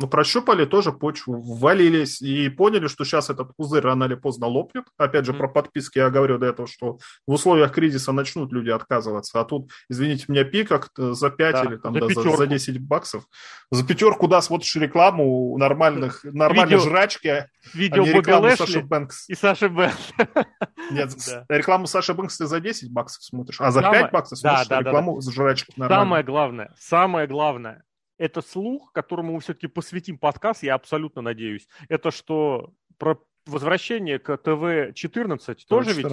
Ну, 0.00 0.06
прощупали 0.06 0.64
тоже 0.64 0.92
почву, 0.92 1.42
ввалились 1.42 2.22
и 2.22 2.48
поняли, 2.48 2.86
что 2.86 3.04
сейчас 3.04 3.30
этот 3.30 3.56
пузырь 3.56 3.82
рано 3.82 4.04
или 4.04 4.14
поздно 4.14 4.46
лопнет. 4.46 4.84
Опять 4.96 5.26
же, 5.26 5.34
про 5.34 5.48
подписки 5.48 5.98
я 5.98 6.08
говорю 6.08 6.38
до 6.38 6.46
этого, 6.46 6.68
что 6.68 6.98
в 7.26 7.32
условиях 7.32 7.72
кризиса 7.72 8.12
начнут 8.12 8.52
люди 8.52 8.70
отказываться. 8.70 9.40
А 9.40 9.44
тут, 9.44 9.70
извините 9.88 10.26
меня, 10.28 10.44
пикок 10.44 10.90
за 10.96 11.30
5 11.30 11.52
да, 11.52 11.64
или 11.64 11.76
там, 11.76 11.94
за, 11.94 12.00
да, 12.00 12.22
за, 12.22 12.36
за 12.36 12.46
10 12.46 12.80
баксов. 12.80 13.24
За 13.72 13.84
пятерку, 13.84 14.28
да, 14.28 14.40
смотришь 14.40 14.76
рекламу 14.76 15.58
нормальных, 15.58 16.22
нормальной 16.22 16.76
видео, 16.76 16.88
жрачки, 16.88 17.48
видео 17.74 18.04
а 18.04 18.06
не 18.06 18.12
рекламу 18.12 18.50
Саши 18.50 18.80
Бэнкс. 18.80 19.28
И 19.28 19.34
Саши 19.34 19.68
Бэнкс. 19.68 20.12
Нет, 20.92 21.12
да. 21.26 21.44
рекламу 21.48 21.88
Саши 21.88 22.14
Бэнкс 22.14 22.38
ты 22.38 22.46
за 22.46 22.60
10 22.60 22.92
баксов 22.92 23.24
смотришь, 23.24 23.60
а 23.60 23.72
за 23.72 23.80
самое, 23.80 24.02
5 24.02 24.12
баксов 24.12 24.38
смотришь 24.38 24.68
да, 24.68 24.78
рекламу 24.78 25.18
да, 25.20 25.26
да. 25.26 25.32
жрачки 25.32 25.72
нормальной. 25.76 26.04
Самое 26.04 26.24
главное, 26.24 26.74
самое 26.78 27.26
главное, 27.26 27.82
это 28.18 28.42
слух, 28.42 28.92
которому 28.92 29.34
мы 29.34 29.40
все-таки 29.40 29.68
посвятим 29.68 30.18
подкаст, 30.18 30.62
я 30.62 30.74
абсолютно 30.74 31.22
надеюсь. 31.22 31.68
Это 31.88 32.10
что 32.10 32.72
про 32.98 33.18
возвращение 33.46 34.18
к 34.18 34.36
ТВ-14 34.36 35.56
тоже 35.68 35.92
ведь 35.94 36.06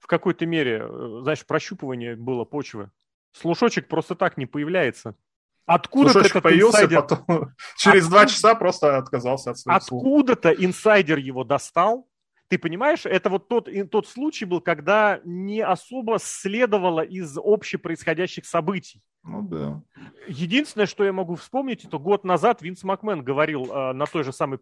в 0.00 0.06
какой-то 0.06 0.44
мере, 0.44 0.82
э, 0.84 1.20
знаешь, 1.22 1.46
прощупывание 1.46 2.16
было 2.16 2.44
почвы. 2.44 2.90
Слушочек 3.32 3.88
просто 3.88 4.14
так 4.14 4.36
не 4.36 4.46
появляется. 4.46 5.16
Откуда-то 5.64 6.20
этот 6.20 6.42
появился, 6.42 6.84
инсайдер... 6.84 7.02
потом 7.02 7.50
через 7.76 8.08
два 8.08 8.26
часа 8.26 8.54
просто 8.54 8.96
отказался 8.96 9.52
от 9.52 9.58
своих 9.58 9.78
Откуда-то 9.78 10.50
инсайдер 10.50 11.18
его 11.18 11.44
достал, 11.44 12.08
ты 12.52 12.58
понимаешь, 12.58 13.06
это 13.06 13.30
вот 13.30 13.48
тот, 13.48 13.66
тот 13.90 14.06
случай 14.06 14.44
был, 14.44 14.60
когда 14.60 15.22
не 15.24 15.62
особо 15.62 16.18
следовало 16.20 17.00
из 17.00 17.38
общепроисходящих 17.38 18.44
событий. 18.44 19.00
Ну 19.22 19.40
да. 19.40 19.82
Единственное, 20.28 20.84
что 20.84 21.02
я 21.02 21.14
могу 21.14 21.36
вспомнить, 21.36 21.86
это 21.86 21.96
год 21.96 22.24
назад 22.24 22.60
Винс 22.60 22.82
Макмен 22.82 23.24
говорил 23.24 23.72
э, 23.72 23.94
на 23.94 24.04
той 24.04 24.22
же 24.22 24.34
самой 24.34 24.58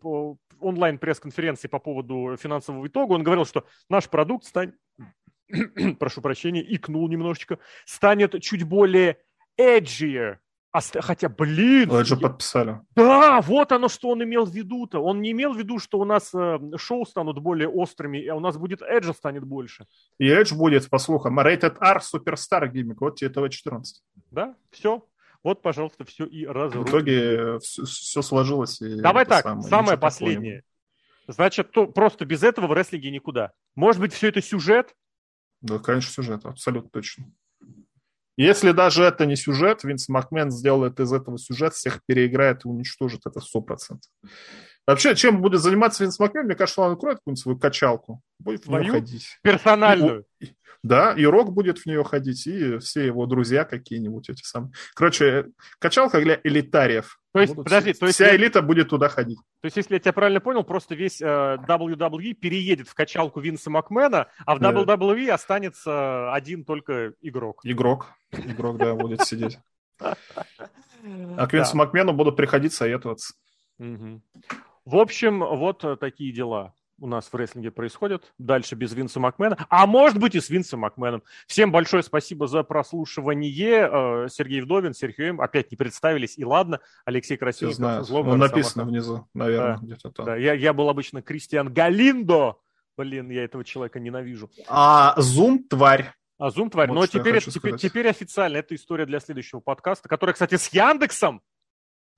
онлайн-пресс-конференции 0.61 1.66
по 1.66 1.80
поводу 1.80 2.36
финансового 2.36 2.86
итога, 2.86 3.14
он 3.14 3.24
говорил, 3.24 3.45
что 3.45 3.64
наш 3.88 4.09
продукт 4.09 4.45
станет, 4.45 4.76
прошу 5.99 6.22
прощения, 6.22 6.62
икнул 6.62 7.09
немножечко, 7.09 7.59
станет 7.86 8.41
чуть 8.41 8.62
более 8.62 9.18
edgier, 9.59 10.36
хотя, 10.73 11.29
блин... 11.29 11.89
Ну, 11.89 11.97
это 11.97 12.05
же 12.05 12.16
подписали. 12.16 12.81
Да, 12.95 13.41
вот 13.41 13.73
оно, 13.73 13.89
что 13.89 14.11
он 14.11 14.23
имел 14.23 14.45
в 14.45 14.55
виду-то. 14.55 15.01
Он 15.01 15.21
не 15.21 15.33
имел 15.33 15.53
в 15.53 15.59
виду, 15.59 15.79
что 15.79 15.99
у 15.99 16.05
нас 16.05 16.33
э, 16.33 16.59
шоу 16.77 17.05
станут 17.05 17.39
более 17.41 17.68
острыми, 17.68 18.25
а 18.27 18.37
у 18.37 18.41
нас 18.41 18.57
будет 18.57 18.81
Эджа 18.83 19.12
станет 19.12 19.45
больше. 19.45 19.87
И 20.18 20.27
Эдж 20.29 20.55
будет, 20.55 20.89
по 20.89 20.99
слухам, 20.99 21.41
Rated 21.41 21.77
R 21.81 22.03
Суперстар 22.03 22.68
гиммик. 22.68 23.01
Вот 23.01 23.16
тебе 23.16 23.31
этого 23.31 23.49
14. 23.49 24.03
Да, 24.31 24.55
все. 24.71 25.05
Вот, 25.43 25.62
пожалуйста, 25.62 26.05
все 26.05 26.25
и 26.25 26.47
разрушили. 26.47 26.85
В 26.85 26.89
итоге 26.89 27.59
все, 27.61 27.85
все 27.85 28.23
сложилось. 28.23 28.81
И 28.81 29.01
Давай 29.01 29.25
так, 29.25 29.43
самое, 29.43 29.68
самое 29.68 29.99
последнее. 29.99 30.57
Такое. 31.27 31.35
Значит, 31.35 31.71
то, 31.71 31.87
просто 31.87 32.25
без 32.25 32.43
этого 32.43 32.66
в 32.66 32.73
рестлинге 32.73 33.11
никуда. 33.11 33.53
Может 33.75 34.01
быть, 34.01 34.12
все 34.12 34.29
это 34.29 34.43
сюжет? 34.43 34.95
Да, 35.61 35.79
конечно, 35.79 36.12
сюжет, 36.12 36.45
абсолютно 36.45 36.91
точно. 36.91 37.33
Если 38.37 38.72
даже 38.72 39.03
это 39.05 39.26
не 39.26 39.37
сюжет, 39.37 39.85
Винс 39.85 40.09
Макмен 40.09 40.51
сделает 40.51 40.99
из 41.01 41.12
этого 41.12 41.39
сюжет, 41.39 41.74
всех 41.74 42.01
переиграет 42.07 42.64
и 42.64 42.68
уничтожит 42.68 43.26
это 43.26 43.41
сто 43.41 43.61
процентов. 43.61 44.11
Вообще, 44.87 45.14
чем 45.14 45.41
будет 45.41 45.61
заниматься 45.61 46.03
Винс 46.03 46.18
Макмен, 46.18 46.47
мне 46.47 46.55
кажется, 46.55 46.81
он 46.81 46.93
откроет 46.93 47.18
какую-нибудь 47.18 47.43
свою 47.43 47.59
качалку, 47.59 48.22
будет 48.39 48.66
в 48.66 48.70
нее 48.70 48.91
ходить. 48.91 49.39
Персональную. 49.43 50.24
И, 50.41 50.55
да, 50.83 51.12
и 51.12 51.24
Рок 51.26 51.53
будет 51.53 51.78
в 51.78 51.87
нее 51.87 52.03
ходить, 52.05 52.47
и 52.47 52.78
все 52.78 53.05
его 53.07 53.26
друзья 53.26 53.64
какие-нибудь 53.64 54.31
эти 54.31 54.43
самые. 54.43 54.72
Короче, 54.95 55.47
качалка 55.78 56.20
для 56.20 56.41
элитариев. 56.43 57.20
То 57.33 57.41
есть, 57.41 57.55
подожди, 57.55 57.93
то 57.93 58.07
есть... 58.07 58.16
Вся 58.16 58.35
элита 58.35 58.62
будет 58.62 58.89
туда 58.89 59.09
ходить. 59.09 59.39
То 59.61 59.66
есть, 59.66 59.76
если 59.76 59.95
я 59.95 60.01
тебя 60.01 60.12
правильно 60.12 60.41
понял, 60.41 60.64
просто 60.64 60.95
весь 60.95 61.20
э, 61.20 61.24
WWE 61.24 62.33
переедет 62.33 62.89
в 62.89 62.95
качалку 62.95 63.41
Винса 63.41 63.70
Макмена, 63.70 64.28
а 64.47 64.57
в 64.57 64.61
WWE 64.61 65.26
да. 65.26 65.35
останется 65.35 66.33
один 66.33 66.64
только 66.64 67.12
игрок. 67.20 67.61
Игрок. 67.62 68.07
Игрок, 68.33 68.78
да, 68.78 68.95
будет 68.95 69.22
сидеть. 69.22 69.59
А 71.03 71.47
к 71.47 71.55
Винсу 71.55 71.78
Макмену 71.78 72.12
будут 72.12 72.37
приходить 72.37 72.74
советоваться. 72.74 73.33
В 74.91 74.97
общем, 74.97 75.38
вот 75.38 75.84
такие 76.01 76.32
дела 76.32 76.74
у 76.99 77.07
нас 77.07 77.28
в 77.32 77.34
рестлинге 77.36 77.70
происходят. 77.70 78.32
Дальше 78.38 78.74
без 78.74 78.93
Винса 78.93 79.20
Макмена. 79.20 79.57
А 79.68 79.86
может 79.86 80.18
быть 80.18 80.34
и 80.34 80.41
с 80.41 80.51
Винсом 80.51 80.80
Макменом. 80.80 81.22
Всем 81.47 81.70
большое 81.70 82.03
спасибо 82.03 82.49
за 82.49 82.64
прослушивание. 82.64 83.88
Э, 83.88 84.28
Сергей 84.28 84.61
Вдовин, 84.62 84.93
Серхио 84.93 85.26
М. 85.26 85.41
Опять 85.41 85.70
не 85.70 85.76
представились. 85.76 86.36
И 86.36 86.45
ладно. 86.45 86.80
Алексей 87.05 87.36
Красильников. 87.36 87.76
Знаю. 87.76 88.05
Ну, 88.09 88.36
написано 88.36 88.84
внизу, 88.84 89.28
наверное, 89.32 89.76
да, 89.76 89.80
где-то 89.80 90.11
там. 90.11 90.26
Да, 90.26 90.36
я, 90.36 90.55
я 90.55 90.72
был 90.72 90.88
обычно 90.88 91.22
Кристиан 91.22 91.72
Галиндо. 91.72 92.57
Блин, 92.99 93.30
я 93.30 93.45
этого 93.45 93.62
человека 93.64 94.01
ненавижу. 94.01 94.51
А 94.66 95.14
Зум 95.20 95.62
тварь. 95.62 96.12
А 96.36 96.51
Зум 96.51 96.68
тварь. 96.68 96.88
Вот 96.88 96.95
Но 96.95 97.07
теперь, 97.07 97.41
теперь, 97.41 97.76
теперь 97.76 98.09
официально 98.09 98.57
это 98.57 98.74
история 98.74 99.07
для 99.07 99.20
следующего 99.20 99.61
подкаста, 99.61 100.09
который, 100.09 100.32
кстати, 100.32 100.57
с 100.57 100.66
Яндексом 100.68 101.43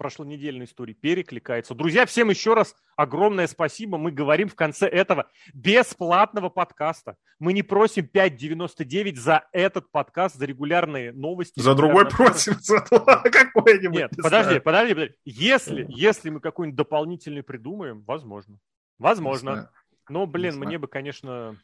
прошлонедельной 0.02 0.64
истории 0.64 0.94
перекликается. 0.94 1.76
Друзья, 1.76 2.06
всем 2.06 2.28
еще 2.28 2.54
раз 2.54 2.74
огромное 2.96 3.46
спасибо. 3.46 3.98
Мы 3.98 4.10
говорим 4.10 4.48
в 4.48 4.56
конце 4.56 4.88
этого 4.88 5.30
бесплатного 5.54 6.48
подкаста. 6.48 7.14
Мы 7.38 7.52
не 7.52 7.62
просим 7.62 8.10
5,99 8.12 9.14
за 9.14 9.46
этот 9.52 9.92
подкаст, 9.92 10.34
за 10.34 10.44
регулярные 10.44 11.12
новости. 11.12 11.60
За 11.60 11.76
другой 11.76 12.10
просим, 12.10 12.54
за 12.58 12.80
какой-нибудь. 12.80 13.96
Нет, 13.96 14.10
подожди, 14.20 14.58
подожди, 14.58 14.94
подожди. 14.94 15.14
Если, 15.24 15.86
если 15.88 16.30
мы 16.30 16.40
какой-нибудь 16.40 16.76
дополнительный 16.76 17.44
придумаем, 17.44 18.02
возможно. 18.02 18.58
Возможно. 18.98 19.70
Но, 20.08 20.26
блин, 20.26 20.58
мне 20.58 20.78
бы, 20.78 20.88
конечно... 20.88 21.56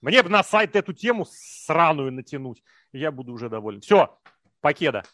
Мне 0.00 0.24
бы 0.24 0.30
на 0.30 0.42
сайт 0.42 0.74
эту 0.74 0.92
тему 0.92 1.26
сраную 1.30 2.10
натянуть. 2.10 2.60
Я 2.90 3.12
буду 3.12 3.32
уже 3.32 3.48
доволен. 3.48 3.80
Все, 3.82 4.18
покеда. 4.60 5.04